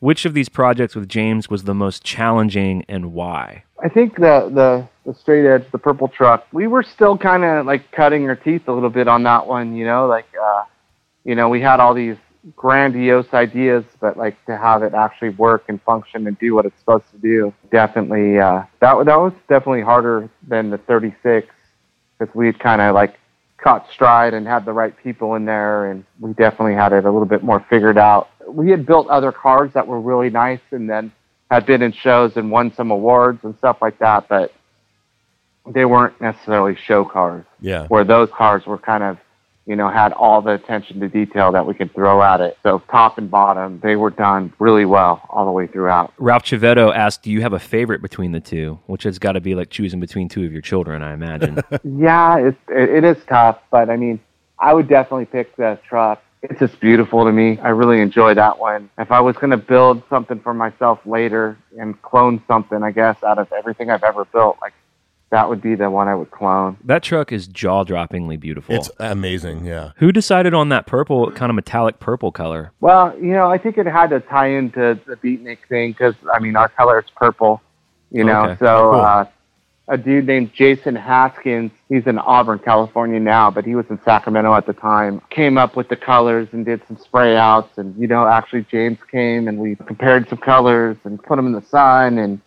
[0.00, 3.64] which of these projects with James was the most challenging and why?
[3.82, 6.46] I think the the the Str8Edge, the purple truck.
[6.52, 9.74] We were still kind of like cutting our teeth a little bit on that one.
[9.76, 10.64] You know, like uh,
[11.24, 12.16] you know, we had all these
[12.56, 16.78] grandiose ideas, but like to have it actually work and function and do what it's
[16.78, 21.48] supposed to do, definitely uh, that that was definitely harder than the 36
[22.18, 23.18] because we had kind of like
[23.58, 27.10] caught stride and had the right people in there, and we definitely had it a
[27.10, 28.28] little bit more figured out.
[28.46, 31.12] We had built other cars that were really nice, and then
[31.50, 34.52] had been in shows and won some awards and stuff like that, but
[35.66, 37.44] they weren't necessarily show cars.
[37.60, 37.86] Yeah.
[37.86, 39.18] Where those cars were kind of,
[39.66, 42.58] you know, had all the attention to detail that we could throw at it.
[42.62, 46.12] So top and bottom, they were done really well all the way throughout.
[46.18, 49.40] Ralph Chivetto asked, "Do you have a favorite between the two?" Which has got to
[49.40, 51.60] be like choosing between two of your children, I imagine.
[51.84, 54.18] Yeah, it's, it, it is tough, but I mean,
[54.58, 56.22] I would definitely pick the truck.
[56.42, 57.58] It's just beautiful to me.
[57.58, 58.90] I really enjoy that one.
[58.98, 63.22] If I was going to build something for myself later and clone something, I guess,
[63.22, 64.72] out of everything I've ever built, like
[65.34, 66.76] that would be the one I would clone.
[66.84, 68.74] that truck is jaw-droppingly beautiful.
[68.74, 69.64] It's amazing.
[69.66, 69.90] Yeah.
[69.96, 72.70] Who decided on that purple, kind of metallic purple color?
[72.80, 76.38] Well, you know, I think it had to tie into the beatnik thing because I
[76.38, 77.60] mean, our color is purple.
[78.12, 78.56] You know, Okay.
[78.60, 79.00] so Cool.
[79.00, 79.24] uh,
[79.88, 84.54] a dude named Jason Haskins, he's in Auburn, California now, but he was in Sacramento
[84.54, 85.20] at the time.
[85.30, 88.98] Came up with the colors and did some spray outs, and you know, actually James
[89.10, 92.40] came and we compared some colors and put them in the sun, and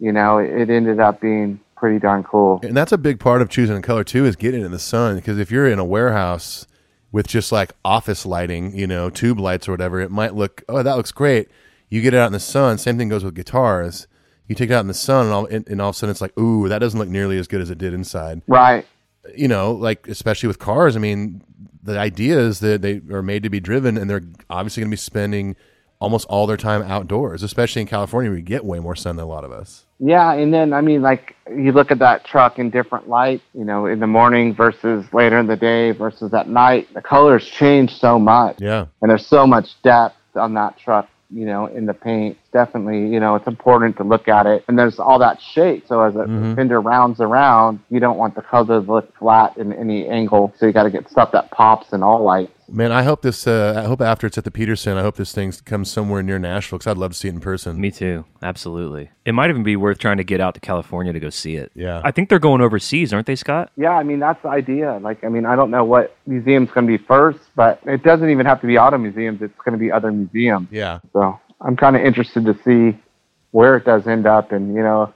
[0.00, 2.60] you know, it, it ended up being pretty darn cool.
[2.62, 4.78] And that's a big part of choosing a color too is getting it in the
[4.78, 6.64] sun because if you're in a warehouse
[7.10, 10.84] with just like office lighting, you know, tube lights or whatever, it might look oh
[10.84, 11.48] that looks great.
[11.88, 12.78] You get it out in the sun.
[12.78, 14.06] Same thing goes with guitars.
[14.46, 16.12] You take it out in the sun, and all, and, and all of a sudden
[16.12, 18.42] it's like, ooh, that doesn't look nearly as good as it did inside.
[18.46, 18.86] Right.
[19.34, 20.94] You know, like especially with cars.
[20.94, 21.42] I mean,
[21.82, 24.94] the idea is that they are made to be driven, and they're obviously going to
[24.94, 25.56] be spending
[26.02, 29.28] almost all their time outdoors, especially in California, you get way more sun than a
[29.28, 29.84] lot of us.
[30.00, 33.64] Yeah, and then I mean, like you look at that truck in different light, you
[33.64, 36.92] know, in the morning versus later in the day versus at night.
[36.92, 38.86] The colors change so much, Yeah.
[39.00, 42.36] and there's so much depth on that truck, you know, in the paint.
[42.52, 44.62] Definitely, you know, it's important to look at it.
[44.68, 46.54] And there's all that shape, so as a Mhm.
[46.56, 50.52] fender rounds around, you don't want the color to look flat in any angle.
[50.58, 52.52] So you got to get stuff that pops in all lights.
[52.70, 53.46] Man, I hope this.
[53.46, 56.38] Uh, I hope after it's at the Petersen, I hope this thing comes somewhere near
[56.38, 57.78] Nashville because I'd love to see it in person.
[57.78, 58.24] Me too.
[58.42, 59.10] Absolutely.
[59.26, 61.70] It might even be worth trying to get out to California to go see it.
[61.74, 62.00] Yeah.
[62.04, 63.70] I think they're going overseas, aren't they, Scott?
[63.76, 64.98] Yeah, I mean that's the idea.
[65.02, 68.30] Like, I mean, I don't know what museum's going to be first, but it doesn't
[68.30, 69.42] even have to be auto museums.
[69.42, 70.68] It's going to be other museums.
[70.70, 72.98] Yeah, So I'm kind of interested to see
[73.52, 75.12] where it does end up, and you know,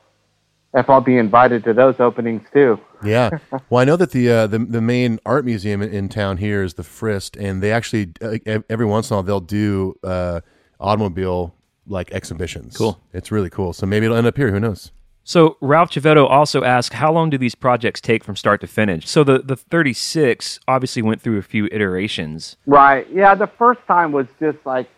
[0.74, 2.78] if I'll be invited to those openings too.
[3.04, 3.30] yeah.
[3.68, 6.62] well, I know that the uh, the the main art museum in, in town here
[6.62, 10.40] is the Frist, and they actually uh, every once in a while they'll do uh,
[10.80, 11.54] automobile
[11.86, 12.76] like exhibitions.
[12.76, 13.00] Cool.
[13.12, 13.72] It's really cool.
[13.72, 14.50] So maybe it'll end up here.
[14.50, 14.92] Who knows?
[15.24, 19.08] So Ralph Chivetto also asked, how long do these projects take from start to finish?
[19.08, 22.56] So the, the 36 obviously went through a few iterations.
[22.64, 23.08] Right.
[23.12, 23.34] Yeah.
[23.34, 24.88] The first time was just like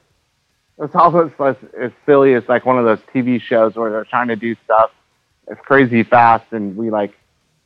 [0.78, 4.04] it was almost as, as silly as like one of those TV shows where they're
[4.04, 4.90] trying to do stuff
[5.50, 7.12] it's crazy fast, and we like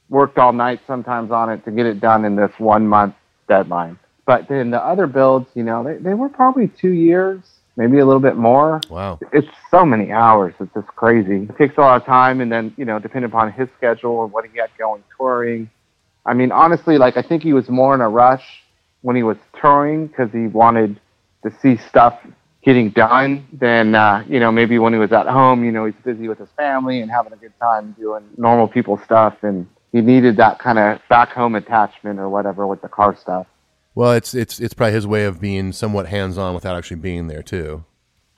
[0.09, 3.15] worked all night sometimes on it to get it done in this one month
[3.49, 3.99] deadline.
[4.25, 7.41] But then the other builds, you know, they, they were probably two years,
[7.77, 8.81] maybe a little bit more.
[8.89, 9.19] Wow.
[9.33, 10.55] It's so many hours.
[10.61, 11.49] It's just crazy.
[11.49, 14.33] It takes a lot of time, and then you know, depending upon his schedule and
[14.33, 15.71] what he had going touring.
[16.25, 18.63] I mean, honestly, like I think he was more in a rush
[19.01, 21.01] when he was touring because he wanted
[21.43, 22.21] to see stuff
[22.65, 25.65] getting done than uh, you know maybe when he was at home.
[25.65, 29.01] You know, he's busy with his family and having a good time doing normal people
[29.05, 33.17] stuff, and he needed that kind of back home attachment or whatever with the car
[33.17, 33.47] stuff.
[33.95, 37.27] Well, it's it's it's probably his way of being somewhat hands on without actually being
[37.27, 37.85] there too.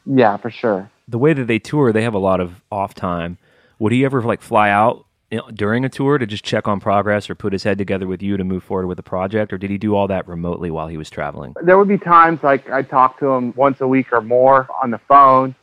[0.07, 0.91] Yeah, for sure.
[1.09, 3.39] The way that they tour, they have a lot of off time.
[3.79, 5.05] Would he ever like fly out you know,
[5.55, 8.36] during a tour to just check on progress or put his head together with you
[8.36, 10.97] to move forward with the project, or did he do all that remotely while he
[10.97, 11.55] was traveling?
[11.62, 14.90] There would be times like I talk to him once a week or more on
[14.90, 15.55] the phone.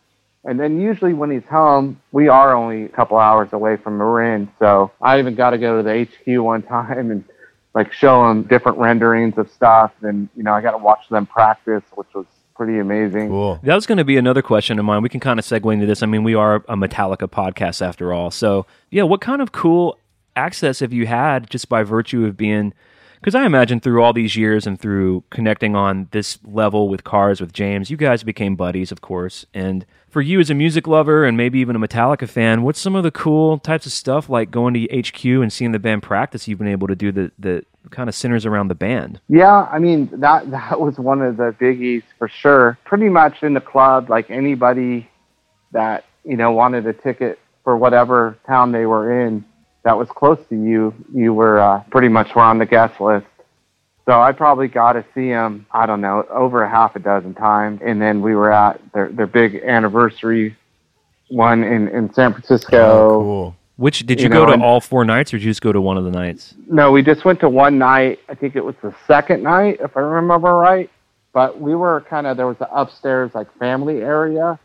[0.44, 4.52] And then usually when he's home, we are only a couple hours away from Marin.
[4.58, 7.24] So I even got to go to the HQ one time and
[7.76, 9.92] like show him different renderings of stuff.
[10.02, 12.26] And, you know, I got to watch them practice, which was
[12.62, 13.28] pretty amazing.
[13.28, 13.60] Cool.
[13.64, 15.02] That was going to be another question of mine.
[15.02, 16.04] We can kind of segue into this.
[16.04, 18.30] I mean, we are a Metallica podcast after all.
[18.30, 19.98] So, yeah, what kind of cool
[20.36, 22.76] access have you had just by virtue of being?
[23.20, 27.42] Because I imagine through all these years and through connecting on this level with cars
[27.42, 29.44] with James, you guys became buddies, of course.
[29.56, 32.96] And for you as a music lover and maybe even a Metallica fan, what's some
[32.96, 36.48] of the cool types of stuff like going to HQ and seeing the band practice
[36.48, 39.22] you've been able to do that that kind of centers around the band?
[39.30, 42.78] Yeah, I mean that that was one of the biggies for sure.
[42.84, 45.10] Pretty much in the club, like anybody
[45.72, 49.46] that you know wanted a ticket for whatever town they were in
[49.84, 53.26] that was close to you, you were uh, pretty much were on the guest list.
[54.08, 57.34] So I probably got to see them, I don't know, over a half a dozen
[57.36, 57.82] times.
[57.86, 60.56] And then we were at their their big anniversary
[61.30, 62.78] one in in San Francisco.
[62.78, 63.56] Oh, cool.
[63.78, 65.62] Which did you, You go know, to and- all four nights or did you just
[65.62, 66.54] go to one of the nights?
[66.68, 68.20] No, we just went to one night.
[68.30, 70.90] I think it was the second night, if I remember right.
[71.34, 74.60] But we were kind of there was the upstairs like family area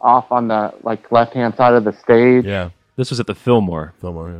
[0.00, 2.44] off on the like left hand side of the stage.
[2.44, 2.70] Yeah.
[2.96, 3.94] This was at the Fillmore.
[4.00, 4.30] Fillmore.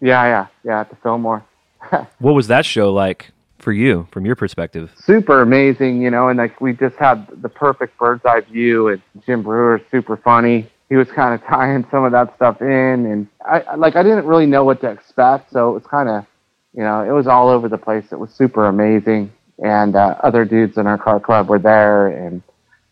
[0.00, 0.08] Yeah.
[0.08, 1.44] yeah, yeah, yeah at the Fillmore.
[2.18, 3.30] What was that show like
[3.66, 4.92] for you, from your perspective?
[4.96, 9.02] super amazing, you know, and like we just had the perfect bird's eye view and
[9.26, 10.70] Jim Breuer's super funny.
[10.88, 12.66] He was kind of tying some of that stuff in
[13.06, 16.08] and I I- like I didn't really know what to expect, so it was kind
[16.08, 16.24] of,
[16.74, 18.04] you know, it was all over the place.
[18.12, 22.40] It was super amazing and uh, other dudes in our car club were there and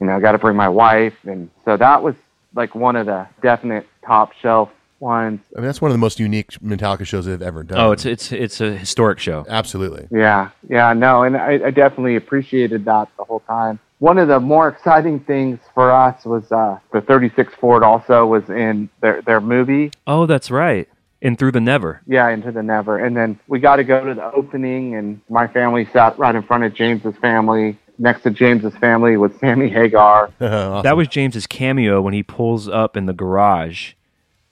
[0.00, 2.16] you know, I got to bring my wife and so that was
[2.52, 4.70] like one of the definite top shelf
[5.04, 5.40] ones.
[5.56, 7.78] I mean, that's one of the most unique Metallica shows they've ever done.
[7.78, 9.44] Oh, it's it's it's a historic show.
[9.48, 10.08] absolutely.
[10.10, 13.78] Yeah, yeah, no, and I, I definitely appreciated that the whole time.
[14.00, 18.48] One of the more exciting things for us was uh, the 36 Ford also was
[18.50, 20.88] in their their movie, Oh, that's right.
[21.22, 22.02] And through the never.
[22.06, 25.46] yeah, Into the Never, and then we got to go to the opening, and my
[25.46, 27.78] family sat right in front of James's family.
[27.98, 30.30] Next to James's family was Sammy Hagar.
[30.40, 30.82] Awesome.
[30.82, 33.92] That was James's cameo when he pulls up in the garage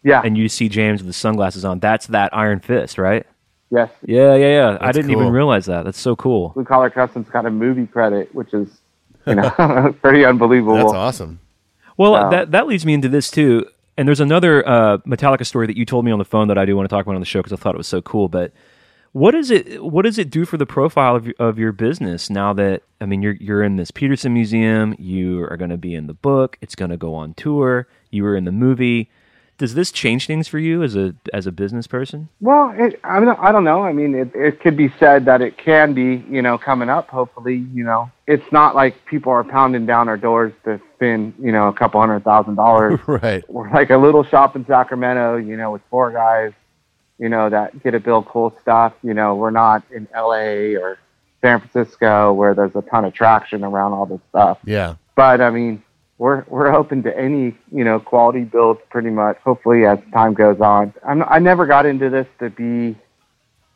[0.05, 1.79] Yeah, and you see James with the sunglasses on.
[1.81, 3.27] That's that Iron Fist, right?
[3.71, 4.79] yes, Yeah, yeah, yeah.
[4.81, 5.85] I didn't even realize that.
[5.85, 6.51] That's so cool.
[6.51, 8.69] Blue Collar Customs got a movie credit, which is
[9.27, 10.77] you know pretty unbelievable.
[10.77, 11.41] That's awesome.
[11.97, 12.31] Well, Wow.
[12.31, 13.67] that that leads me into this too.
[13.97, 16.65] And there's another uh, Metallica story that you told me on the phone that I
[16.65, 18.29] do want to talk about on the show because I thought it was so cool.
[18.29, 18.53] But
[19.13, 22.29] what is it what does it do for the profile of, your- of your business
[22.31, 25.95] now that I mean you're you're in this Petersen Museum, you are going to be
[25.95, 29.11] in the book, it's going to go on tour, you were in the movie.
[29.63, 32.29] Does this change things for you as a as a business person?
[32.41, 33.85] Well, it, I mean, I don't know.
[33.85, 37.09] I mean, it, it could be said that it can be, you know, coming up.
[37.11, 41.53] Hopefully, you know, it's not like people are pounding down our doors to spend, you
[41.53, 42.99] know, a couple hundred thousand dollars.
[43.07, 43.49] Right.
[43.49, 46.53] We're like a little shop in Sacramento, you know, with four guys,
[47.21, 48.95] you know, that get to build cool stuff.
[49.05, 50.75] You know, we're not in L.A.
[50.75, 50.99] or
[51.41, 54.59] San Francisco where there's a ton of traction around all this stuff.
[54.65, 54.97] Yeah.
[55.15, 55.85] But I mean,
[56.23, 59.37] we're we're open to any you know quality build pretty much.
[59.39, 62.97] Hopefully, as time goes on, I'm I never got into this to be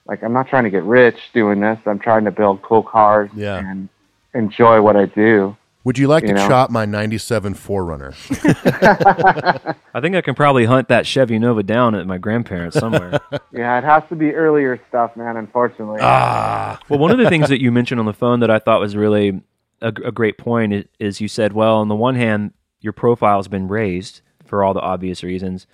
[0.06, 1.76] like I'm not trying to get rich doing this.
[1.86, 3.58] I'm trying to build cool cars Yeah.
[3.58, 3.88] and
[4.32, 5.56] enjoy what I do.
[5.82, 6.48] Would you like You to know?
[6.48, 8.14] chop my 97 4Runner?
[9.94, 13.20] I think I can probably hunt that Chevy Nova down at my grandparents somewhere.
[13.52, 15.36] Yeah, it has to be earlier stuff, man.
[15.36, 15.98] Unfortunately.
[16.02, 16.78] Ah.
[16.90, 18.94] Well, one of the things that you mentioned on the phone that I thought was
[18.94, 19.40] really
[19.80, 23.48] a, a great point is, you said, well, on the one hand, your profile has
[23.48, 25.66] been raised for all the obvious reasons.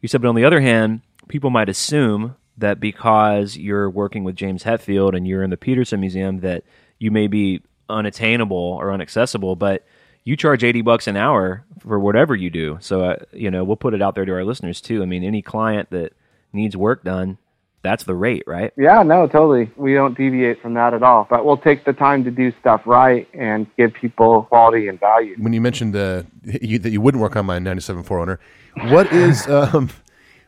[0.00, 4.36] You said, but on the other hand, people might assume that because you're working with
[4.36, 6.64] James Hetfield and you're in the Petersen Museum, that
[6.98, 9.84] you may be unattainable or inaccessible, but
[10.24, 12.78] you charge 80 bucks an hour for whatever you do.
[12.80, 15.02] So, uh, you know, we'll put it out there to our listeners too.
[15.02, 16.12] I mean, any client that
[16.52, 17.38] needs work done,
[17.82, 18.72] that's the rate, right?
[18.76, 19.70] Yeah, no, totally.
[19.76, 21.26] We don't deviate from that at all.
[21.28, 25.34] But we'll take the time to do stuff right and give people quality and value.
[25.38, 28.38] when you mentioned uh, you, that you wouldn't work on my 97 4Runner,
[28.90, 29.90] what is um,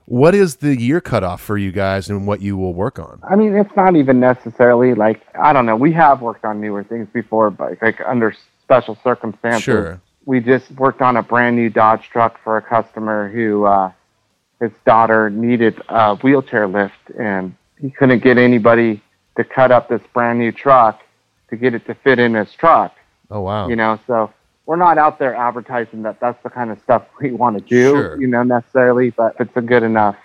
[0.06, 3.20] what is the year cutoff for you guys and what you will work on?
[3.28, 5.76] I mean, it's not even necessarily like I don't know.
[5.76, 9.64] We have worked on newer things before, but like under special circumstances.
[9.64, 10.00] Sure.
[10.24, 13.92] we just worked on a brand new Dodge truck for a customer who uh,
[14.60, 19.02] his daughter needed a wheelchair lift, and he couldn't get anybody
[19.36, 21.00] to cut up this brand new truck
[21.50, 22.94] to get it to fit in his truck.
[23.30, 23.68] Oh wow.
[23.68, 24.32] You know, so
[24.66, 27.90] we're not out there advertising that that's the kind of stuff we want to do,
[27.90, 28.20] Sure.
[28.20, 29.10] you know, necessarily.
[29.10, 30.16] But if it's a good enough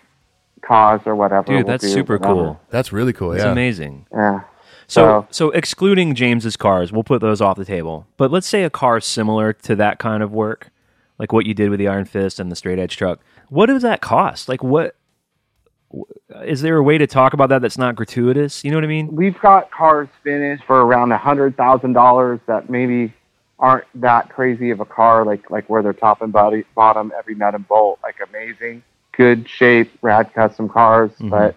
[0.62, 2.34] cause or whatever, Dude, we'll that's do super whatever.
[2.36, 2.62] cool.
[2.70, 3.32] That's really cool.
[3.34, 3.52] It's yeah.
[3.52, 4.06] amazing.
[4.12, 4.42] Yeah.
[4.88, 8.08] So, So- so excluding James's cars, we'll put those off the table.
[8.18, 10.70] But let's say a car similar to that kind of work,
[11.18, 13.20] like what you did with the Iron Fist and the Str8Edge truck.
[13.50, 14.48] What does that cost?
[14.50, 14.96] Like, what
[16.44, 18.64] is there a way to talk about that that's not gratuitous?
[18.64, 19.16] You know what I mean?
[19.16, 23.14] We've got cars finished for around a hundred thousand dollars that maybe
[23.58, 27.36] aren't that crazy of a car, like like where they're top and body, bottom, every
[27.36, 31.12] nut and bolt, like amazing, good shape, rad custom cars.
[31.20, 31.56] But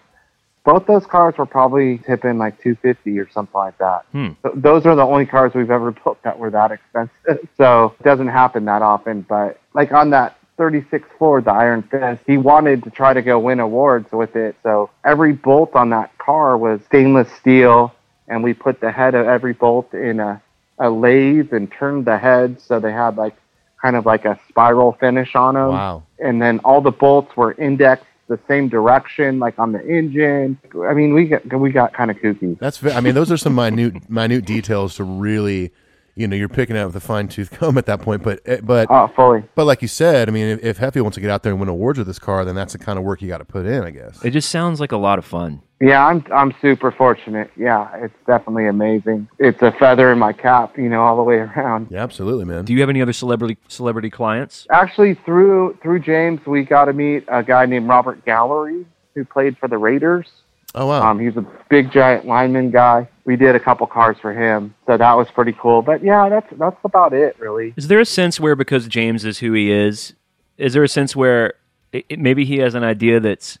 [0.65, 4.05] both those cars were probably tipping like two fifty or something like that.
[4.13, 4.29] Hmm.
[4.43, 7.47] Th- Those are the only cars we've ever built that were that expensive.
[7.57, 9.21] So it doesn't happen that often.
[9.21, 13.39] But like on that 36 Ford, the Iron Fist, he wanted to try to go
[13.39, 14.55] win awards with it.
[14.63, 17.93] So every bolt on that car was stainless steel,
[18.27, 20.41] and we put the head of every bolt in a,
[20.79, 23.35] a lathe and turned the head so they had like
[23.81, 26.03] kind of like a spiral finish on them Wow.
[26.19, 30.57] and then all the bolts were indexed the same direction, like on the engine.
[30.87, 32.57] I mean, we got we got kind of kooky.
[32.57, 32.77] That's.
[32.77, 35.71] ve- I mean, those are some minute minute details to really,
[36.15, 38.23] you know, you're picking out with a fine tooth comb at that point.
[38.23, 39.43] But eh, but Oh, fully.
[39.55, 41.59] but like you said, I mean, if, if Heffy wants to get out there and
[41.59, 43.65] win awards with this car, then that's the kind of work you got to put
[43.65, 44.23] in, I guess.
[44.23, 45.61] It just sounds like a lot of fun.
[45.81, 47.51] Yeah, I'm I'm super fortunate.
[47.57, 49.27] Yeah, it's definitely amazing.
[49.37, 51.87] It's a feather in my cap, you know, all the way around.
[51.89, 52.63] Yeah, absolutely, man.
[52.63, 54.65] Do you have any other celebrity celebrity clients?
[54.71, 59.57] Actually, through through James, we got to meet a guy named Robert Gallery who played
[59.57, 60.27] for the Raiders.
[60.73, 61.09] Oh wow.
[61.11, 63.09] Um, he's a big giant lineman guy.
[63.25, 65.81] We did a couple cars for him, so that was pretty cool.
[65.81, 67.73] But yeah, that's that's about it, really.
[67.77, 70.13] Is there a sense where because James is who he is,
[70.57, 71.53] is there a sense where
[71.93, 73.57] it, it- maybe he has an idea that's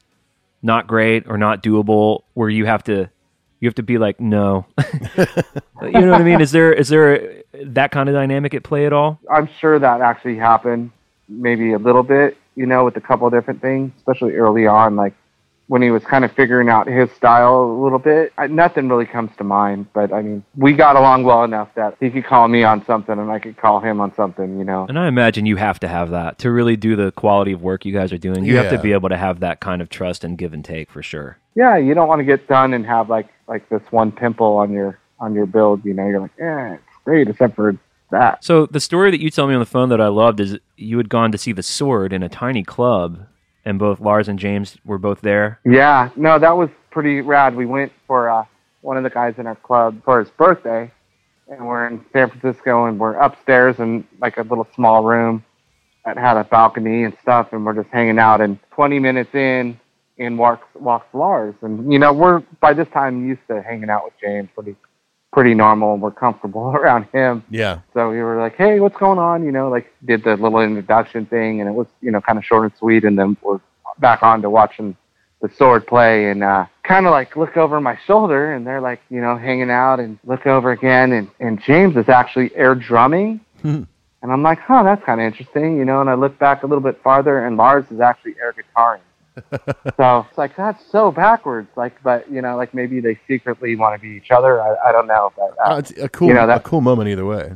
[0.61, 3.09] not great or not doable, where you have to
[3.61, 4.65] you have to be like no,
[5.81, 6.41] you know what I mean?
[6.41, 9.19] Is there is there that kind of dynamic at play at all?
[9.33, 10.91] I'm sure that actually happened
[11.29, 14.97] maybe a little bit, you know, with a couple of different things, especially early on,
[14.97, 15.13] like
[15.67, 18.33] when he was kind of figuring out his style a little bit.
[18.37, 21.95] I, nothing really comes to mind, but I mean, we got along well enough that
[21.99, 24.85] he could call me on something and I could call him on something, you know.
[24.87, 27.85] And I imagine you have to have that to really do the quality of work
[27.85, 28.43] you guys are doing.
[28.43, 30.91] You have to be able to have that kind of trust and give and take
[30.91, 31.37] for sure.
[31.55, 34.71] Yeah, you don't want to get done and have like like this one pimple on
[34.71, 36.07] your on your build, you know.
[36.07, 37.77] You're like, yeah, it's great except for
[38.11, 38.43] that.
[38.43, 40.97] So the story that you tell me on the phone that I loved is you
[40.97, 43.25] had gone to see the Sword in a tiny club,
[43.65, 45.59] and both Lars and James were both there.
[45.65, 47.55] Yeah, no, that was pretty rad.
[47.55, 48.45] We went for uh,
[48.81, 50.91] one of the guys in our club for his birthday,
[51.47, 55.43] and we're in San Francisco, and we're upstairs in like a little small room
[56.05, 58.41] that had a balcony and stuff, and we're just hanging out.
[58.41, 59.79] And 20 minutes in,
[60.17, 64.03] in walks walks Lars, and you know we're by this time used to hanging out
[64.03, 64.75] with James, pretty
[65.33, 67.43] pretty normal, and we're comfortable around him.
[67.49, 67.79] yeah.
[67.93, 71.25] So we were like, "Hey, what's going on?" You know, like did the little introduction
[71.25, 73.03] thing, and it was you know kind of short and sweet.
[73.03, 73.59] And then we're
[73.99, 74.95] back on to watching
[75.41, 79.01] the sword play, and uh, kind of like look over my shoulder, and they're like
[79.09, 83.41] you know hanging out, and look over again, and and James is actually air drumming,
[84.21, 85.99] and I'm like, "Huh, that's kind of interesting," you know.
[85.99, 88.99] And I look back a little bit farther, and Lars is actually air guitaring.
[89.97, 93.99] so it's like that's so backwards, like, but you know, like maybe they secretly want
[93.99, 94.61] to be each other.
[94.61, 96.81] I, I don't know, but uh, Uh, it's a cool, you know, that- a cool
[96.81, 97.53] moment either way.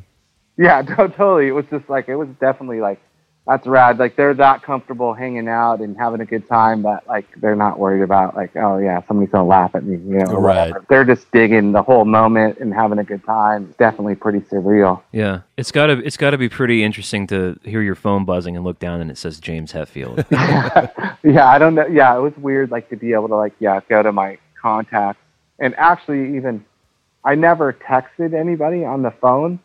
[0.57, 1.47] yeah, to- totally.
[1.47, 2.99] It was just like it was definitely like
[3.47, 3.97] that's rad.
[3.97, 7.79] Like they're that comfortable hanging out and having a good time that like they're not
[7.79, 10.67] worried about like oh yeah somebody's gonna laugh at me you know Right.
[10.67, 10.85] whatever.
[10.89, 13.67] They're just digging the whole moment and having a good time.
[13.69, 15.01] It's definitely pretty surreal.
[15.13, 18.79] Yeah, it's gotta it's gotta be pretty interesting to hear your phone buzzing and look
[18.79, 20.25] down and it says James Hetfield.
[21.23, 21.87] yeah, I don't know.
[21.87, 25.21] Yeah, it was weird like to be able to like yeah go to my contacts
[25.59, 26.65] and actually even
[27.23, 29.59] I never texted anybody on the phone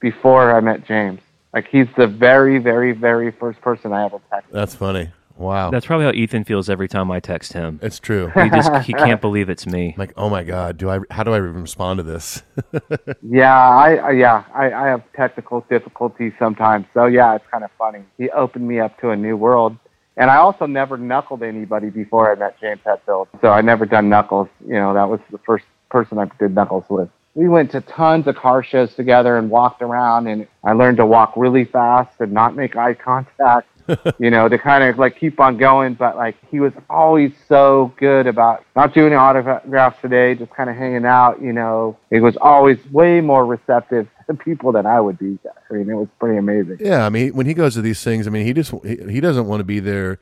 [0.00, 1.20] before I met James.
[1.52, 4.50] Like he's the very very very first person I ever texted.
[4.52, 5.10] That's funny.
[5.36, 5.70] Wow.
[5.70, 7.80] That's probably how Ethan feels every time I text him.
[7.82, 8.28] it's true.
[8.28, 9.94] He just he can't believe it's me.
[9.96, 11.00] like, oh my god, do I?
[11.10, 12.42] How do I even respond to this?
[13.22, 16.86] Yeah, I, I yeah, I, I have technical difficulties sometimes.
[16.92, 18.00] So yeah, it's kind of funny.
[18.18, 19.76] He opened me up to a new world,
[20.16, 23.28] and I also never knuckled anybody before I met James Hetfield.
[23.40, 24.48] So I never done knuckles.
[24.66, 27.08] You know, that was the first person I did knuckles with.
[27.34, 31.06] We went to tons of car shows together and walked around, and I learned to
[31.06, 33.68] walk really fast and not make eye contact.
[34.18, 35.94] you know, to kind of like keep on going.
[35.94, 40.76] But like he was always so good about not doing autographs today, just kind of
[40.76, 41.42] hanging out.
[41.42, 45.38] You know, he was always way more receptive the people than I would be.
[45.70, 46.78] I mean, it was pretty amazing.
[46.80, 49.20] Yeah, I mean, when he goes to these things, I mean, he just he, he
[49.20, 50.18] doesn't want to be there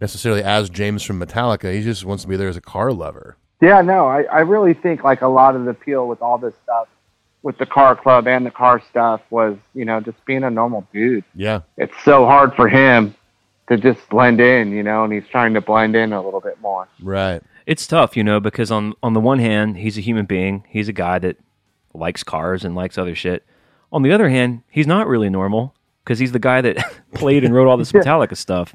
[0.00, 1.72] necessarily as James from Metallica.
[1.72, 3.36] He just wants to be there as a car lover.
[3.62, 6.54] Yeah, no, I, I really think like a lot of the appeal with all this
[6.64, 6.88] stuff,
[7.42, 10.86] with the car club and the car stuff, was you know just being a normal
[10.92, 11.22] dude.
[11.36, 13.14] Yeah, It's so hard for him
[13.68, 16.60] to just blend in, you know, and he's trying to blend in a little bit
[16.60, 16.88] more.
[17.00, 17.40] right.
[17.64, 20.64] it's tough, you know, because on on the one hand, he's a human being.
[20.68, 21.36] He's a guy that
[21.94, 23.44] likes cars and likes other shit.
[23.92, 25.72] On the other hand, he's not really normal
[26.02, 26.78] because he's the guy that
[27.14, 28.74] played and wrote all this Metallica stuff.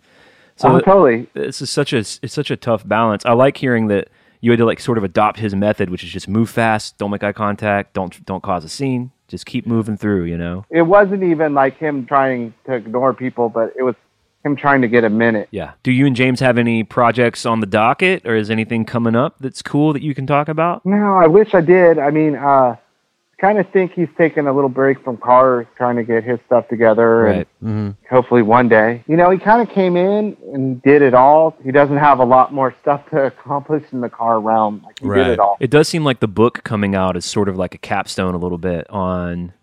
[0.56, 1.28] So oh, totally.
[1.34, 3.26] this is such a it's such a tough balance.
[3.26, 4.08] I like hearing that
[4.42, 7.12] you had to like sort of adopt his method, which is just move fast, don't
[7.12, 10.26] make eye contact, don't don't cause a scene, just keep moving through.
[10.26, 10.66] You know?
[10.70, 13.96] It wasn't even like him trying to ignore people, but it was
[14.44, 15.48] him trying to get a minute.
[15.52, 15.74] Yeah.
[15.84, 19.36] Do you and James have any projects on the docket, or is anything coming up
[19.40, 20.86] that's cool that you can talk about?
[20.86, 22.00] No, I wish I did.
[22.00, 22.78] I mean, uh,
[23.40, 26.68] kind of think he's taking a little break from cars, trying to get his stuff
[26.70, 27.48] together, Right.
[27.62, 29.04] and hopefully one day.
[29.08, 31.56] You know, he kind of came in and did it all.
[31.64, 34.82] He doesn't have a lot more stuff to accomplish in the car realm.
[34.84, 35.24] Like he Right.
[35.24, 35.58] did it all.
[35.60, 38.38] It does seem like the book coming out is sort of like a capstone a
[38.40, 39.54] little bit on,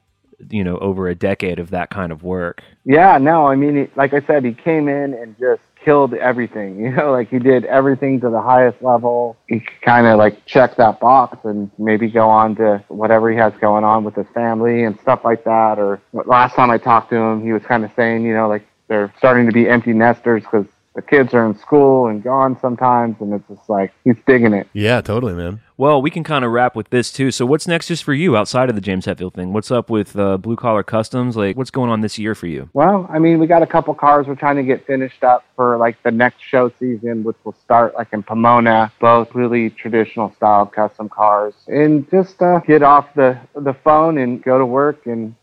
[0.51, 2.63] you know, over a decade of that kind of work.
[2.85, 6.65] Yeah, no, I mean, like I said, he came in and just killed everything.
[6.85, 9.37] You know, like he did everything to the highest level.
[9.49, 13.55] He kind of like checked that box and maybe go on to whatever he has
[13.61, 15.79] going on with his family and stuff like that.
[15.79, 18.67] Or last time I talked to him, he was kind of saying, you know, like
[18.89, 23.17] they're starting to be empty nesters because the kids are in school and gone sometimes,
[23.21, 24.69] and it's just like he's digging it.
[24.73, 25.61] Yeah, totally, man.
[25.77, 27.33] Well, we can kind of wrap with this too.
[27.33, 29.53] So, what's next just for you outside of the James Hetfield thing?
[29.53, 31.37] What's up with uh, Blue Collar Customs?
[31.37, 32.71] Like, what's going on this year for you?
[32.75, 35.77] Well, I mean, we got a couple cars we're trying to get finished up for
[35.77, 38.93] like the next show season, which will start like in Pomona.
[39.01, 44.43] Both really traditional style custom cars, and just uh, get off the the phone and
[44.43, 45.35] go to work and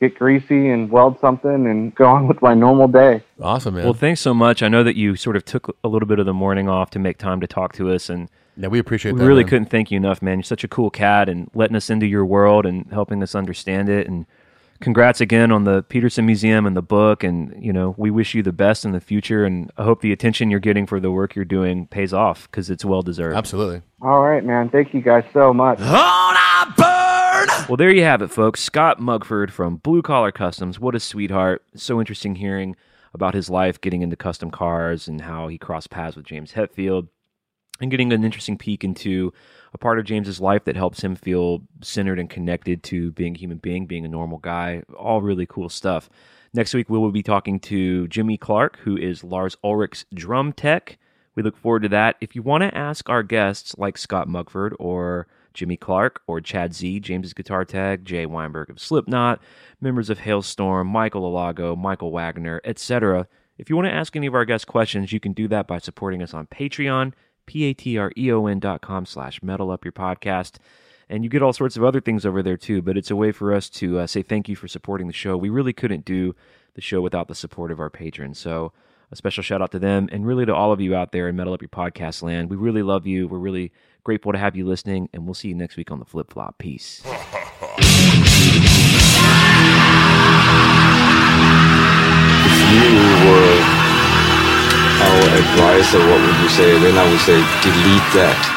[0.00, 3.22] get greasy and weld something and go on with my normal day.
[3.40, 3.84] Awesome, man.
[3.84, 4.62] Well, thanks so much.
[4.62, 6.98] I know that you sort of took a little bit of the morning off to
[6.98, 9.26] make time to talk to us, and yeah, we appreciate we that.
[9.26, 9.50] really man.
[9.50, 10.38] couldn't thank you enough, man.
[10.38, 13.88] You're such a cool cat, and letting us into your world and helping us understand
[13.88, 14.06] it.
[14.06, 14.26] And
[14.80, 17.24] congrats again on the Petersen Museum and the book.
[17.24, 20.12] And you know, we wish you the best in the future, and I hope the
[20.12, 23.36] attention you're getting for the work you're doing pays off because it's well deserved.
[23.36, 23.82] Absolutely.
[24.02, 24.68] All right, man.
[24.68, 25.78] Thank you guys so much.
[27.68, 28.62] Well, there you have it, folks.
[28.62, 30.78] Scott Mugford from Blue Collar Customs.
[30.78, 31.64] What a sweetheart.
[31.74, 32.76] So interesting hearing
[33.12, 37.08] about his life getting into custom cars and how he crossed paths with James Hetfield
[37.80, 39.32] and getting an interesting peek into
[39.74, 43.38] a part of James's life that helps him feel centered and connected to being a
[43.38, 44.84] human being, being a normal guy.
[44.96, 46.08] All really cool stuff.
[46.54, 50.98] Next week, we will be talking to Jimmy Clark, who is Lars Ulrich's drum tech.
[51.34, 52.14] We look forward to that.
[52.20, 55.26] If you want to ask our guests like Scott Mugford or
[55.56, 59.40] Jimmy Clark or Chad Z, James's guitar tag, Jay Weinberg of Slipknot,
[59.80, 63.26] members of Halestorm, Michael Alago, Michael Wagner, etc.
[63.58, 65.78] If you want to ask any of our guest questions, you can do that by
[65.78, 67.14] supporting us on Patreon,
[67.46, 70.56] P-A-T-R-E-O-N dot com slash metal up your podcast.
[71.08, 73.32] And you get all sorts of other things over there too, but it's a way
[73.32, 75.36] for us to uh, say thank you for supporting the show.
[75.36, 76.34] We really couldn't do
[76.74, 78.38] the show without the support of our patrons.
[78.38, 78.72] So
[79.10, 81.36] a special shout out to them and really to all of you out there in
[81.36, 82.50] Metal Up Your Podcast land.
[82.50, 83.28] We really love you.
[83.28, 83.72] We're really
[84.06, 86.56] grateful to have you listening, and we'll see you next week on the flip flop.
[86.58, 87.02] Peace.
[87.04, 87.10] you
[93.26, 93.58] were
[95.02, 96.78] our advisor, what would you say?
[96.78, 98.55] Then I would say delete that.